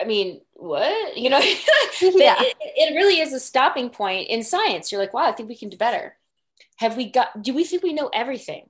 I 0.00 0.04
mean, 0.04 0.40
what? 0.54 1.16
You 1.16 1.30
know, 1.30 1.38
yeah. 2.00 2.36
it, 2.40 2.56
it 2.60 2.96
really 2.96 3.20
is 3.20 3.32
a 3.32 3.40
stopping 3.40 3.90
point 3.90 4.28
in 4.28 4.42
science. 4.42 4.90
You're 4.90 5.00
like, 5.00 5.14
wow, 5.14 5.28
I 5.28 5.32
think 5.32 5.48
we 5.48 5.56
can 5.56 5.68
do 5.68 5.76
better. 5.76 6.16
Have 6.76 6.96
we 6.96 7.10
got, 7.10 7.42
do 7.42 7.54
we 7.54 7.64
think 7.64 7.82
we 7.82 7.92
know 7.92 8.10
everything? 8.12 8.68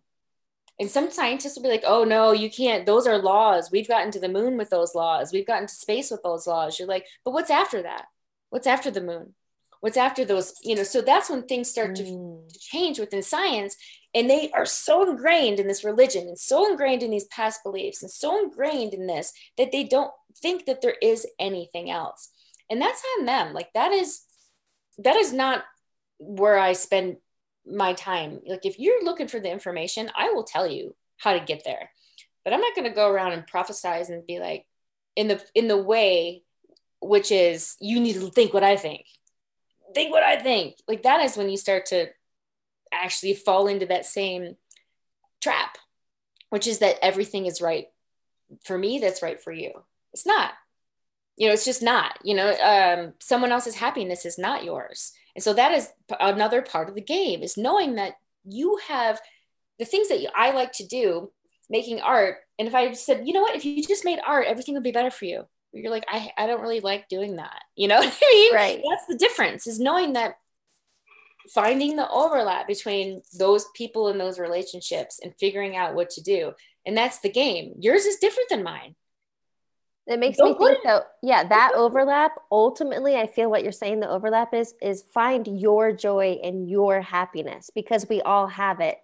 And 0.81 0.91
some 0.91 1.11
scientists 1.11 1.57
will 1.57 1.63
be 1.63 1.69
like, 1.69 1.85
oh 1.87 2.05
no, 2.05 2.33
you 2.33 2.51
can't. 2.51 2.87
Those 2.87 3.07
are 3.07 3.19
laws. 3.19 3.71
We've 3.71 3.89
gotten 3.89 4.11
to 4.13 4.21
the 4.21 4.29
moon 4.29 4.57
with 4.57 4.71
those 4.71 4.95
laws. 4.95 5.33
We've 5.33 5.47
gotten 5.47 5.69
to 5.69 5.75
space 5.75 6.11
with 6.11 6.23
those 6.23 6.47
laws. 6.47 6.79
You're 6.79 6.89
like, 6.89 7.07
but 7.25 7.33
what's 7.33 7.51
after 7.51 7.83
that? 7.83 8.07
What's 8.51 8.67
after 8.67 8.91
the 8.91 9.01
moon? 9.01 9.35
What's 9.81 9.97
after 9.97 10.25
those? 10.25 10.55
You 10.63 10.77
know, 10.77 10.83
so 10.83 11.01
that's 11.01 11.29
when 11.29 11.43
things 11.43 11.71
start 11.71 11.97
to, 11.97 12.03
mm. 12.05 12.49
to 12.49 12.59
change 12.59 12.99
within 12.99 13.23
science. 13.23 13.77
And 14.15 14.29
they 14.29 14.51
are 14.53 14.67
so 14.67 15.09
ingrained 15.09 15.59
in 15.59 15.69
this 15.69 15.85
religion 15.85 16.29
and 16.29 16.39
so 16.39 16.71
ingrained 16.71 17.03
in 17.03 17.11
these 17.11 17.27
past 17.27 17.63
beliefs 17.65 18.03
and 18.03 18.11
so 18.11 18.43
ingrained 18.43 18.95
in 18.95 19.07
this 19.07 19.33
that 19.59 19.73
they 19.73 19.85
don't 19.85 20.13
think 20.41 20.67
that 20.67 20.83
there 20.83 20.97
is 21.03 21.27
anything 21.39 21.91
else. 21.91 22.31
And 22.71 22.81
that's 22.81 23.03
on 23.19 23.27
them. 23.27 23.55
Like 23.55 23.73
that 23.75 23.93
is 23.93 24.23
that 24.99 25.17
is 25.17 25.33
not 25.33 25.65
where 26.19 26.59
I 26.59 26.75
spend 26.75 27.17
my 27.67 27.93
time. 27.93 28.41
Like 28.47 28.65
if 28.67 28.79
you're 28.79 29.05
looking 29.05 29.29
for 29.29 29.41
the 29.41 29.51
information, 29.51 30.11
I 30.17 30.31
will 30.31 30.45
tell 30.45 30.67
you 30.67 30.95
how 31.19 31.33
to 31.33 31.45
get 31.45 31.65
there. 31.65 31.91
But 32.45 32.53
I'm 32.53 32.61
not 32.61 32.75
going 32.75 32.89
to 32.89 32.95
go 32.95 33.09
around 33.09 33.33
and 33.33 33.47
prophesize 33.47 34.09
and 34.09 34.27
be 34.27 34.41
like 34.41 34.67
in 35.15 35.29
the 35.29 35.43
in 35.55 35.69
the 35.69 35.77
way 35.77 36.43
which 37.01 37.33
is 37.33 37.77
you 37.81 38.01
need 38.01 38.15
to 38.15 38.31
think 38.31 38.55
what 38.55 38.63
I 38.63 38.77
think. 38.77 39.07
Think 39.95 40.13
what 40.13 40.23
I 40.23 40.39
think. 40.39 40.77
Like 40.87 41.03
that 41.03 41.21
is 41.21 41.37
when 41.37 41.51
you 41.51 41.57
start 41.57 41.87
to 41.87 42.07
actually 42.93 43.35
fall 43.35 43.67
into 43.67 43.87
that 43.87 44.07
same 44.07 44.57
trap, 45.41 45.79
which 46.51 46.67
is 46.67 46.79
that 46.79 46.99
everything 47.03 47.47
is 47.47 47.61
right 47.61 47.87
for 48.65 48.79
me 48.79 48.99
that's 48.99 49.23
right 49.23 49.43
for 49.43 49.53
you. 49.53 49.73
It's 50.13 50.27
not. 50.27 50.53
You 51.37 51.49
know, 51.49 51.55
it's 51.55 51.65
just 51.65 51.83
not. 51.83 52.19
You 52.23 52.35
know, 52.35 52.55
um, 52.55 53.15
someone 53.19 53.51
else's 53.51 53.75
happiness 53.75 54.25
is 54.25 54.39
not 54.39 54.65
yours 54.65 55.13
and 55.35 55.43
so 55.43 55.55
that 55.55 55.73
is 55.73 55.89
another 56.21 56.63
part 56.63 56.89
of 56.89 56.95
the 56.95 57.01
game 57.01 57.43
is 57.43 57.57
knowing 57.57 57.95
that 57.95 58.15
you 58.45 58.79
have 58.89 59.21
the 59.79 59.85
things 59.85 60.09
that 60.09 60.25
I 60.37 60.53
like 60.53 60.73
to 60.75 60.87
do, 60.87 61.31
making 61.71 62.01
art. 62.01 62.37
And 62.59 62.69
if 62.69 62.75
I 62.75 62.93
said, 62.93 63.27
you 63.27 63.33
know 63.33 63.41
what, 63.41 63.57
if 63.57 63.65
you 63.65 63.83
just 63.83 64.05
made 64.05 64.19
art, 64.27 64.47
everything 64.47 64.75
would 64.75 64.83
be 64.83 64.93
better 64.93 65.11
for 65.11 65.25
you. 65.25 65.45
You're 65.73 65.91
like, 65.91 66.05
I, 66.07 66.31
I 66.37 66.47
don't 66.47 66.61
really 66.61 66.81
like 66.81 67.09
doing 67.09 67.37
that. 67.37 67.63
You 67.75 67.89
know 67.89 67.97
what 67.97 68.19
I 68.23 68.33
mean? 68.33 68.55
Right. 68.55 68.83
That's 68.89 69.07
the 69.07 69.17
difference 69.17 69.67
is 69.67 69.81
knowing 69.81 70.13
that 70.13 70.37
finding 71.55 71.97
the 71.97 72.09
overlap 72.09 72.69
between 72.69 73.23
those 73.39 73.65
people 73.75 74.09
and 74.09 74.21
those 74.21 74.39
relationships 74.39 75.19
and 75.23 75.35
figuring 75.41 75.75
out 75.75 75.95
what 75.95 76.11
to 76.11 76.23
do. 76.23 76.53
And 76.87 76.97
that's 76.97 77.21
the 77.21 77.31
game. 77.31 77.75
Yours 77.79 78.05
is 78.05 78.17
different 78.17 78.51
than 78.51 78.63
mine. 78.63 78.95
It 80.07 80.19
makes 80.19 80.39
Don't 80.39 80.59
me 80.59 80.67
think 80.67 80.79
though, 80.85 81.03
yeah, 81.23 81.45
that 81.45 81.73
overlap, 81.77 82.33
ultimately, 82.51 83.17
I 83.17 83.27
feel 83.27 83.51
what 83.51 83.63
you're 83.63 83.71
saying 83.71 84.01
the 84.01 84.11
overlap 84.11 84.53
is, 84.53 84.75
is 84.83 85.03
find 85.15 85.47
your 85.47 85.93
joy 85.93 86.41
and 86.43 86.69
your 86.69 87.01
happiness 87.01 87.71
because 87.73 88.09
we 88.09 88.21
all 88.21 88.49
have 88.49 88.81
it. 88.81 88.99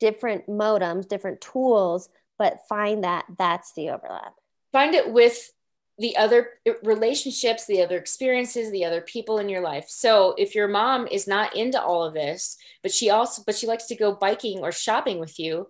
Different 0.00 0.46
modems, 0.48 1.06
different 1.06 1.40
tools, 1.40 2.08
but 2.38 2.66
find 2.68 3.04
that 3.04 3.26
that's 3.36 3.72
the 3.74 3.90
overlap. 3.90 4.34
Find 4.72 4.94
it 4.94 5.12
with 5.12 5.50
the 5.98 6.16
other 6.16 6.50
eh, 6.64 6.74
relationships, 6.82 7.66
the 7.66 7.82
other 7.82 7.98
experiences, 7.98 8.70
the 8.70 8.84
other 8.84 9.00
people 9.02 9.38
in 9.38 9.48
your 9.50 9.60
life. 9.60 9.86
So 9.88 10.34
if 10.38 10.54
your 10.54 10.68
mom 10.68 11.08
is 11.08 11.26
not 11.26 11.56
into 11.56 11.82
all 11.82 12.04
of 12.04 12.14
this, 12.14 12.56
but 12.82 12.92
she 12.92 13.10
also, 13.10 13.42
but 13.44 13.56
she 13.56 13.66
likes 13.66 13.86
to 13.86 13.96
go 13.96 14.14
biking 14.14 14.60
or 14.60 14.72
shopping 14.72 15.18
with 15.18 15.38
you, 15.38 15.68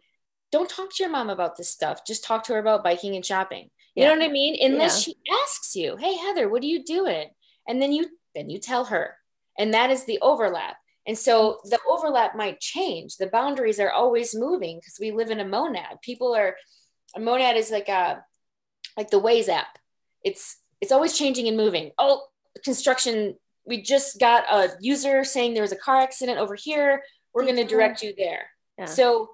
don't 0.53 0.71
talk 0.71 0.95
to 0.95 1.03
your 1.03 1.11
mom 1.11 1.31
about 1.31 1.57
this 1.57 1.71
stuff. 1.71 2.07
Just 2.07 2.23
talk 2.23 2.45
to 2.45 2.53
her 2.53 2.59
about 2.59 2.85
biking 2.85 3.17
and 3.17 3.27
shopping 3.27 3.71
you 3.95 4.03
yeah. 4.03 4.09
know 4.09 4.21
what 4.21 4.29
I 4.29 4.33
mean? 4.33 4.57
Unless 4.61 5.07
yeah. 5.07 5.15
she 5.15 5.35
asks 5.45 5.75
you, 5.77 5.97
"Hey 5.97 6.17
Heather, 6.17 6.49
what 6.49 6.63
are 6.63 6.67
you 6.67 6.85
doing?" 6.85 7.29
And 7.67 7.81
then 7.83 7.93
you 7.93 8.09
then 8.35 8.51
you 8.51 8.59
tell 8.59 8.87
her. 8.87 9.17
And 9.59 9.75
that 9.75 9.91
is 9.91 10.05
the 10.05 10.21
overlap. 10.23 10.77
And 11.07 11.19
so 11.19 11.61
the 11.65 11.81
overlap 11.91 12.37
might 12.37 12.61
change. 12.61 13.17
The 13.17 13.27
boundaries 13.27 13.81
are 13.81 13.91
always 13.91 14.35
moving 14.35 14.77
because 14.77 14.99
we 15.01 15.11
live 15.11 15.31
in 15.31 15.41
a 15.41 15.45
monad. 15.45 16.01
People 16.03 16.35
are 16.37 16.55
a 17.17 17.21
monad 17.21 17.57
is 17.57 17.71
like 17.71 17.89
a 17.89 18.23
like 18.97 19.11
the 19.11 19.21
Waze 19.21 19.49
app. 19.49 19.79
It's 20.23 20.59
it's 20.81 20.93
always 20.93 21.17
changing 21.17 21.49
and 21.49 21.57
moving. 21.57 21.93
Oh, 21.99 22.27
construction. 22.65 23.37
We 23.67 23.83
just 23.83 24.21
got 24.21 24.45
a 24.51 24.77
user 24.81 25.25
saying 25.25 25.55
there 25.55 25.63
was 25.63 25.73
a 25.73 25.77
car 25.77 25.97
accident 25.97 26.39
over 26.39 26.55
here. 26.55 27.03
We're 27.35 27.45
going 27.45 27.57
to 27.57 27.63
mm-hmm. 27.63 27.71
direct 27.71 28.03
you 28.03 28.15
there. 28.17 28.47
Yeah. 28.79 28.87
So 28.87 29.31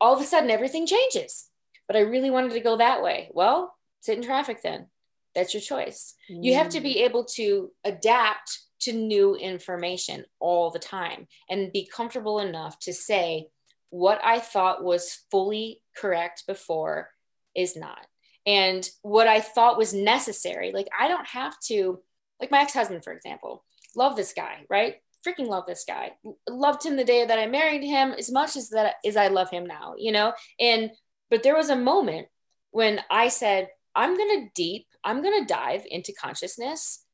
all 0.00 0.14
of 0.14 0.20
a 0.20 0.24
sudden 0.24 0.50
everything 0.50 0.86
changes. 0.86 1.48
But 1.86 1.96
I 1.96 2.00
really 2.00 2.30
wanted 2.30 2.52
to 2.52 2.60
go 2.60 2.76
that 2.76 3.02
way. 3.02 3.30
Well, 3.32 3.74
sit 4.00 4.18
in 4.18 4.24
traffic 4.24 4.62
then. 4.62 4.86
That's 5.34 5.54
your 5.54 5.60
choice. 5.60 6.14
Mm. 6.30 6.44
you 6.44 6.54
have 6.54 6.70
to 6.70 6.80
be 6.80 6.96
mm. 6.96 7.02
able 7.02 7.24
to 7.36 7.70
adapt 7.84 8.58
to 8.80 8.92
new 8.92 9.34
information 9.34 10.24
all 10.38 10.70
the 10.70 10.78
time 10.78 11.26
and 11.50 11.72
be 11.72 11.86
comfortable 11.86 12.38
enough 12.38 12.78
to 12.80 12.92
say 12.92 13.48
what 13.90 14.20
i 14.22 14.38
thought 14.38 14.84
was 14.84 15.24
fully 15.30 15.82
correct 15.96 16.44
before 16.46 17.10
is 17.54 17.76
not. 17.76 18.06
And 18.46 18.88
what 19.02 19.26
i 19.26 19.40
thought 19.40 19.78
was 19.78 19.92
necessary 19.92 20.72
like 20.72 20.88
i 20.98 21.08
don't 21.08 21.26
have 21.26 21.58
to 21.64 22.00
like 22.40 22.50
my 22.50 22.60
ex-husband 22.60 23.04
for 23.04 23.12
example 23.12 23.64
love 23.96 24.16
this 24.16 24.32
guy 24.32 24.64
right? 24.70 24.96
Freaking 25.26 25.48
love 25.48 25.66
this 25.66 25.84
guy. 25.86 26.12
Loved 26.48 26.86
him 26.86 26.96
the 26.96 27.04
day 27.04 27.26
that 27.26 27.38
i 27.38 27.46
married 27.46 27.82
him 27.82 28.12
as 28.12 28.30
much 28.30 28.56
as 28.56 28.70
that 28.70 28.94
as 29.04 29.16
i 29.16 29.28
love 29.28 29.50
him 29.50 29.66
now 29.66 29.94
you 29.98 30.12
know? 30.12 30.32
And 30.60 30.90
but 31.30 31.42
there 31.42 31.56
was 31.56 31.70
a 31.70 31.76
moment 31.76 32.28
when 32.70 33.00
i 33.10 33.28
said 33.28 33.68
I'm 33.98 34.16
going 34.16 34.40
to 34.40 34.50
deep, 34.54 34.86
I'm 35.02 35.22
going 35.22 35.40
to 35.40 35.52
dive 35.52 35.82
into 35.90 36.12
consciousness 36.12 37.04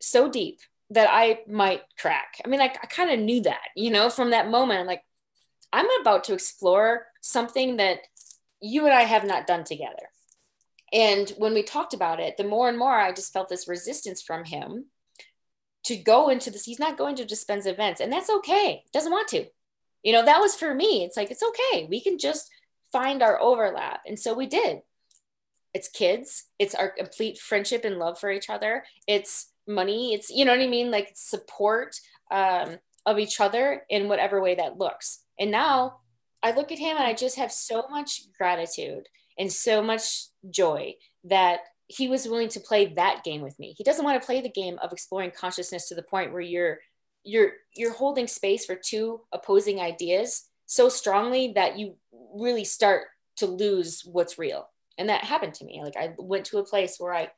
so 0.00 0.30
deep 0.30 0.60
that 0.88 1.08
I 1.10 1.40
might 1.46 1.82
crack. 2.00 2.40
I 2.42 2.48
mean, 2.48 2.62
I, 2.62 2.74
I 2.82 2.86
kind 2.86 3.10
of 3.10 3.20
knew 3.20 3.42
that, 3.42 3.68
you 3.76 3.90
know, 3.90 4.08
from 4.08 4.30
that 4.30 4.50
moment. 4.50 4.80
I'm 4.80 4.86
like, 4.86 5.04
I'm 5.74 5.86
about 6.00 6.24
to 6.24 6.32
explore 6.32 7.04
something 7.20 7.76
that 7.76 7.98
you 8.62 8.86
and 8.86 8.94
I 8.94 9.02
have 9.02 9.26
not 9.26 9.46
done 9.46 9.64
together. 9.64 10.08
And 10.90 11.28
when 11.36 11.52
we 11.52 11.62
talked 11.62 11.92
about 11.92 12.18
it, 12.18 12.38
the 12.38 12.44
more 12.44 12.70
and 12.70 12.78
more 12.78 12.98
I 12.98 13.12
just 13.12 13.34
felt 13.34 13.50
this 13.50 13.68
resistance 13.68 14.22
from 14.22 14.44
him 14.44 14.86
to 15.84 15.96
go 15.96 16.30
into 16.30 16.50
this. 16.50 16.64
He's 16.64 16.78
not 16.78 16.96
going 16.96 17.16
to 17.16 17.26
Dispenza 17.26 17.66
events, 17.66 18.00
and 18.00 18.10
that's 18.10 18.30
okay. 18.30 18.84
Doesn't 18.94 19.12
want 19.12 19.28
to. 19.28 19.44
You 20.02 20.12
know, 20.12 20.24
that 20.24 20.40
was 20.40 20.54
for 20.54 20.74
me. 20.74 21.04
It's 21.04 21.16
like, 21.16 21.30
it's 21.30 21.42
okay. 21.42 21.86
We 21.90 22.00
can 22.00 22.18
just 22.18 22.48
find 22.90 23.22
our 23.22 23.40
overlap. 23.40 24.00
And 24.06 24.18
so 24.18 24.32
we 24.32 24.46
did 24.46 24.80
it's 25.74 25.88
kids 25.88 26.44
it's 26.58 26.74
our 26.74 26.90
complete 26.90 27.38
friendship 27.38 27.84
and 27.84 27.98
love 27.98 28.18
for 28.18 28.30
each 28.30 28.50
other 28.50 28.84
it's 29.06 29.52
money 29.66 30.14
it's 30.14 30.30
you 30.30 30.44
know 30.44 30.52
what 30.52 30.60
i 30.60 30.66
mean? 30.66 30.90
Like 30.90 31.12
support 31.14 31.94
um, 32.30 32.78
of 33.06 33.18
each 33.18 33.40
other 33.40 33.82
in 33.90 34.08
whatever 34.08 34.40
way 34.40 34.54
that 34.54 34.78
looks. 34.78 35.22
And 35.38 35.50
now 35.50 35.98
i 36.42 36.52
look 36.52 36.72
at 36.72 36.78
him 36.78 36.96
and 36.96 37.06
i 37.06 37.14
just 37.14 37.36
have 37.36 37.52
so 37.52 37.86
much 37.90 38.22
gratitude 38.36 39.08
and 39.38 39.52
so 39.52 39.82
much 39.82 40.26
joy 40.50 40.94
that 41.24 41.60
he 41.86 42.08
was 42.08 42.26
willing 42.26 42.48
to 42.48 42.60
play 42.60 42.86
that 42.94 43.22
game 43.22 43.42
with 43.42 43.58
me. 43.58 43.74
He 43.76 43.84
doesn't 43.84 44.04
want 44.04 44.20
to 44.20 44.24
play 44.24 44.40
the 44.40 44.48
game 44.48 44.78
of 44.82 44.92
exploring 44.92 45.30
consciousness 45.30 45.88
to 45.88 45.94
the 45.94 46.02
point 46.02 46.32
where 46.32 46.40
you're 46.40 46.78
you're 47.24 47.52
you're 47.74 47.92
holding 47.92 48.26
space 48.26 48.64
for 48.64 48.74
two 48.74 49.20
opposing 49.32 49.80
ideas 49.80 50.48
so 50.66 50.88
strongly 50.88 51.52
that 51.54 51.78
you 51.78 51.96
really 52.34 52.64
start 52.64 53.04
to 53.36 53.46
lose 53.46 54.02
what's 54.04 54.38
real 54.38 54.68
and 54.98 55.08
that 55.08 55.24
happened 55.24 55.54
to 55.54 55.64
me 55.64 55.80
like 55.82 55.96
i 55.96 56.12
went 56.18 56.44
to 56.44 56.58
a 56.58 56.64
place 56.64 56.96
where 56.98 57.14
i 57.14 57.28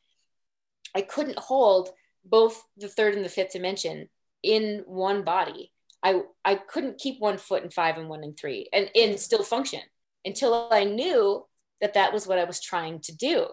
i 0.95 1.01
couldn't 1.01 1.39
hold 1.39 1.91
both 2.25 2.63
the 2.77 2.89
third 2.89 3.15
and 3.15 3.25
the 3.25 3.29
fifth 3.29 3.53
dimension 3.53 4.09
in 4.43 4.83
one 4.87 5.23
body 5.23 5.71
I 6.05 6.21
I 6.45 6.57
couldn't 6.57 6.99
keep 6.99 7.19
one 7.19 7.39
foot 7.39 7.65
in 7.65 7.71
five 7.71 7.97
and 7.97 8.09
one 8.09 8.23
in 8.23 8.35
three 8.35 8.69
and, 8.73 8.91
and 8.95 9.19
still 9.19 9.43
function 9.43 9.81
until 10.25 10.69
I 10.71 10.85
knew 10.85 11.47
that 11.81 11.95
that 11.95 12.13
was 12.13 12.27
what 12.27 12.39
I 12.39 12.45
was 12.45 12.61
trying 12.61 13.01
to 13.01 13.17
do. 13.17 13.47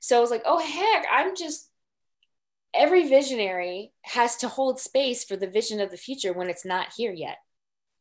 So 0.00 0.16
I 0.16 0.20
was 0.20 0.30
like, 0.30 0.42
oh 0.44 0.58
heck, 0.58 1.06
I'm 1.10 1.36
just 1.36 1.70
every 2.74 3.08
visionary 3.08 3.92
has 4.02 4.36
to 4.38 4.48
hold 4.48 4.80
space 4.80 5.24
for 5.24 5.36
the 5.36 5.46
vision 5.46 5.80
of 5.80 5.90
the 5.90 5.96
future 5.96 6.32
when 6.32 6.50
it's 6.50 6.64
not 6.64 6.92
here 6.96 7.12
yet. 7.12 7.38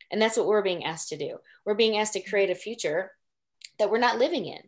And 0.10 0.22
that's 0.22 0.36
what 0.36 0.48
we're 0.48 0.62
being 0.62 0.84
asked 0.84 1.10
to 1.10 1.18
do. 1.18 1.38
We're 1.66 1.76
being 1.76 1.98
asked 1.98 2.14
to 2.14 2.22
create 2.22 2.50
a 2.50 2.56
future 2.56 3.12
that 3.80 3.92
we're 3.92 4.00
not 4.00 4.18
living 4.18 4.46
in. 4.46 4.62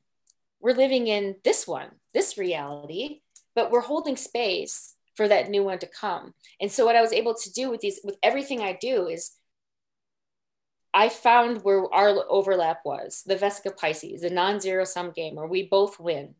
We're 0.63 0.73
living 0.73 1.07
in 1.07 1.35
this 1.43 1.67
one, 1.67 1.89
this 2.13 2.37
reality, 2.37 3.19
but 3.53 3.69
we're 3.69 3.81
holding 3.81 4.15
space 4.15 4.95
for 5.15 5.27
that 5.27 5.49
new 5.49 5.61
one 5.61 5.77
to 5.79 5.87
come. 5.87 6.33
And 6.61 6.71
so 6.71 6.85
what 6.85 6.95
I 6.95 7.01
was 7.01 7.11
able 7.11 7.35
to 7.35 7.51
do 7.51 7.69
with 7.69 7.81
these 7.81 7.99
with 8.03 8.15
everything 8.23 8.61
I 8.61 8.77
do 8.79 9.07
is 9.07 9.33
I 10.93 11.09
found 11.09 11.63
where 11.63 11.93
our 11.93 12.15
overlap 12.29 12.79
was 12.85 13.23
the 13.25 13.35
Vesica 13.35 13.77
Piscis, 13.77 14.21
the 14.21 14.29
non-zero 14.29 14.85
sum 14.85 15.11
game 15.11 15.35
where 15.35 15.47
we 15.47 15.67
both 15.67 15.99
win. 15.99 16.33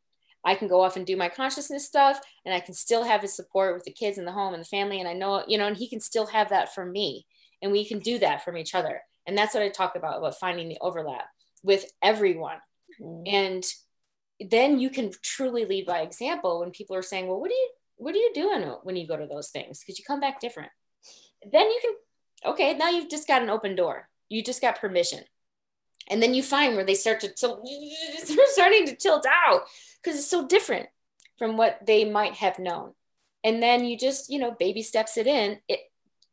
I 0.45 0.55
can 0.55 0.69
go 0.69 0.81
off 0.81 0.95
and 0.95 1.05
do 1.05 1.17
my 1.17 1.27
consciousness 1.27 1.85
stuff 1.85 2.19
and 2.45 2.53
I 2.53 2.61
can 2.61 2.73
still 2.73 3.03
have 3.03 3.21
his 3.21 3.35
support 3.35 3.73
with 3.73 3.83
the 3.83 3.91
kids 3.91 4.17
and 4.17 4.27
the 4.27 4.31
home 4.31 4.53
and 4.53 4.61
the 4.61 4.67
family. 4.67 4.99
And 4.99 5.07
I 5.07 5.13
know, 5.13 5.43
you 5.47 5.57
know, 5.57 5.67
and 5.67 5.75
he 5.75 5.89
can 5.89 5.99
still 5.99 6.27
have 6.27 6.49
that 6.49 6.73
from 6.73 6.93
me. 6.93 7.25
And 7.61 7.71
we 7.71 7.85
can 7.85 7.99
do 7.99 8.19
that 8.19 8.43
from 8.43 8.57
each 8.57 8.73
other. 8.73 9.01
And 9.27 9.37
that's 9.37 9.53
what 9.53 9.63
I 9.63 9.69
talk 9.69 9.95
about, 9.95 10.17
about 10.17 10.39
finding 10.39 10.69
the 10.69 10.77
overlap 10.81 11.25
with 11.61 11.85
everyone. 12.01 12.57
Mm. 13.01 13.23
And 13.25 13.63
then 14.39 14.79
you 14.79 14.89
can 14.89 15.11
truly 15.21 15.65
lead 15.65 15.85
by 15.85 15.99
example 15.99 16.59
when 16.59 16.71
people 16.71 16.95
are 16.95 17.01
saying, 17.01 17.27
well, 17.27 17.39
what 17.39 17.49
do 17.49 17.55
you, 17.55 17.69
what 17.97 18.15
are 18.15 18.19
you 18.19 18.31
doing 18.33 18.61
when 18.83 18.95
you 18.95 19.07
go 19.07 19.17
to 19.17 19.27
those 19.27 19.49
things? 19.49 19.79
Because 19.79 19.99
you 19.99 20.05
come 20.05 20.19
back 20.19 20.39
different. 20.39 20.71
Then 21.51 21.67
you 21.67 21.79
can, 21.81 22.51
okay, 22.51 22.75
now 22.75 22.89
you've 22.89 23.09
just 23.09 23.27
got 23.27 23.41
an 23.41 23.49
open 23.49 23.75
door. 23.75 24.09
You 24.29 24.43
just 24.43 24.61
got 24.61 24.79
permission. 24.79 25.23
And 26.09 26.21
then 26.21 26.33
you 26.33 26.43
find 26.43 26.75
where 26.75 26.85
they 26.85 26.95
start 26.95 27.21
to 27.21 27.29
tilt, 27.29 27.67
they're 28.27 28.47
starting 28.47 28.85
to 28.87 28.95
tilt 28.95 29.25
out 29.25 29.61
because 30.01 30.19
it's 30.19 30.29
so 30.29 30.47
different 30.47 30.89
from 31.37 31.57
what 31.57 31.79
they 31.85 32.05
might 32.05 32.33
have 32.35 32.59
known. 32.59 32.93
And 33.43 33.61
then 33.61 33.85
you 33.85 33.97
just, 33.97 34.29
you 34.29 34.39
know, 34.39 34.51
baby 34.51 34.81
steps 34.81 35.17
it 35.17 35.27
in, 35.27 35.59
it 35.67 35.79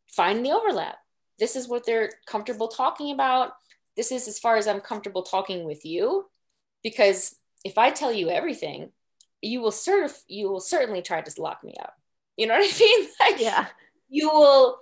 find 0.09 0.45
the 0.45 0.53
overlap. 0.53 0.97
This 1.39 1.57
is 1.57 1.69
what 1.69 1.87
they're 1.87 2.11
comfortable 2.27 2.69
talking 2.69 3.13
about. 3.13 3.53
This 3.97 4.13
is 4.13 4.29
as 4.29 4.39
far 4.39 4.57
as 4.57 4.67
I'm 4.67 4.81
comfortable 4.81 5.23
talking 5.23 5.65
with 5.65 5.85
you. 5.85 6.27
Because 6.83 7.35
if 7.65 7.79
I 7.79 7.91
tell 7.91 8.13
you 8.13 8.31
everything, 8.31 8.91
you 9.43 9.61
will 9.61 9.73
sort 9.73 10.05
of 10.05 10.17
you 10.29 10.49
will 10.49 10.61
certainly 10.61 11.03
try 11.03 11.21
to 11.21 11.43
lock 11.43 11.63
me 11.65 11.75
up. 11.81 11.95
You 12.37 12.47
know 12.47 12.55
what 12.59 12.75
I 12.75 12.79
mean? 12.81 13.09
Like, 13.21 13.41
yeah. 13.41 13.67
You 14.09 14.29
will 14.29 14.81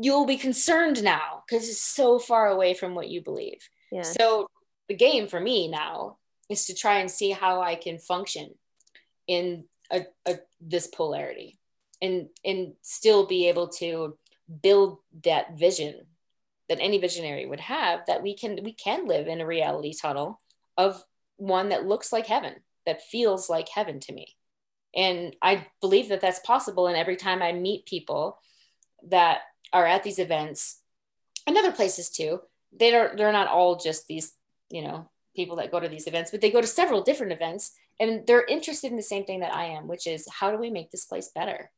you 0.00 0.12
will 0.12 0.26
be 0.26 0.36
concerned 0.36 1.02
now 1.02 1.44
because 1.46 1.68
it's 1.68 1.80
so 1.80 2.18
far 2.18 2.48
away 2.48 2.74
from 2.74 2.94
what 2.94 3.08
you 3.08 3.22
believe. 3.22 3.68
Yeah. 3.92 4.02
So 4.02 4.48
the 4.88 4.94
game 4.94 5.28
for 5.28 5.40
me 5.40 5.68
now 5.68 6.18
is 6.48 6.66
to 6.66 6.74
try 6.74 6.98
and 6.98 7.10
see 7.10 7.30
how 7.30 7.62
I 7.62 7.74
can 7.74 7.98
function 7.98 8.54
in 9.26 9.64
a, 9.90 10.04
a, 10.26 10.36
this 10.60 10.86
polarity 10.86 11.58
and 12.02 12.28
and 12.44 12.72
still 12.82 13.26
be 13.26 13.48
able 13.48 13.68
to 13.68 14.16
build 14.62 14.98
that 15.24 15.56
vision 15.56 16.06
that 16.68 16.78
any 16.80 16.98
visionary 16.98 17.46
would 17.46 17.60
have 17.60 18.00
that 18.06 18.22
we 18.22 18.34
can 18.34 18.60
we 18.62 18.72
can 18.72 19.06
live 19.06 19.26
in 19.28 19.40
a 19.40 19.46
reality 19.46 19.94
tunnel 19.94 20.40
of 20.76 21.02
one 21.36 21.70
that 21.70 21.86
looks 21.86 22.12
like 22.12 22.26
heaven 22.26 22.54
that 22.86 23.02
feels 23.02 23.48
like 23.48 23.68
heaven 23.68 24.00
to 24.00 24.12
me 24.12 24.26
and 24.94 25.34
i 25.42 25.66
believe 25.80 26.08
that 26.08 26.20
that's 26.20 26.38
possible 26.40 26.86
and 26.86 26.96
every 26.96 27.16
time 27.16 27.42
i 27.42 27.52
meet 27.52 27.86
people 27.86 28.38
that 29.08 29.40
are 29.72 29.86
at 29.86 30.02
these 30.02 30.18
events 30.18 30.80
and 31.46 31.56
other 31.56 31.72
places 31.72 32.10
too 32.10 32.40
they 32.78 32.90
don't 32.90 33.16
they're 33.16 33.32
not 33.32 33.48
all 33.48 33.76
just 33.76 34.06
these 34.06 34.32
you 34.70 34.82
know 34.82 35.08
people 35.34 35.56
that 35.56 35.70
go 35.70 35.80
to 35.80 35.88
these 35.88 36.06
events, 36.06 36.30
but 36.30 36.40
they 36.40 36.50
go 36.50 36.60
to 36.60 36.66
several 36.66 37.02
different 37.02 37.32
events 37.32 37.72
and 38.00 38.26
they're 38.26 38.44
interested 38.44 38.90
in 38.90 38.96
the 38.96 39.02
same 39.02 39.24
thing 39.24 39.40
that 39.40 39.54
I 39.54 39.66
am, 39.66 39.88
which 39.88 40.06
is 40.06 40.26
how 40.30 40.50
do 40.50 40.58
we 40.58 40.70
make 40.70 40.90
this 40.90 41.04
place 41.04 41.30
better? 41.34 41.70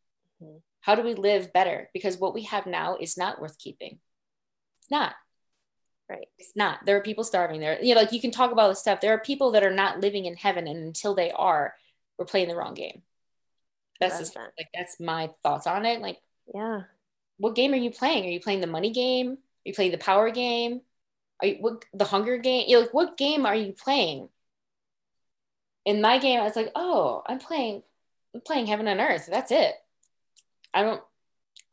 Mm-hmm. 0.42 0.59
How 0.80 0.94
do 0.94 1.02
we 1.02 1.14
live 1.14 1.52
better? 1.52 1.90
Because 1.92 2.18
what 2.18 2.34
we 2.34 2.42
have 2.44 2.66
now 2.66 2.96
is 3.00 3.16
not 3.16 3.40
worth 3.40 3.59
keeping. 3.59 3.98
It's 4.80 4.90
not. 4.90 5.14
Right. 6.09 6.28
It's 6.38 6.54
not. 6.54 6.86
There 6.86 6.96
are 6.96 7.02
people 7.02 7.24
starving 7.24 7.61
there. 7.61 7.82
You 7.82 7.94
know, 7.94 8.00
like 8.00 8.12
you 8.12 8.20
can 8.20 8.30
talk 8.30 8.52
about 8.52 8.68
this 8.68 8.78
stuff. 8.78 9.00
There 9.00 9.12
are 9.12 9.18
people 9.18 9.52
that 9.52 9.64
are 9.64 9.72
not 9.72 10.00
living 10.00 10.26
in 10.26 10.36
heaven, 10.36 10.68
and 10.68 10.84
until 10.84 11.14
they 11.14 11.32
are, 11.32 11.74
we're 12.16 12.26
playing 12.26 12.48
the 12.48 12.54
wrong 12.54 12.74
game. 12.74 13.02
That's 13.98 14.18
just, 14.18 14.34
that. 14.34 14.52
like 14.59 14.68
that's 14.74 15.00
my 15.00 15.30
thoughts 15.42 15.66
on 15.66 15.84
it. 15.84 16.00
Like, 16.00 16.18
yeah. 16.54 16.82
What 17.38 17.54
game 17.54 17.72
are 17.72 17.76
you 17.76 17.90
playing? 17.90 18.24
Are 18.24 18.30
you 18.30 18.40
playing 18.40 18.61
the 18.61 18.66
money 18.66 18.90
game? 18.90 19.32
Are 19.32 19.36
you 19.64 19.74
playing 19.74 19.90
the 19.90 19.98
power 19.98 20.30
game? 20.30 20.80
Are 21.42 21.48
you 21.48 21.57
what 21.61 21.84
the 21.92 22.04
Hunger 22.04 22.38
Game? 22.38 22.64
You're 22.68 22.82
like, 22.82 22.94
what 22.94 23.16
game 23.16 23.44
are 23.44 23.54
you 23.54 23.72
playing? 23.72 24.28
In 25.84 26.00
my 26.00 26.18
game, 26.18 26.40
I 26.40 26.44
was 26.44 26.57
like, 26.57 26.72
oh, 26.74 27.22
I'm 27.26 27.38
playing, 27.38 27.82
I'm 28.34 28.40
playing 28.40 28.66
Heaven 28.66 28.88
and 28.88 29.00
Earth. 29.00 29.28
That's 29.30 29.52
it. 29.52 29.74
I 30.72 30.82
don't. 30.82 31.02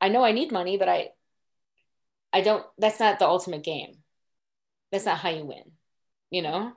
I 0.01 0.09
know 0.09 0.23
I 0.23 0.31
need 0.31 0.51
money, 0.51 0.77
but 0.77 0.89
I. 0.89 1.11
I 2.31 2.41
don't. 2.41 2.65
That's 2.77 2.99
not 2.99 3.19
the 3.19 3.27
ultimate 3.27 3.63
game. 3.63 3.97
That's 4.93 5.05
not 5.05 5.17
how 5.17 5.29
you 5.29 5.43
win. 5.43 5.71
You 6.29 6.43
know, 6.43 6.71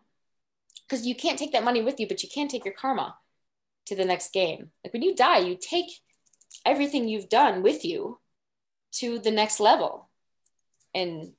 because 0.89 1.07
you 1.07 1.15
can't 1.15 1.39
take 1.39 1.53
that 1.53 1.65
money 1.65 1.83
with 1.83 2.01
you, 2.01 2.09
but 2.09 2.23
you 2.23 2.29
can 2.29 2.49
take 2.49 2.65
your 2.65 2.75
karma 2.75 3.17
to 3.87 3.95
the 3.95 4.05
next 4.05 4.33
game. 4.33 4.71
Like 4.83 4.93
when 4.93 5.03
you 5.03 5.15
die, 5.15 5.39
you 5.39 5.57
take 5.61 5.87
everything 6.65 7.09
you've 7.09 7.29
done 7.29 7.63
with 7.63 7.85
you 7.85 8.19
to 8.95 9.19
the 9.19 9.31
next 9.31 9.61
level. 9.61 10.09
And 10.95 11.33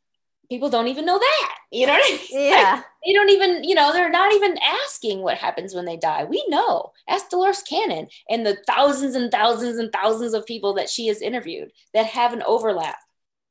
people 0.49 0.69
don't 0.69 0.88
even 0.88 1.05
know 1.05 1.19
that. 1.19 1.55
You 1.71 1.88
know 1.88 1.93
what 1.93 2.05
I 2.05 2.11
mean? 2.11 2.19
Yeah. 2.51 2.73
Like, 2.75 2.84
they 3.05 3.13
don't 3.13 3.30
even, 3.30 3.63
you 3.63 3.75
know, 3.75 3.91
they're 3.93 4.09
not 4.09 4.34
even 4.34 4.57
asking 4.86 5.21
what 5.21 5.38
happens 5.38 5.73
when 5.73 5.86
they 5.86 5.97
die. 5.97 6.25
We 6.25 6.43
know. 6.47 6.91
Ask 7.07 7.30
Dolores 7.30 7.63
Cannon 7.63 8.07
and 8.30 8.45
the 8.45 8.57
thousands 8.67 9.15
and 9.15 9.32
thousands 9.32 9.78
and 9.78 9.91
thousands 9.91 10.34
of 10.34 10.45
people 10.45 10.73
that 10.75 10.89
she 10.89 11.07
has 11.07 11.21
interviewed 11.21 11.71
that 11.93 12.05
have 12.07 12.34
an 12.34 12.43
overlap, 12.45 12.97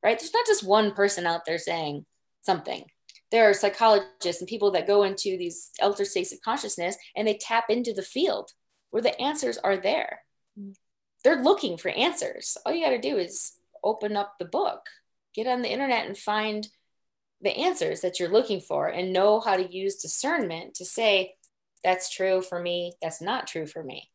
right? 0.03 0.19
There's 0.19 0.33
not 0.35 0.47
just 0.47 0.67
one 0.67 0.93
person 0.93 1.27
out 1.27 1.45
there 1.47 1.59
saying 1.59 2.05
something. 2.43 2.85
There 3.31 3.49
are 3.49 3.55
psychologists 3.55 4.41
and 4.41 4.49
people 4.49 4.71
that 4.73 4.87
go 4.87 5.03
into 5.03 5.37
these 5.37 5.71
altered 5.83 6.07
states 6.07 6.33
of 6.33 6.41
consciousness 6.43 6.97
and 7.17 7.27
they 7.27 7.39
tap 7.39 7.65
into 7.69 7.93
the 7.93 8.03
field 8.03 8.53
where 8.91 9.03
the 9.03 9.21
answers 9.21 9.59
are 9.59 9.77
there. 9.77 10.21
Mm. 10.59 10.75
They're 11.25 11.43
looking 11.43 11.77
for 11.77 11.91
answers. 11.91 12.57
All 12.65 12.73
you 12.73 12.85
got 12.85 12.91
to 12.91 13.01
do 13.01 13.19
is 13.19 13.53
open 13.83 14.17
up 14.17 14.35
the 14.39 14.45
book, 14.45 14.87
get 15.35 15.47
on 15.47 15.63
the 15.63 15.71
internet 15.71 16.07
and 16.07 16.17
find 16.17 16.69
the 17.43 17.57
answers 17.57 18.01
that 18.01 18.19
you're 18.19 18.29
looking 18.29 18.61
for 18.61 18.89
and 18.89 19.13
know 19.13 19.41
how 19.41 19.57
to 19.57 19.73
use 19.73 19.97
discernment 19.97 20.75
to 20.75 20.85
say 20.85 21.35
that's 21.85 22.11
true 22.11 22.41
for 22.41 22.61
me 22.61 22.95
that's 23.03 23.21
not 23.21 23.47
true 23.47 23.67
for 23.67 23.83
me 23.83 24.11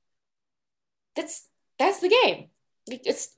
that's 1.15 1.47
that's 1.77 1.99
the 1.99 2.09
game 2.23 2.47
it's 2.87 3.35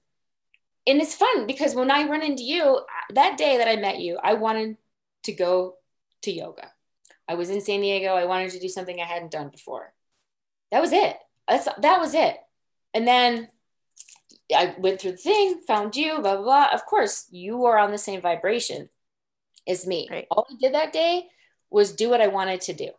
and 0.88 1.02
it's 1.02 1.16
fun 1.16 1.46
because 1.46 1.76
when 1.76 1.92
i 1.92 2.08
run 2.08 2.24
into 2.24 2.44
you 2.44 2.64
uh, 2.64 3.14
that 3.14 3.38
day 3.38 3.58
that 3.58 3.68
i 3.68 3.76
met 3.76 4.00
you 4.00 4.18
i 4.24 4.34
wanted 4.34 4.78
to 5.24 5.34
go 5.34 5.76
to 6.22 6.32
yoga 6.32 6.72
i 7.28 7.36
was 7.36 7.50
in 7.50 7.62
san 7.62 7.82
diego 7.82 8.14
i 8.14 8.26
wanted 8.26 8.52
to 8.52 8.60
do 8.60 8.70
something 8.70 9.00
i 9.00 9.06
hadn't 9.06 9.32
done 9.32 9.50
before 9.50 9.94
that 10.72 10.82
was 10.82 10.94
it 10.94 11.18
that's 11.48 11.68
that 11.82 12.00
was 12.00 12.14
it 12.14 12.38
and 12.94 13.08
then 13.08 13.48
i 14.56 14.76
went 14.78 15.00
through 15.00 15.12
the 15.12 15.18
thing 15.18 15.62
found 15.68 15.96
you 15.96 16.20
blah 16.20 16.36
blah 16.36 16.44
blah 16.44 16.68
of 16.74 16.86
course 16.86 17.28
you 17.32 17.66
are 17.66 17.78
on 17.78 17.92
the 17.92 17.98
same 17.98 18.22
vibration 18.22 18.90
as 19.68 19.88
me. 19.88 20.08
Right. 20.10 20.28
All 20.30 20.48
I 20.50 20.56
did 20.60 20.74
that 20.74 20.94
day 20.94 21.26
was 21.70 21.94
do 21.94 22.10
what 22.10 22.22
I 22.22 22.28
wanted 22.28 22.62
to 22.62 22.74
do. 22.74 22.90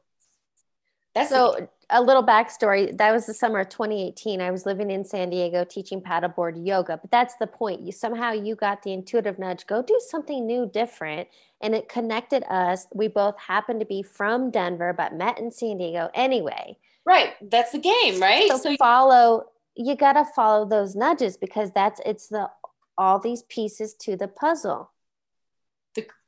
That's 1.15 1.31
so 1.31 1.69
a 1.91 2.03
little 2.03 2.25
backstory. 2.25 2.97
That 2.97 3.12
was 3.12 3.27
the 3.27 3.35
summer 3.35 3.61
of 3.61 3.69
2018. 3.69 4.41
I 4.41 4.51
was 4.51 4.67
living 4.67 4.91
in 4.91 5.05
San 5.05 5.31
Diego 5.31 5.65
teaching 5.65 6.01
paddleboard 6.01 6.67
yoga, 6.67 6.99
but 7.01 7.11
that's 7.11 7.37
the 7.37 7.47
point. 7.47 7.83
You 7.83 7.93
somehow 7.93 8.33
you 8.33 8.57
got 8.57 8.83
the 8.83 8.93
intuitive 8.93 9.39
nudge, 9.39 9.67
go 9.67 9.83
do 9.83 10.01
something 10.09 10.47
new, 10.47 10.67
different, 10.67 11.29
and 11.61 11.75
it 11.75 11.89
connected 11.89 12.43
us. 12.51 12.87
We 12.93 13.09
both 13.09 13.39
happened 13.39 13.81
to 13.81 13.87
be 13.87 14.03
from 14.03 14.51
Denver, 14.51 14.93
but 14.93 15.15
met 15.15 15.39
in 15.39 15.51
San 15.51 15.79
Diego 15.79 16.11
anyway. 16.15 16.77
Right. 17.07 17.35
That's 17.43 17.73
the 17.73 17.79
game, 17.79 18.21
right? 18.21 18.49
So, 18.49 18.59
so 18.59 18.77
follow. 18.77 19.45
You 19.77 19.97
got 19.97 20.15
to 20.15 20.25
follow 20.25 20.67
those 20.67 20.95
nudges 20.95 21.37
because 21.37 21.71
that's 21.73 22.01
it's 22.07 22.29
the 22.29 22.51
all 22.97 23.19
these 23.19 23.43
pieces 23.43 23.95
to 23.95 24.17
the 24.17 24.29
puzzle 24.29 24.91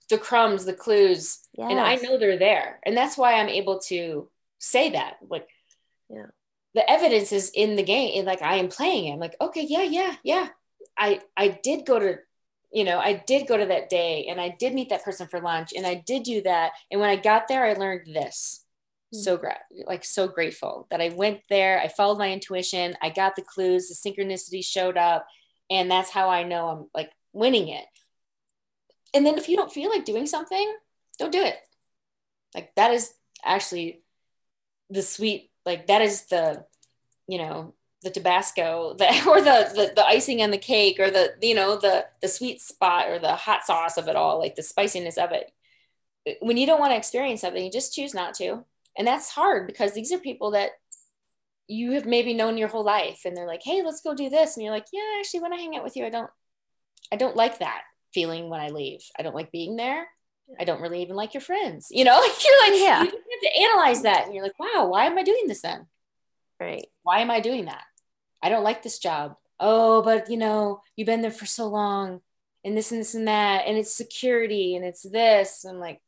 the 0.09 0.19
crumbs, 0.19 0.65
the 0.65 0.73
clues, 0.73 1.41
yes. 1.57 1.71
and 1.71 1.81
I 1.81 1.97
know 1.97 2.19
they're 2.19 2.39
there, 2.39 2.79
and 2.85 2.97
that's 2.97 3.19
why 3.19 3.35
I'm 3.35 3.49
able 3.49 3.81
to 3.81 4.29
say 4.59 4.91
that. 4.91 5.17
Like, 5.29 5.49
yeah, 6.09 6.27
the 6.75 6.89
evidence 6.89 7.33
is 7.33 7.51
in 7.55 7.77
the 7.77 7.83
game. 7.83 8.13
And 8.17 8.27
like 8.27 8.43
I 8.43 8.57
am 8.57 8.69
playing 8.69 9.07
it. 9.07 9.13
I'm 9.13 9.21
like, 9.21 9.37
okay, 9.41 9.67
yeah, 9.69 9.83
yeah, 9.83 10.15
yeah. 10.23 10.49
I 10.99 11.21
I 11.37 11.59
did 11.63 11.87
go 11.87 11.99
to, 11.99 12.17
you 12.73 12.85
know, 12.85 12.99
I 12.99 13.23
did 13.27 13.47
go 13.47 13.57
to 13.57 13.67
that 13.67 13.91
day, 13.91 14.27
and 14.29 14.41
I 14.41 14.55
did 14.59 14.75
meet 14.75 14.91
that 14.91 15.05
person 15.05 15.27
for 15.29 15.41
lunch, 15.41 15.73
and 15.77 15.87
I 15.87 15.95
did 16.07 16.23
do 16.23 16.43
that. 16.43 16.73
And 16.91 17.01
when 17.01 17.11
I 17.11 17.17
got 17.17 17.49
there, 17.49 17.65
I 17.65 17.75
learned 17.75 18.15
this. 18.15 18.65
Mm-hmm. 19.15 19.23
So 19.23 19.37
great, 19.37 19.57
like 19.87 20.05
so 20.05 20.29
grateful 20.29 20.87
that 20.91 21.01
I 21.01 21.11
went 21.11 21.41
there. 21.49 21.81
I 21.81 21.89
followed 21.89 22.19
my 22.19 22.33
intuition. 22.33 22.97
I 23.03 23.11
got 23.11 23.37
the 23.37 23.43
clues. 23.43 23.89
The 23.89 24.11
synchronicity 24.11 24.65
showed 24.65 24.97
up, 24.97 25.27
and 25.71 25.91
that's 25.91 26.11
how 26.11 26.29
I 26.31 26.43
know 26.45 26.69
I'm 26.69 26.87
like 26.95 27.11
winning 27.33 27.69
it 27.69 27.85
and 29.17 29.25
then 29.25 29.39
if 29.39 29.49
you 29.49 29.57
don't 29.57 29.73
feel 29.73 29.89
like 29.89 30.05
doing 30.05 30.27
something, 30.27 30.75
don't 31.19 31.33
do 31.33 31.43
it. 31.43 31.57
Like 32.55 32.75
that 32.77 32.93
is 32.93 33.13
actually 33.43 34.03
the 34.91 35.03
sweet, 35.03 35.51
like 35.65 35.87
that 35.87 36.03
is 36.03 36.27
the, 36.27 36.65
you 37.29 37.39
know, 37.39 37.75
the 38.03 38.11
Tabasco, 38.11 38.95
the, 38.99 39.07
or 39.29 39.41
the, 39.41 39.71
the 39.75 39.93
the 39.97 40.07
icing 40.07 40.43
on 40.43 40.51
the 40.51 40.59
cake, 40.59 41.01
or 41.01 41.11
the 41.11 41.35
you 41.43 41.55
know 41.55 41.77
the 41.77 42.07
the 42.23 42.29
sweet 42.29 42.61
spot 42.61 43.09
or 43.09 43.19
the 43.19 43.35
hot 43.35 43.65
sauce 43.65 43.97
of 43.97 44.09
it 44.09 44.17
all, 44.17 44.39
like 44.39 44.55
the 44.55 44.63
spiciness 44.63 45.19
of 45.19 45.33
it. 45.33 45.51
When 46.41 46.57
you 46.57 46.67
don't 46.67 46.81
want 46.81 46.93
to 46.93 46.97
experience 46.97 47.41
something, 47.41 47.65
you 47.65 47.71
just 47.71 47.95
choose 47.95 48.15
not 48.15 48.35
to, 48.35 48.65
and 48.97 49.07
that's 49.07 49.31
hard 49.31 49.67
because 49.67 49.93
these 49.93 50.13
are 50.13 50.19
people 50.19 50.53
that 50.53 50.71
you 51.69 51.93
have 51.93 52.07
maybe 52.07 52.35
known 52.35 52.59
your 52.59 52.69
whole 52.69 52.85
life, 52.85 53.23
and 53.25 53.37
they're 53.37 53.47
like, 53.47 53.63
"Hey, 53.63 53.83
let's 53.83 54.03
go 54.03 54.15
do 54.15 54.31
this," 54.31 54.57
and 54.57 54.65
you're 54.65 54.75
like, 54.75 54.87
"Yeah, 54.93 55.19
actually, 55.19 55.41
when 55.41 55.53
I 55.53 55.57
hang 55.57 55.77
out 55.77 55.85
with 55.85 55.97
you, 55.97 56.05
I 56.07 56.11
don't, 56.11 56.31
I 57.13 57.17
don't 57.17 57.37
like 57.37 57.59
that 57.59 57.83
feeling 58.15 58.49
when 58.49 58.61
I 58.61 58.69
leave. 58.69 59.01
I 59.19 59.23
don't 59.23 59.35
like 59.35 59.53
being 59.53 59.77
there. 59.77 60.07
I 60.59 60.65
don't 60.65 60.81
really 60.81 61.03
even 61.03 61.17
like 61.17 61.35
your 61.35 61.41
friends. 61.41 61.89
You 61.91 62.05
know, 62.05 62.15
you're 62.23 62.71
like, 62.71 62.81
yeah. 62.81 63.03
you 63.03 63.11
have 63.11 63.53
to 63.53 63.61
analyze 63.61 64.03
that, 64.03 64.25
and 64.27 64.35
you're 64.35 64.45
like, 64.45 64.59
wow, 64.59 64.87
why 64.89 65.07
am 65.07 65.19
I 65.19 65.23
doing 65.23 65.47
this 65.47 65.63
then? 65.63 65.87
Right. 66.61 66.87
Why 67.03 67.21
am 67.21 67.31
I 67.31 67.41
doing 67.41 67.67
that? 67.67 67.83
I 68.43 68.49
don't 68.49 68.65
like 68.65 68.83
this 68.83 68.99
job. 68.99 69.37
Oh, 69.59 70.03
but 70.03 70.31
you 70.31 70.37
know, 70.37 70.83
you've 70.97 71.07
been 71.07 71.23
there 71.23 71.31
for 71.31 71.47
so 71.47 71.67
long 71.69 72.21
and 72.65 72.77
this 72.77 72.91
and 72.93 73.01
this 73.01 73.15
and 73.15 73.29
that, 73.29 73.65
and 73.67 73.77
it's 73.77 73.95
security 73.95 74.77
and 74.77 74.85
it's 74.85 75.03
this. 75.03 75.65
I'm 75.65 75.79
like, 75.79 76.01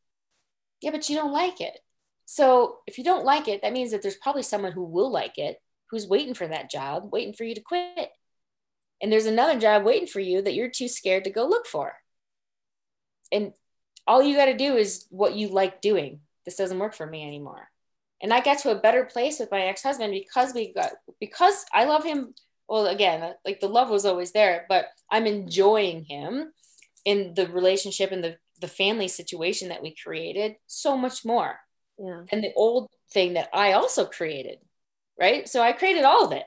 yeah, 0.81 0.91
but 0.91 1.09
you 1.09 1.17
don't 1.17 1.33
like 1.33 1.61
it. 1.61 1.79
So 2.25 2.79
if 2.87 2.99
you 2.99 3.05
don't 3.05 3.25
like 3.25 3.49
it, 3.49 3.63
that 3.63 3.73
means 3.73 3.93
that 3.93 4.03
there's 4.03 4.17
probably 4.17 4.43
someone 4.43 4.73
who 4.73 4.85
will 4.85 5.11
like 5.11 5.39
it, 5.39 5.61
who's 5.91 6.07
waiting 6.07 6.35
for 6.35 6.47
that 6.47 6.71
job, 6.71 7.11
waiting 7.11 7.33
for 7.33 7.45
you 7.45 7.55
to 7.55 7.61
quit. 7.61 8.11
And 9.01 9.11
there's 9.11 9.27
another 9.27 9.59
job 9.59 9.85
waiting 9.85 10.09
for 10.09 10.21
you 10.21 10.43
that 10.43 10.55
you're 10.55 10.69
too 10.69 10.89
scared 10.89 11.25
to 11.25 11.31
go 11.31 11.47
look 11.47 11.67
for. 11.67 11.95
And 13.33 13.53
all 14.09 14.23
you 14.23 14.35
got 14.35 14.47
to 14.47 14.57
do 14.57 14.77
is 14.77 15.07
what 15.11 15.37
you 15.37 15.49
like 15.49 15.81
doing. 15.81 16.21
This 16.45 16.57
doesn't 16.57 16.79
work 16.79 16.95
for 16.95 17.07
me 17.07 17.25
anymore 17.25 17.69
and 18.21 18.33
I 18.33 18.41
got 18.41 18.59
to 18.61 18.71
a 18.71 18.81
better 18.81 19.05
place 19.05 19.39
with 19.39 19.51
my 19.51 19.63
ex-husband 19.63 20.13
because 20.13 20.55
we 20.55 20.73
got 20.73 20.93
because 21.21 21.65
I 21.73 21.85
love 21.85 22.05
him. 22.05 22.35
Well, 22.69 22.87
again, 22.87 23.35
like 23.45 23.61
the 23.61 23.69
love 23.69 23.91
was 23.91 24.05
always 24.05 24.33
there, 24.33 24.67
but 24.69 24.87
I'm 25.11 25.27
enjoying 25.27 26.05
him 26.05 26.53
in 27.05 27.35
the 27.35 27.47
relationship 27.49 28.13
and 28.13 28.23
the 28.23 28.37
the 28.61 28.69
family 28.69 29.07
situation 29.07 29.69
that 29.69 29.83
we 29.83 29.95
created 29.95 30.57
so 30.67 30.97
much 30.97 31.25
more. 31.25 31.61
Yeah. 31.99 32.23
And 32.33 32.43
the 32.43 32.53
old 32.57 32.89
thing 33.13 33.35
that 33.35 33.49
I 33.53 33.73
also 33.73 34.05
created, 34.05 34.59
right? 35.19 35.49
So 35.49 35.63
I 35.63 35.73
created 35.73 36.03
all 36.03 36.25
of 36.25 36.33
it. 36.33 36.45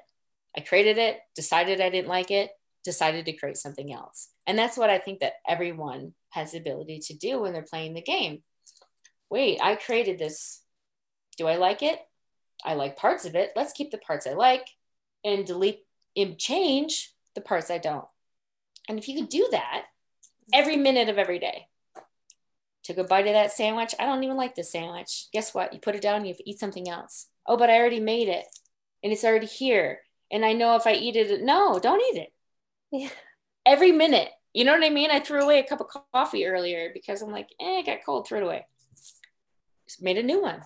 I 0.56 0.60
created 0.60 0.98
it, 0.98 1.20
decided 1.36 1.80
I 1.80 1.90
didn't 1.90 2.10
like 2.10 2.32
it, 2.32 2.52
decided 2.84 3.26
to 3.26 3.34
create 3.34 3.58
something 3.58 3.94
else. 3.94 4.30
And 4.48 4.58
that's 4.58 4.78
what 4.78 4.90
I 4.90 4.98
think 4.98 5.20
that 5.20 5.34
everyone 5.48 6.14
has 6.30 6.52
the 6.52 6.58
ability 6.58 7.00
to 7.00 7.14
do 7.14 7.42
when 7.42 7.54
they're 7.54 7.62
playing 7.62 7.94
the 7.94 8.02
game. 8.02 8.44
Wait, 9.30 9.60
I 9.62 9.76
created 9.76 10.20
this 10.20 10.62
do 11.38 11.48
I 11.48 11.56
like 11.56 11.82
it? 11.82 12.00
I 12.64 12.76
like 12.76 12.98
parts 12.98 13.26
of 13.26 13.36
it. 13.36 13.52
Let's 13.56 13.74
keep 13.74 13.90
the 13.90 13.98
parts 13.98 14.28
I 14.28 14.34
like 14.34 14.68
and 15.24 15.46
delete 15.46 15.80
and 16.16 16.38
change 16.38 17.14
the 17.36 17.42
parts 17.42 17.72
I 17.72 17.78
don't. 17.78 18.06
And 18.88 19.00
if 19.00 19.08
you 19.08 19.20
could 19.20 19.30
do 19.30 19.48
that 19.52 19.86
every 20.54 20.78
minute 20.78 21.10
of 21.10 21.18
every 21.18 21.40
day, 21.40 21.68
took 22.84 22.98
a 22.98 23.04
bite 23.04 23.28
of 23.28 23.34
that 23.34 23.52
sandwich. 23.52 23.96
I 24.00 24.06
don't 24.06 24.24
even 24.24 24.38
like 24.38 24.56
this 24.56 24.72
sandwich. 24.72 25.28
Guess 25.34 25.54
what? 25.54 25.74
You 25.74 25.80
put 25.80 25.96
it 25.96 26.02
down, 26.02 26.26
you 26.26 26.36
eat 26.46 26.60
something 26.60 26.90
else. 26.90 27.28
Oh, 27.48 27.58
but 27.58 27.70
I 27.70 27.80
already 27.80 28.00
made 28.00 28.28
it 28.28 28.46
and 29.04 29.12
it's 29.12 29.24
already 29.24 29.48
here. 29.48 30.02
And 30.32 30.46
I 30.46 30.54
know 30.54 30.76
if 30.76 30.88
I 30.88 30.94
eat 30.94 31.16
it, 31.16 31.42
no, 31.42 31.80
don't 31.80 32.02
eat 32.02 32.20
it. 32.20 32.34
Yeah. 32.92 33.10
Every 33.66 33.92
minute. 33.92 34.30
You 34.54 34.66
know 34.66 34.74
what 34.74 34.84
I 34.84 34.90
mean? 34.90 35.12
I 35.12 35.20
threw 35.20 35.42
away 35.42 35.60
a 35.60 35.64
cup 35.64 35.80
of 35.80 35.88
coffee 36.14 36.46
earlier 36.46 36.92
because 36.94 37.22
I'm 37.22 37.32
like, 37.32 37.50
eh, 37.60 37.80
it 37.80 37.86
got 37.86 38.00
cold, 38.06 38.28
threw 38.28 38.40
it 38.40 38.44
away. 38.44 38.66
Just 39.88 40.02
made 40.02 40.18
a 40.18 40.24
new 40.24 40.42
one 40.42 40.62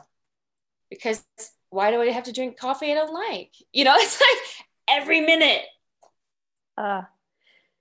because 0.89 1.23
why 1.69 1.91
do 1.91 2.01
I 2.01 2.09
have 2.11 2.23
to 2.23 2.31
drink 2.31 2.57
coffee 2.57 2.91
I 2.91 2.95
don't 2.95 3.13
like? 3.13 3.51
You 3.73 3.83
know, 3.85 3.93
it's 3.97 4.19
like 4.19 4.65
every 4.89 5.21
minute. 5.21 5.61
Uh, 6.77 7.03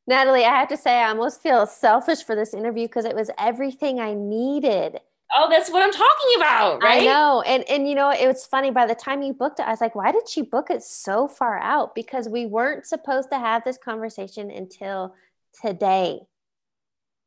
Natalie, 0.06 0.44
I 0.44 0.58
have 0.58 0.68
to 0.68 0.76
say, 0.76 0.92
I 0.96 1.08
almost 1.08 1.42
feel 1.42 1.66
selfish 1.66 2.22
for 2.22 2.34
this 2.34 2.52
interview 2.52 2.86
because 2.86 3.06
it 3.06 3.16
was 3.16 3.30
everything 3.38 4.00
I 4.00 4.14
needed. 4.14 5.00
Oh, 5.36 5.48
that's 5.50 5.70
what 5.70 5.82
I'm 5.82 5.92
talking 5.92 6.36
about, 6.36 6.82
right? 6.82 7.02
I 7.02 7.06
know. 7.06 7.42
And 7.42 7.64
and 7.68 7.88
you 7.88 7.94
know, 7.94 8.10
it 8.10 8.26
was 8.26 8.44
funny 8.44 8.70
by 8.70 8.86
the 8.86 8.94
time 8.94 9.22
you 9.22 9.32
booked 9.32 9.60
it, 9.60 9.66
I 9.66 9.70
was 9.70 9.80
like, 9.80 9.94
why 9.94 10.12
did 10.12 10.28
she 10.28 10.42
book 10.42 10.70
it 10.70 10.82
so 10.82 11.28
far 11.28 11.58
out? 11.58 11.94
Because 11.94 12.28
we 12.28 12.46
weren't 12.46 12.86
supposed 12.86 13.30
to 13.30 13.38
have 13.38 13.64
this 13.64 13.78
conversation 13.78 14.50
until 14.50 15.14
today 15.62 16.20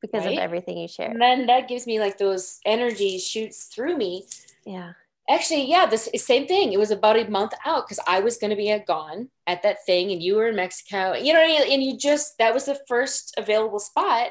because 0.01 0.25
right? 0.25 0.33
of 0.33 0.39
everything 0.39 0.77
you 0.77 0.87
shared. 0.87 1.11
And 1.11 1.21
then 1.21 1.47
that 1.47 1.67
gives 1.67 1.87
me 1.87 1.99
like 1.99 2.17
those 2.17 2.59
energy 2.65 3.17
shoots 3.17 3.65
through 3.65 3.97
me. 3.97 4.25
Yeah 4.65 4.93
actually 5.29 5.69
yeah 5.69 5.85
this 5.85 6.09
same 6.15 6.47
thing 6.47 6.71
it 6.71 6.79
was 6.79 6.91
about 6.91 7.17
a 7.17 7.29
month 7.29 7.53
out 7.65 7.85
because 7.85 8.03
i 8.07 8.19
was 8.19 8.37
going 8.37 8.49
to 8.49 8.55
be 8.55 8.75
gone 8.87 9.29
at 9.45 9.61
that 9.61 9.85
thing 9.85 10.11
and 10.11 10.23
you 10.23 10.35
were 10.35 10.47
in 10.47 10.55
mexico 10.55 11.13
you 11.13 11.33
know 11.33 11.39
and 11.39 11.83
you 11.83 11.97
just 11.97 12.37
that 12.37 12.53
was 12.53 12.65
the 12.65 12.79
first 12.87 13.33
available 13.37 13.79
spot 13.79 14.29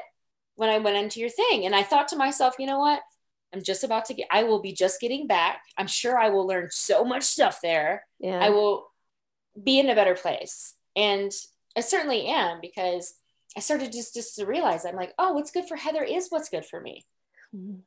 when 0.55 0.69
i 0.69 0.77
went 0.77 0.97
into 0.97 1.19
your 1.19 1.29
thing 1.29 1.65
and 1.65 1.75
i 1.75 1.83
thought 1.83 2.07
to 2.07 2.15
myself 2.15 2.55
you 2.57 2.65
know 2.65 2.79
what 2.79 3.01
i'm 3.53 3.63
just 3.63 3.83
about 3.83 4.05
to 4.05 4.13
get 4.13 4.27
i 4.31 4.43
will 4.43 4.61
be 4.61 4.73
just 4.73 5.01
getting 5.01 5.27
back. 5.27 5.61
I'm 5.77 5.87
sure 5.87 6.17
i 6.17 6.29
will 6.29 6.47
learn 6.47 6.67
so 6.71 7.03
much 7.03 7.23
stuff 7.23 7.59
there. 7.61 8.05
Yeah. 8.19 8.39
i 8.39 8.49
will 8.49 8.91
be 9.61 9.79
in 9.79 9.89
a 9.89 9.95
better 9.95 10.15
place. 10.15 10.75
And 10.95 11.31
i 11.75 11.81
certainly 11.81 12.27
am 12.27 12.59
because 12.61 13.13
i 13.55 13.59
started 13.59 13.91
just 13.91 14.13
just 14.13 14.35
to 14.35 14.45
realize 14.45 14.85
i'm 14.85 14.95
like 14.95 15.13
oh 15.17 15.33
what's 15.33 15.51
good 15.51 15.67
for 15.67 15.75
heather 15.77 16.03
is 16.03 16.27
what's 16.29 16.49
good 16.49 16.65
for 16.65 16.81
me. 16.81 17.05
Mm-hmm. 17.55 17.79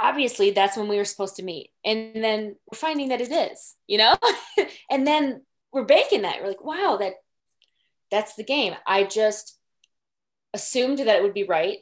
Obviously 0.00 0.50
that's 0.50 0.76
when 0.76 0.88
we 0.88 0.96
were 0.96 1.04
supposed 1.04 1.36
to 1.36 1.42
meet. 1.42 1.70
And 1.84 2.22
then 2.22 2.56
we're 2.70 2.78
finding 2.78 3.08
that 3.08 3.20
it 3.20 3.32
is 3.32 3.76
you 3.86 3.98
know? 3.98 4.14
And 4.90 5.06
then 5.06 5.42
we're 5.72 5.84
baking 5.84 6.22
that. 6.22 6.40
We're 6.40 6.48
like 6.48 6.64
wow 6.64 6.96
that 7.00 7.14
that's 8.10 8.34
the 8.36 8.44
game. 8.44 8.74
I 8.86 9.04
just 9.04 9.58
assumed 10.54 10.98
that 10.98 11.16
it 11.16 11.22
would 11.22 11.34
be 11.34 11.44
right 11.44 11.78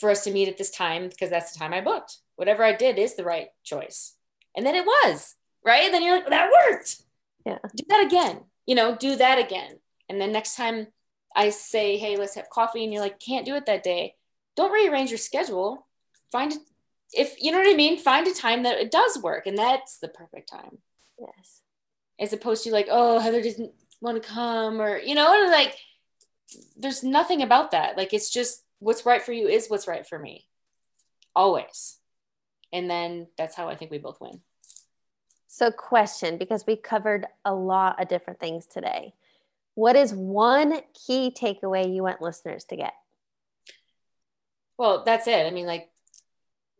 for 0.00 0.10
us 0.10 0.24
to 0.24 0.32
meet 0.32 0.48
at 0.48 0.58
this 0.58 0.70
time 0.70 1.08
because 1.08 1.30
that's 1.30 1.52
the 1.52 1.58
time 1.58 1.72
i 1.72 1.80
booked. 1.80 2.18
Whatever 2.36 2.64
i 2.64 2.74
did 2.74 2.98
is 2.98 3.14
the 3.14 3.24
right 3.24 3.48
choice. 3.62 4.14
And 4.56 4.66
then 4.66 4.74
it 4.74 4.84
was 4.84 5.34
right? 5.64 5.84
And 5.84 5.94
then 5.94 6.02
you're 6.02 6.16
like 6.16 6.28
that 6.30 6.50
worked. 6.50 7.02
Yeah. 7.46 7.58
Do 7.74 7.84
that 7.88 8.06
again 8.06 8.40
you 8.66 8.74
know 8.74 8.96
do 8.96 9.16
that 9.16 9.38
again. 9.38 9.78
And 10.08 10.20
then 10.20 10.32
next 10.32 10.56
time 10.56 10.88
i 11.36 11.50
say 11.50 11.96
hey 11.96 12.16
let's 12.16 12.36
have 12.36 12.48
coffee 12.48 12.84
and 12.84 12.92
you're 12.92 13.02
like 13.02 13.20
can't 13.20 13.46
do 13.46 13.54
it 13.54 13.66
that 13.66 13.82
day. 13.82 14.14
Don't 14.56 14.72
rearrange 14.72 15.10
your 15.10 15.18
schedule. 15.18 15.86
Find 16.30 16.54
if 17.14 17.36
you 17.40 17.52
know 17.52 17.58
what 17.58 17.72
I 17.72 17.76
mean, 17.76 17.98
find 17.98 18.26
a 18.26 18.34
time 18.34 18.64
that 18.64 18.78
it 18.78 18.90
does 18.90 19.18
work, 19.18 19.46
and 19.46 19.56
that's 19.56 19.98
the 19.98 20.08
perfect 20.08 20.50
time. 20.50 20.78
Yes. 21.18 21.62
As 22.18 22.32
opposed 22.32 22.64
to 22.64 22.72
like, 22.72 22.88
oh, 22.90 23.18
Heather 23.18 23.42
doesn't 23.42 23.72
want 24.00 24.20
to 24.20 24.28
come, 24.28 24.80
or 24.80 24.98
you 24.98 25.14
know, 25.14 25.48
like 25.50 25.76
there's 26.76 27.02
nothing 27.02 27.42
about 27.42 27.70
that. 27.70 27.96
Like 27.96 28.12
it's 28.12 28.30
just 28.30 28.63
what's 28.78 29.06
right 29.06 29.22
for 29.22 29.32
you 29.32 29.48
is 29.48 29.68
what's 29.68 29.88
right 29.88 30.06
for 30.06 30.18
me, 30.18 30.46
always. 31.34 31.98
And 32.72 32.90
then 32.90 33.28
that's 33.38 33.54
how 33.54 33.68
I 33.68 33.76
think 33.76 33.90
we 33.90 33.98
both 33.98 34.20
win. 34.20 34.40
So, 35.46 35.70
question 35.70 36.38
because 36.38 36.66
we 36.66 36.76
covered 36.76 37.26
a 37.44 37.54
lot 37.54 38.02
of 38.02 38.08
different 38.08 38.40
things 38.40 38.66
today. 38.66 39.14
What 39.74 39.96
is 39.96 40.12
one 40.12 40.80
key 41.06 41.32
takeaway 41.36 41.94
you 41.94 42.02
want 42.02 42.20
listeners 42.20 42.64
to 42.66 42.76
get? 42.76 42.94
Well, 44.76 45.04
that's 45.04 45.28
it. 45.28 45.46
I 45.46 45.50
mean, 45.50 45.66
like 45.66 45.90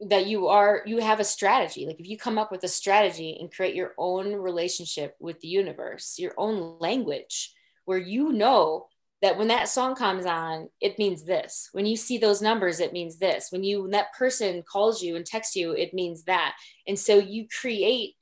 that 0.01 0.27
you 0.27 0.49
are 0.49 0.83
you 0.87 0.99
have 0.99 1.21
a 1.21 1.25
strategy 1.25 1.87
like 1.87 2.01
if 2.01 2.09
you 2.09 2.19
come 2.19 2.37
up 2.37 2.51
with 2.51 2.65
a 2.65 2.69
strategy 2.69 3.37
and 3.41 3.53
create 3.53 3.75
your 3.75 3.93
own 3.97 4.35
relationship 4.35 5.17
with 5.21 5.41
the 5.41 5.49
universe 5.49 6.17
your 6.19 6.35
own 6.37 6.77
language 6.81 7.55
where 7.85 7.99
you 7.99 8.33
know 8.33 8.87
that 9.25 9.39
when 9.39 9.49
that 9.49 9.71
song 9.71 9.95
comes 9.95 10.27
on 10.27 10.69
it 10.83 10.99
means 10.99 11.25
this. 11.25 11.71
When 11.73 11.87
you 11.87 11.97
see 11.97 12.19
those 12.19 12.43
numbers 12.43 12.79
it 12.79 12.93
means 12.93 13.17
this. 13.17 13.49
When 13.51 13.65
you 13.65 13.83
when 13.83 13.93
that 13.93 14.13
person 14.13 14.63
calls 14.63 15.03
you 15.03 15.17
and 15.17 15.25
texts 15.25 15.57
you 15.57 15.73
it 15.73 15.95
means 15.95 16.25
that. 16.25 16.55
And 16.87 16.99
so 16.99 17.19
you 17.19 17.47
create 17.61 18.17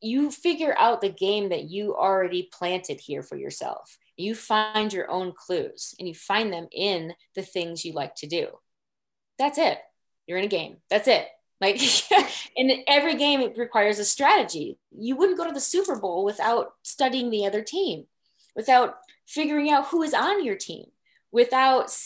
you 0.00 0.30
figure 0.30 0.76
out 0.78 1.00
the 1.00 1.08
game 1.08 1.48
that 1.48 1.64
you 1.64 1.96
already 1.96 2.48
planted 2.52 3.00
here 3.00 3.24
for 3.24 3.36
yourself. 3.36 3.98
You 4.16 4.36
find 4.36 4.92
your 4.92 5.10
own 5.10 5.32
clues 5.36 5.94
and 5.98 6.06
you 6.06 6.14
find 6.14 6.52
them 6.52 6.68
in 6.70 7.12
the 7.34 7.42
things 7.42 7.84
you 7.84 7.92
like 7.92 8.14
to 8.16 8.28
do. 8.28 8.48
That's 9.40 9.58
it. 9.58 9.78
You're 10.26 10.38
in 10.38 10.44
a 10.44 10.48
game. 10.48 10.76
That's 10.88 11.08
it. 11.08 11.26
Like 11.60 11.80
in 12.56 12.84
every 12.86 13.16
game, 13.16 13.40
it 13.40 13.58
requires 13.58 13.98
a 13.98 14.04
strategy. 14.04 14.78
You 14.96 15.16
wouldn't 15.16 15.38
go 15.38 15.46
to 15.46 15.52
the 15.52 15.60
Super 15.60 15.98
Bowl 15.98 16.24
without 16.24 16.74
studying 16.82 17.30
the 17.30 17.46
other 17.46 17.62
team, 17.62 18.04
without 18.56 18.96
figuring 19.26 19.70
out 19.70 19.86
who 19.86 20.02
is 20.02 20.14
on 20.14 20.44
your 20.44 20.56
team, 20.56 20.86
without 21.30 21.96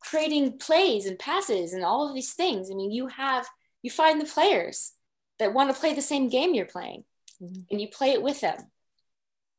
creating 0.00 0.58
plays 0.58 1.06
and 1.06 1.18
passes 1.18 1.72
and 1.72 1.84
all 1.84 2.08
of 2.08 2.14
these 2.14 2.34
things. 2.34 2.70
I 2.70 2.74
mean, 2.74 2.92
you 2.92 3.08
have, 3.08 3.46
you 3.82 3.90
find 3.90 4.20
the 4.20 4.26
players 4.26 4.92
that 5.38 5.54
want 5.54 5.74
to 5.74 5.80
play 5.80 5.94
the 5.94 6.02
same 6.02 6.28
game 6.28 6.54
you're 6.54 6.66
playing 6.66 7.04
mm-hmm. 7.42 7.62
and 7.70 7.80
you 7.80 7.88
play 7.88 8.10
it 8.10 8.22
with 8.22 8.40
them. 8.40 8.58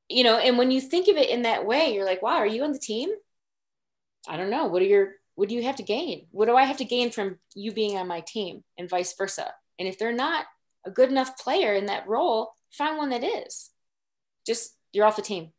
You 0.09 0.23
know, 0.23 0.38
and 0.38 0.57
when 0.57 0.71
you 0.71 0.79
think 0.79 1.09
of 1.09 1.17
it 1.17 1.29
in 1.29 1.41
that 1.41 1.65
way, 1.65 1.93
you're 1.93 2.05
like, 2.05 2.21
wow, 2.21 2.38
are 2.38 2.47
you 2.47 2.63
on 2.63 2.71
the 2.71 2.79
team? 2.79 3.09
I 4.25 4.38
don't 4.38 4.49
know. 4.49 4.67
What 4.67 4.81
are 4.81 4.85
your 4.85 5.13
what 5.35 5.49
do 5.49 5.55
you 5.55 5.63
have 5.63 5.75
to 5.75 5.83
gain? 5.83 6.25
What 6.31 6.47
do 6.47 6.55
I 6.55 6.63
have 6.63 6.77
to 6.77 6.85
gain 6.85 7.11
from 7.11 7.38
you 7.53 7.71
being 7.71 7.95
on 7.95 8.07
my 8.07 8.21
team 8.21 8.63
and 8.75 8.89
vice 8.89 9.13
versa? 9.15 9.53
And 9.77 9.88
if 9.88 9.99
they're 9.99 10.11
not 10.11 10.45
a 10.83 10.89
good 10.89 11.09
enough 11.09 11.38
player 11.38 11.75
in 11.75 11.85
that 11.85 12.07
role, 12.07 12.53
find 12.71 12.97
one 12.97 13.09
that 13.09 13.23
is. 13.23 13.69
Just 14.47 14.75
you're 14.93 15.05
off 15.05 15.15
the 15.15 15.21
team. 15.21 15.51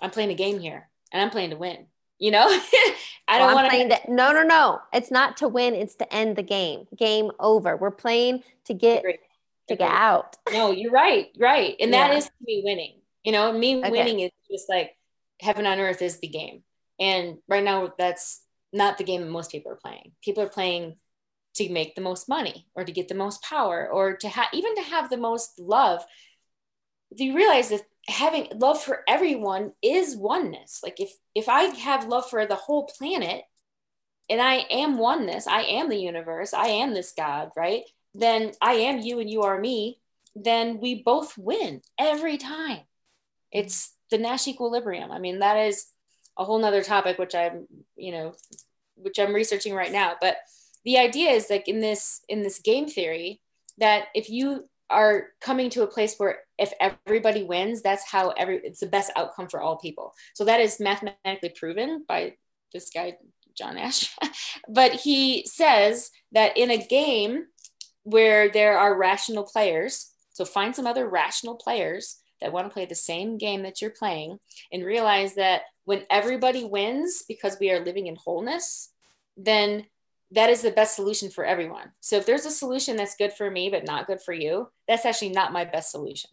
I'm 0.00 0.10
playing 0.10 0.30
a 0.30 0.34
game 0.34 0.58
here 0.58 0.88
and 1.12 1.22
I'm 1.22 1.30
playing 1.30 1.50
to 1.50 1.56
win. 1.56 1.86
You 2.18 2.30
know, 2.30 2.46
I 3.28 3.38
don't 3.38 3.54
well, 3.54 3.68
want 3.68 3.72
to. 3.72 4.12
No, 4.12 4.32
no, 4.32 4.42
no. 4.42 4.80
It's 4.92 5.10
not 5.10 5.36
to 5.38 5.48
win. 5.48 5.74
It's 5.74 5.96
to 5.96 6.14
end 6.14 6.36
the 6.36 6.42
game. 6.42 6.86
Game 6.96 7.30
over. 7.40 7.76
We're 7.76 7.90
playing 7.90 8.44
to 8.66 8.74
get 8.74 9.00
Agreed. 9.00 9.18
to 9.68 9.76
get 9.76 9.90
out. 9.90 10.36
No, 10.52 10.70
you're 10.70 10.92
right. 10.92 11.28
Right, 11.38 11.74
and 11.80 11.90
yeah. 11.90 12.08
that 12.08 12.16
is 12.16 12.30
me 12.40 12.62
winning. 12.64 13.00
You 13.24 13.32
know, 13.32 13.52
me 13.52 13.78
okay. 13.78 13.90
winning 13.90 14.20
is 14.20 14.30
just 14.50 14.68
like 14.68 14.96
heaven 15.40 15.66
on 15.66 15.80
earth 15.80 16.02
is 16.02 16.18
the 16.20 16.28
game. 16.28 16.62
And 17.00 17.38
right 17.48 17.64
now, 17.64 17.92
that's 17.98 18.42
not 18.72 18.98
the 18.98 19.04
game 19.04 19.22
that 19.22 19.30
most 19.30 19.50
people 19.50 19.72
are 19.72 19.76
playing. 19.76 20.12
People 20.22 20.42
are 20.44 20.48
playing 20.48 20.96
to 21.54 21.68
make 21.70 21.94
the 21.94 22.00
most 22.00 22.28
money 22.28 22.66
or 22.74 22.84
to 22.84 22.92
get 22.92 23.08
the 23.08 23.14
most 23.14 23.42
power 23.42 23.88
or 23.90 24.16
to 24.16 24.28
have 24.28 24.48
even 24.52 24.74
to 24.76 24.82
have 24.82 25.10
the 25.10 25.16
most 25.16 25.58
love. 25.58 26.04
Do 27.16 27.24
you 27.24 27.34
realize 27.34 27.68
that 27.70 27.82
having 28.08 28.48
love 28.54 28.82
for 28.82 29.02
everyone 29.08 29.72
is 29.82 30.16
oneness. 30.16 30.80
Like 30.82 31.00
if 31.00 31.12
if 31.34 31.48
I 31.48 31.64
have 31.64 32.06
love 32.06 32.28
for 32.28 32.46
the 32.46 32.54
whole 32.54 32.86
planet 32.86 33.42
and 34.28 34.40
I 34.40 34.66
am 34.70 34.98
oneness, 34.98 35.46
I 35.46 35.62
am 35.62 35.88
the 35.88 35.98
universe, 35.98 36.52
I 36.54 36.66
am 36.66 36.94
this 36.94 37.12
God, 37.16 37.50
right? 37.56 37.82
Then 38.14 38.52
I 38.60 38.74
am 38.74 39.00
you 39.00 39.20
and 39.20 39.28
you 39.28 39.42
are 39.42 39.58
me, 39.58 39.98
then 40.34 40.80
we 40.80 41.02
both 41.02 41.36
win 41.36 41.80
every 41.98 42.38
time. 42.38 42.80
It's 43.50 43.94
the 44.10 44.18
Nash 44.18 44.48
equilibrium. 44.48 45.10
I 45.10 45.18
mean, 45.18 45.40
that 45.40 45.56
is 45.56 45.86
a 46.38 46.44
whole 46.44 46.58
nother 46.58 46.82
topic, 46.82 47.18
which 47.18 47.34
I'm, 47.34 47.66
you 47.96 48.12
know, 48.12 48.34
which 48.96 49.18
I'm 49.18 49.34
researching 49.34 49.74
right 49.74 49.92
now. 49.92 50.14
But 50.20 50.36
the 50.84 50.98
idea 50.98 51.30
is 51.30 51.48
like 51.50 51.68
in 51.68 51.80
this 51.80 52.20
in 52.28 52.42
this 52.42 52.58
game 52.58 52.88
theory 52.88 53.40
that 53.78 54.06
if 54.14 54.30
you 54.30 54.68
are 54.90 55.28
coming 55.40 55.70
to 55.70 55.82
a 55.82 55.86
place 55.86 56.16
where 56.16 56.38
if 56.58 56.72
everybody 56.80 57.42
wins, 57.42 57.82
that's 57.82 58.08
how 58.08 58.30
every 58.30 58.58
it's 58.58 58.80
the 58.80 58.86
best 58.86 59.10
outcome 59.16 59.48
for 59.48 59.60
all 59.60 59.76
people. 59.76 60.14
So 60.34 60.44
that 60.44 60.60
is 60.60 60.80
mathematically 60.80 61.50
proven 61.50 62.04
by 62.06 62.34
this 62.72 62.90
guy 62.90 63.16
John 63.56 63.76
Nash. 63.76 64.14
but 64.68 64.92
he 64.92 65.46
says 65.46 66.10
that 66.32 66.56
in 66.56 66.70
a 66.70 66.86
game 66.86 67.46
where 68.02 68.50
there 68.50 68.78
are 68.78 68.98
rational 68.98 69.44
players, 69.44 70.10
so 70.30 70.44
find 70.44 70.74
some 70.74 70.86
other 70.86 71.08
rational 71.08 71.54
players 71.54 72.18
that 72.40 72.52
want 72.52 72.66
to 72.66 72.72
play 72.72 72.84
the 72.84 72.94
same 72.94 73.38
game 73.38 73.62
that 73.62 73.80
you're 73.80 73.90
playing 73.90 74.38
and 74.72 74.84
realize 74.84 75.34
that 75.36 75.62
when 75.84 76.02
everybody 76.10 76.64
wins 76.64 77.22
because 77.26 77.56
we 77.60 77.70
are 77.70 77.84
living 77.84 78.06
in 78.06 78.16
wholeness, 78.16 78.90
then 79.36 79.86
that 80.32 80.50
is 80.50 80.62
the 80.62 80.70
best 80.70 80.96
solution 80.96 81.30
for 81.30 81.44
everyone. 81.44 81.92
So 82.00 82.16
if 82.16 82.26
there's 82.26 82.46
a 82.46 82.50
solution 82.50 82.96
that's 82.96 83.16
good 83.16 83.32
for 83.32 83.50
me 83.50 83.70
but 83.70 83.86
not 83.86 84.06
good 84.06 84.20
for 84.20 84.32
you, 84.32 84.68
that's 84.88 85.04
actually 85.04 85.30
not 85.30 85.52
my 85.52 85.64
best 85.64 85.90
solution. 85.90 86.30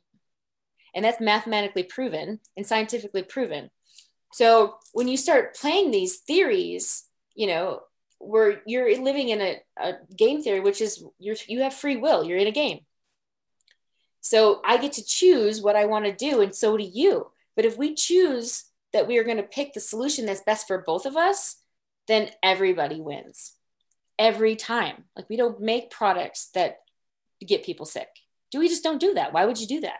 And 0.93 1.05
that's 1.05 1.21
mathematically 1.21 1.83
proven 1.83 2.39
and 2.57 2.65
scientifically 2.65 3.23
proven. 3.23 3.69
So 4.33 4.75
when 4.93 5.07
you 5.07 5.17
start 5.17 5.55
playing 5.55 5.91
these 5.91 6.17
theories, 6.17 7.05
you 7.35 7.47
know, 7.47 7.81
where 8.19 8.61
you're 8.65 9.01
living 9.01 9.29
in 9.29 9.41
a, 9.41 9.57
a 9.77 9.93
game 10.15 10.41
theory, 10.41 10.59
which 10.59 10.81
is 10.81 11.03
you're, 11.19 11.35
you 11.47 11.61
have 11.61 11.73
free 11.73 11.97
will, 11.97 12.23
you're 12.23 12.37
in 12.37 12.47
a 12.47 12.51
game. 12.51 12.79
So 14.21 14.61
I 14.63 14.77
get 14.77 14.93
to 14.93 15.05
choose 15.05 15.61
what 15.61 15.75
I 15.75 15.85
want 15.85 16.05
to 16.05 16.15
do, 16.15 16.41
and 16.41 16.53
so 16.53 16.77
do 16.77 16.83
you. 16.83 17.31
But 17.55 17.65
if 17.65 17.77
we 17.77 17.95
choose 17.95 18.65
that 18.93 19.07
we 19.07 19.17
are 19.17 19.23
going 19.23 19.37
to 19.37 19.43
pick 19.43 19.73
the 19.73 19.79
solution 19.79 20.25
that's 20.25 20.41
best 20.41 20.67
for 20.67 20.83
both 20.85 21.07
of 21.07 21.17
us, 21.17 21.55
then 22.07 22.29
everybody 22.43 23.01
wins 23.01 23.53
every 24.21 24.55
time. 24.55 25.03
Like 25.17 25.27
we 25.29 25.35
don't 25.35 25.59
make 25.59 25.89
products 25.89 26.51
that 26.53 26.77
get 27.45 27.65
people 27.65 27.87
sick. 27.87 28.07
Do 28.51 28.59
we 28.59 28.69
just 28.69 28.83
don't 28.83 29.01
do 29.01 29.15
that? 29.15 29.33
Why 29.33 29.45
would 29.45 29.59
you 29.59 29.65
do 29.65 29.81
that? 29.81 29.99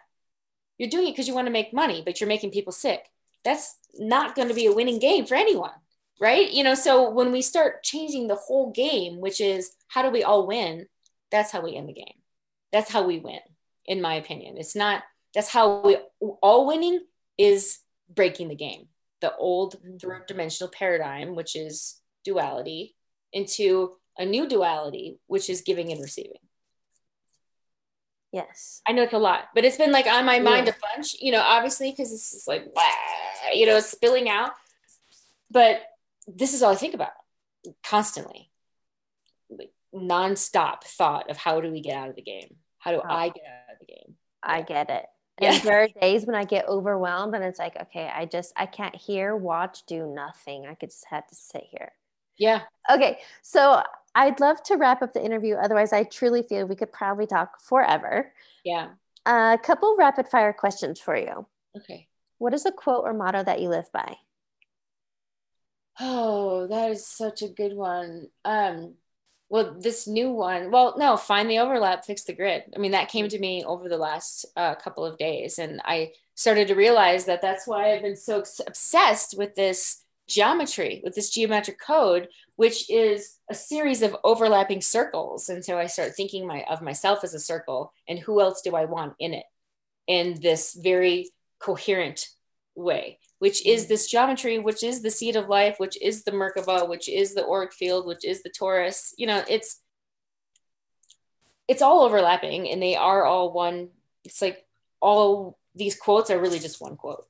You're 0.77 0.89
doing 0.89 1.07
it 1.07 1.11
because 1.11 1.27
you 1.27 1.33
want 1.33 1.47
to 1.47 1.51
make 1.51 1.73
money, 1.73 2.03
but 2.05 2.21
you're 2.21 2.27
making 2.27 2.51
people 2.51 2.71
sick. 2.71 3.03
That's 3.43 3.75
not 3.95 4.35
going 4.35 4.47
to 4.47 4.53
be 4.53 4.67
a 4.67 4.73
winning 4.73 4.99
game 4.99 5.25
for 5.25 5.33
anyone, 5.33 5.73
right? 6.19 6.51
You 6.51 6.63
know, 6.63 6.75
so 6.75 7.09
when 7.09 7.31
we 7.31 7.41
start 7.41 7.83
changing 7.83 8.27
the 8.27 8.35
whole 8.35 8.71
game, 8.71 9.19
which 9.19 9.41
is 9.41 9.71
how 9.87 10.03
do 10.03 10.11
we 10.11 10.23
all 10.23 10.45
win? 10.45 10.85
That's 11.31 11.51
how 11.51 11.61
we 11.61 11.75
end 11.75 11.89
the 11.89 11.93
game. 11.93 12.13
That's 12.71 12.91
how 12.91 13.03
we 13.03 13.19
win, 13.19 13.39
in 13.85 14.01
my 14.01 14.15
opinion. 14.15 14.57
It's 14.57 14.75
not, 14.75 15.03
that's 15.33 15.49
how 15.49 15.81
we 15.81 15.97
all 16.43 16.67
winning 16.67 17.01
is 17.39 17.79
breaking 18.13 18.49
the 18.49 18.55
game. 18.55 18.87
The 19.21 19.35
old 19.35 19.77
mm-hmm. 19.77 19.97
third 19.97 20.27
dimensional 20.27 20.71
paradigm, 20.71 21.35
which 21.35 21.55
is 21.55 21.99
duality, 22.23 22.95
into 23.33 23.93
a 24.17 24.25
new 24.25 24.47
duality, 24.47 25.17
which 25.27 25.49
is 25.49 25.61
giving 25.61 25.91
and 25.91 26.01
receiving. 26.01 26.39
Yes. 28.31 28.81
I 28.87 28.93
know 28.93 29.03
it's 29.03 29.13
a 29.13 29.17
lot, 29.17 29.49
but 29.53 29.65
it's 29.65 29.77
been 29.77 29.91
like 29.91 30.07
on 30.07 30.25
my 30.25 30.39
mind 30.39 30.67
yeah. 30.67 30.73
a 30.73 30.95
bunch, 30.95 31.15
you 31.19 31.31
know, 31.31 31.41
obviously, 31.41 31.91
because 31.91 32.11
this 32.11 32.33
is 32.33 32.47
like, 32.47 32.65
you 33.53 33.65
know, 33.65 33.79
spilling 33.79 34.29
out. 34.29 34.51
But 35.49 35.81
this 36.27 36.53
is 36.53 36.63
all 36.63 36.71
I 36.71 36.75
think 36.75 36.93
about 36.93 37.11
constantly. 37.83 38.49
Like 39.49 39.71
nonstop 39.93 40.83
thought 40.83 41.29
of 41.29 41.35
how 41.35 41.59
do 41.59 41.71
we 41.71 41.81
get 41.81 41.97
out 41.97 42.09
of 42.09 42.15
the 42.15 42.21
game? 42.21 42.55
How 42.79 42.91
do 42.91 43.01
oh. 43.03 43.07
I 43.07 43.29
get 43.29 43.43
out 43.43 43.73
of 43.73 43.79
the 43.79 43.93
game? 43.93 44.15
I 44.41 44.61
get 44.61 44.89
it. 44.89 45.05
And 45.37 45.55
yeah. 45.55 45.61
there 45.61 45.83
are 45.83 45.87
days 46.01 46.25
when 46.25 46.35
I 46.35 46.45
get 46.45 46.67
overwhelmed 46.67 47.35
and 47.35 47.43
it's 47.43 47.59
like, 47.59 47.75
okay, 47.81 48.09
I 48.13 48.25
just 48.25 48.53
I 48.55 48.65
can't 48.65 48.95
hear, 48.95 49.35
watch, 49.35 49.85
do 49.87 50.07
nothing. 50.07 50.67
I 50.67 50.75
could 50.75 50.89
just 50.89 51.05
have 51.09 51.27
to 51.27 51.35
sit 51.35 51.63
here. 51.69 51.91
Yeah. 52.37 52.61
Okay. 52.89 53.19
So 53.41 53.83
I'd 54.13 54.39
love 54.39 54.61
to 54.63 54.75
wrap 54.75 55.01
up 55.01 55.13
the 55.13 55.23
interview. 55.23 55.55
Otherwise, 55.55 55.93
I 55.93 56.03
truly 56.03 56.43
feel 56.43 56.65
we 56.65 56.75
could 56.75 56.91
probably 56.91 57.27
talk 57.27 57.61
forever. 57.61 58.33
Yeah. 58.63 58.89
A 59.25 59.57
couple 59.61 59.95
rapid 59.97 60.27
fire 60.27 60.53
questions 60.53 60.99
for 60.99 61.15
you. 61.15 61.45
Okay. 61.77 62.07
What 62.37 62.53
is 62.53 62.65
a 62.65 62.71
quote 62.71 63.05
or 63.05 63.13
motto 63.13 63.43
that 63.43 63.61
you 63.61 63.69
live 63.69 63.91
by? 63.93 64.17
Oh, 65.99 66.67
that 66.67 66.91
is 66.91 67.05
such 67.05 67.41
a 67.41 67.47
good 67.47 67.73
one. 67.73 68.29
Um, 68.43 68.95
well, 69.49 69.75
this 69.77 70.07
new 70.07 70.31
one, 70.31 70.71
well, 70.71 70.95
no, 70.97 71.17
find 71.17 71.49
the 71.49 71.59
overlap, 71.59 72.05
fix 72.05 72.23
the 72.23 72.33
grid. 72.33 72.63
I 72.75 72.79
mean, 72.79 72.91
that 72.91 73.09
came 73.09 73.27
to 73.27 73.37
me 73.37 73.63
over 73.65 73.89
the 73.89 73.97
last 73.97 74.45
uh, 74.55 74.75
couple 74.75 75.05
of 75.05 75.17
days, 75.17 75.59
and 75.59 75.81
I 75.83 76.13
started 76.35 76.69
to 76.69 76.75
realize 76.75 77.25
that 77.25 77.41
that's 77.41 77.67
why 77.67 77.91
I've 77.91 78.01
been 78.01 78.15
so 78.15 78.43
obsessed 78.65 79.37
with 79.37 79.55
this 79.55 80.03
geometry, 80.33 81.01
with 81.03 81.15
this 81.15 81.29
geometric 81.29 81.79
code, 81.79 82.27
which 82.55 82.89
is 82.89 83.37
a 83.49 83.55
series 83.55 84.01
of 84.01 84.15
overlapping 84.23 84.81
circles. 84.81 85.49
And 85.49 85.63
so 85.63 85.77
I 85.77 85.87
start 85.87 86.13
thinking 86.15 86.45
my, 86.47 86.63
of 86.69 86.81
myself 86.81 87.23
as 87.23 87.33
a 87.33 87.39
circle 87.39 87.93
and 88.07 88.19
who 88.19 88.41
else 88.41 88.61
do 88.61 88.75
I 88.75 88.85
want 88.85 89.13
in 89.19 89.33
it 89.33 89.45
in 90.07 90.39
this 90.41 90.77
very 90.81 91.29
coherent 91.59 92.27
way, 92.75 93.19
which 93.39 93.65
is 93.65 93.85
mm. 93.85 93.87
this 93.89 94.09
geometry, 94.09 94.59
which 94.59 94.83
is 94.83 95.01
the 95.01 95.11
seed 95.11 95.35
of 95.35 95.49
life, 95.49 95.75
which 95.77 96.01
is 96.01 96.23
the 96.23 96.31
Merkaba, 96.31 96.87
which 96.87 97.09
is 97.09 97.33
the 97.33 97.45
auric 97.45 97.73
field, 97.73 98.05
which 98.05 98.25
is 98.25 98.43
the 98.43 98.49
torus. 98.49 99.13
You 99.17 99.27
know, 99.27 99.43
it's 99.47 99.81
it's 101.67 101.81
all 101.81 102.01
overlapping 102.01 102.69
and 102.69 102.81
they 102.81 102.95
are 102.95 103.23
all 103.23 103.53
one. 103.53 103.89
It's 104.23 104.41
like 104.41 104.65
all 104.99 105.57
these 105.75 105.95
quotes 105.95 106.29
are 106.29 106.39
really 106.39 106.59
just 106.59 106.81
one 106.81 106.97
quote. 106.97 107.25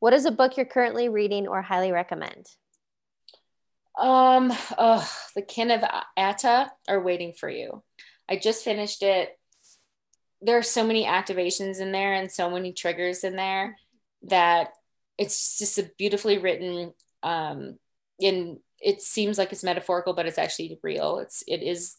What 0.00 0.14
is 0.14 0.24
a 0.24 0.30
book 0.30 0.56
you're 0.56 0.66
currently 0.66 1.08
reading 1.08 1.46
or 1.46 1.62
highly 1.62 1.92
recommend? 1.92 2.46
Um, 3.98 4.52
oh, 4.78 5.08
the 5.36 5.42
kin 5.42 5.70
of 5.70 5.84
Ata 6.16 6.72
are 6.88 7.02
waiting 7.02 7.34
for 7.38 7.48
you. 7.48 7.82
I 8.28 8.36
just 8.36 8.64
finished 8.64 9.02
it. 9.02 9.38
There 10.40 10.56
are 10.56 10.62
so 10.62 10.86
many 10.86 11.04
activations 11.04 11.80
in 11.80 11.92
there 11.92 12.14
and 12.14 12.32
so 12.32 12.50
many 12.50 12.72
triggers 12.72 13.24
in 13.24 13.36
there 13.36 13.76
that 14.22 14.70
it's 15.18 15.58
just 15.58 15.78
a 15.78 15.90
beautifully 15.98 16.38
written. 16.38 16.94
Um, 17.22 17.78
in 18.18 18.58
it 18.80 19.02
seems 19.02 19.36
like 19.36 19.52
it's 19.52 19.64
metaphorical, 19.64 20.14
but 20.14 20.26
it's 20.26 20.38
actually 20.38 20.78
real. 20.82 21.18
It's 21.18 21.44
it 21.46 21.62
is 21.62 21.96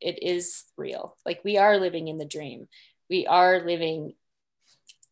it 0.00 0.20
is 0.22 0.64
real. 0.76 1.16
Like 1.24 1.40
we 1.44 1.56
are 1.56 1.78
living 1.78 2.08
in 2.08 2.18
the 2.18 2.24
dream. 2.24 2.66
We 3.08 3.26
are 3.26 3.64
living 3.64 4.14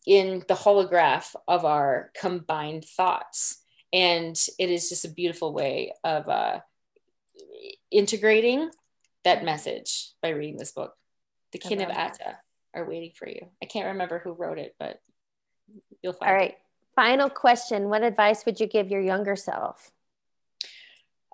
in 0.06 0.44
the 0.48 0.54
holograph 0.54 1.34
of 1.46 1.64
our 1.64 2.10
combined 2.18 2.84
thoughts. 2.84 3.62
And 3.92 4.36
it 4.58 4.70
is 4.70 4.88
just 4.88 5.04
a 5.04 5.10
beautiful 5.10 5.52
way 5.52 5.92
of 6.02 6.28
uh, 6.28 6.60
integrating 7.90 8.70
that 9.24 9.44
message 9.44 10.10
by 10.22 10.30
reading 10.30 10.56
this 10.56 10.72
book. 10.72 10.94
The 11.52 11.58
kin 11.58 11.82
of 11.82 11.90
Ata 11.90 12.38
are 12.74 12.88
waiting 12.88 13.12
for 13.14 13.28
you. 13.28 13.46
I 13.62 13.66
can't 13.66 13.88
remember 13.88 14.18
who 14.18 14.32
wrote 14.32 14.58
it 14.58 14.74
but 14.78 15.00
you'll 16.02 16.14
find 16.14 16.30
all 16.30 16.36
right. 16.36 16.50
It. 16.52 16.58
final 16.96 17.28
question. 17.30 17.88
What 17.88 18.02
advice 18.02 18.44
would 18.46 18.58
you 18.58 18.66
give 18.66 18.90
your 18.90 19.00
younger 19.00 19.36
self? 19.36 19.92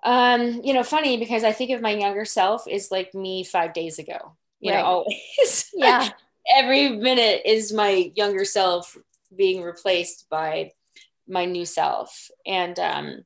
Um 0.03 0.61
you 0.63 0.73
know 0.73 0.83
funny 0.83 1.17
because 1.17 1.43
i 1.43 1.51
think 1.51 1.71
of 1.71 1.81
my 1.81 1.89
younger 1.89 2.23
self 2.23 2.69
is 2.69 2.89
like 2.89 3.13
me 3.13 3.43
five 3.43 3.73
days 3.73 3.99
ago 3.99 4.37
you 4.61 4.71
right. 4.71 4.79
know 4.79 4.85
always. 4.85 5.69
Yeah 5.73 6.09
every 6.53 6.89
minute 6.89 7.41
is 7.45 7.73
my 7.73 8.11
younger 8.15 8.45
self 8.45 8.97
being 9.35 9.61
replaced 9.61 10.27
by 10.29 10.71
my 11.27 11.45
new 11.45 11.65
self. 11.65 12.29
And 12.45 12.77
um, 12.79 13.25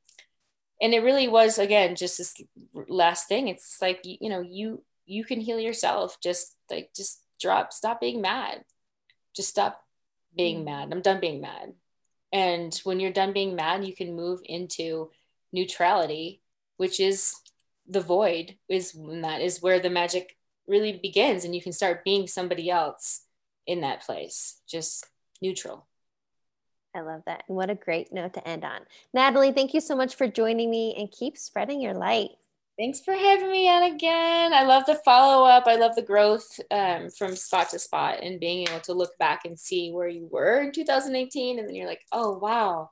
and 0.81 0.93
it 0.93 1.03
really 1.03 1.27
was 1.27 1.57
again 1.57 1.95
just 1.95 2.17
this 2.17 2.35
last 2.73 3.27
thing. 3.27 3.47
It's 3.47 3.77
like 3.81 4.01
you 4.03 4.29
know 4.29 4.41
you 4.41 4.83
you 5.05 5.23
can 5.23 5.39
heal 5.39 5.59
yourself. 5.59 6.17
Just 6.21 6.55
like 6.69 6.89
just 6.95 7.21
drop 7.39 7.73
stop 7.73 7.99
being 7.99 8.21
mad. 8.21 8.63
Just 9.35 9.49
stop 9.49 9.81
being 10.35 10.61
mm. 10.61 10.65
mad. 10.65 10.89
I'm 10.91 11.01
done 11.01 11.19
being 11.19 11.41
mad. 11.41 11.73
And 12.31 12.73
when 12.83 12.99
you're 12.99 13.11
done 13.11 13.31
being 13.31 13.55
mad 13.55 13.85
you 13.85 13.95
can 13.95 14.15
move 14.15 14.41
into 14.43 15.11
neutrality 15.51 16.41
which 16.77 16.99
is 16.99 17.35
the 17.87 18.01
void 18.01 18.57
is 18.67 18.93
that 19.21 19.41
is 19.41 19.61
where 19.61 19.79
the 19.79 19.89
magic 19.89 20.35
really 20.67 20.99
begins 21.01 21.45
and 21.45 21.55
you 21.55 21.61
can 21.61 21.73
start 21.73 22.03
being 22.03 22.27
somebody 22.27 22.69
else 22.69 23.21
in 23.67 23.81
that 23.81 24.01
place 24.01 24.61
just 24.67 25.05
neutral 25.41 25.85
I 26.95 27.01
love 27.01 27.23
that. 27.25 27.43
And 27.47 27.57
what 27.57 27.69
a 27.69 27.75
great 27.75 28.13
note 28.13 28.33
to 28.33 28.47
end 28.47 28.63
on. 28.63 28.81
Natalie, 29.13 29.51
thank 29.51 29.73
you 29.73 29.81
so 29.81 29.95
much 29.95 30.15
for 30.15 30.27
joining 30.27 30.69
me 30.69 30.93
and 30.97 31.11
keep 31.11 31.37
spreading 31.37 31.81
your 31.81 31.95
light. 31.95 32.29
Thanks 32.77 33.01
for 33.01 33.13
having 33.13 33.51
me 33.51 33.69
on 33.69 33.83
again. 33.83 34.53
I 34.53 34.63
love 34.63 34.85
the 34.85 34.95
follow 35.05 35.45
up. 35.45 35.65
I 35.67 35.75
love 35.75 35.95
the 35.95 36.01
growth 36.01 36.59
um, 36.71 37.09
from 37.09 37.35
spot 37.35 37.69
to 37.69 37.79
spot 37.79 38.23
and 38.23 38.39
being 38.39 38.67
able 38.67 38.79
to 38.81 38.93
look 38.93 39.15
back 39.19 39.45
and 39.45 39.59
see 39.59 39.91
where 39.91 40.07
you 40.07 40.27
were 40.31 40.61
in 40.61 40.71
2018. 40.71 41.59
And 41.59 41.67
then 41.67 41.75
you're 41.75 41.87
like, 41.87 42.01
oh, 42.11 42.37
wow. 42.37 42.89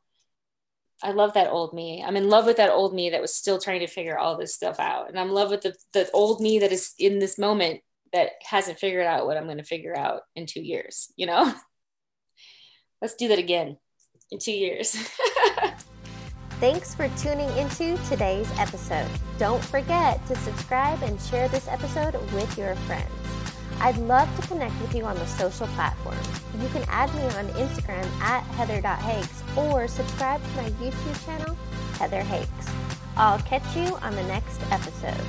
I 1.03 1.11
love 1.11 1.33
that 1.33 1.49
old 1.49 1.73
me. 1.73 2.03
I'm 2.05 2.15
in 2.15 2.29
love 2.29 2.45
with 2.45 2.57
that 2.57 2.69
old 2.69 2.93
me 2.93 3.09
that 3.09 3.21
was 3.21 3.33
still 3.33 3.59
trying 3.59 3.79
to 3.79 3.87
figure 3.87 4.17
all 4.17 4.37
this 4.37 4.53
stuff 4.53 4.79
out. 4.79 5.09
And 5.09 5.19
I'm 5.19 5.29
in 5.29 5.33
love 5.33 5.49
with 5.49 5.61
the, 5.61 5.75
the 5.93 6.09
old 6.11 6.41
me 6.41 6.59
that 6.59 6.71
is 6.71 6.93
in 6.99 7.19
this 7.19 7.37
moment 7.37 7.81
that 8.13 8.31
hasn't 8.43 8.79
figured 8.79 9.05
out 9.05 9.25
what 9.25 9.37
I'm 9.37 9.45
going 9.45 9.57
to 9.57 9.63
figure 9.63 9.97
out 9.97 10.21
in 10.35 10.45
two 10.45 10.61
years, 10.61 11.11
you 11.15 11.25
know? 11.25 11.53
Let's 13.01 13.15
do 13.15 13.29
that 13.29 13.39
again 13.39 13.77
in 14.29 14.39
two 14.39 14.51
years. 14.51 14.91
Thanks 16.59 16.93
for 16.93 17.09
tuning 17.17 17.49
into 17.57 17.97
today's 18.07 18.49
episode. 18.59 19.09
Don't 19.39 19.63
forget 19.65 20.23
to 20.27 20.35
subscribe 20.35 21.01
and 21.01 21.19
share 21.19 21.47
this 21.47 21.67
episode 21.67 22.13
with 22.33 22.55
your 22.55 22.75
friends. 22.75 23.20
I'd 23.83 23.97
love 23.97 24.29
to 24.39 24.47
connect 24.47 24.79
with 24.79 24.93
you 24.93 25.05
on 25.05 25.15
the 25.15 25.25
social 25.25 25.65
platforms. 25.67 26.29
You 26.61 26.69
can 26.69 26.83
add 26.87 27.11
me 27.15 27.23
on 27.23 27.47
Instagram 27.55 28.05
at 28.21 28.43
heather.hakes 28.53 29.43
or 29.57 29.87
subscribe 29.87 30.39
to 30.39 30.49
my 30.61 30.69
YouTube 30.69 31.25
channel, 31.25 31.57
Heather 31.97 32.21
Hakes. 32.21 32.69
I'll 33.17 33.39
catch 33.39 33.75
you 33.75 33.95
on 33.97 34.15
the 34.15 34.23
next 34.23 34.61
episode. 34.69 35.25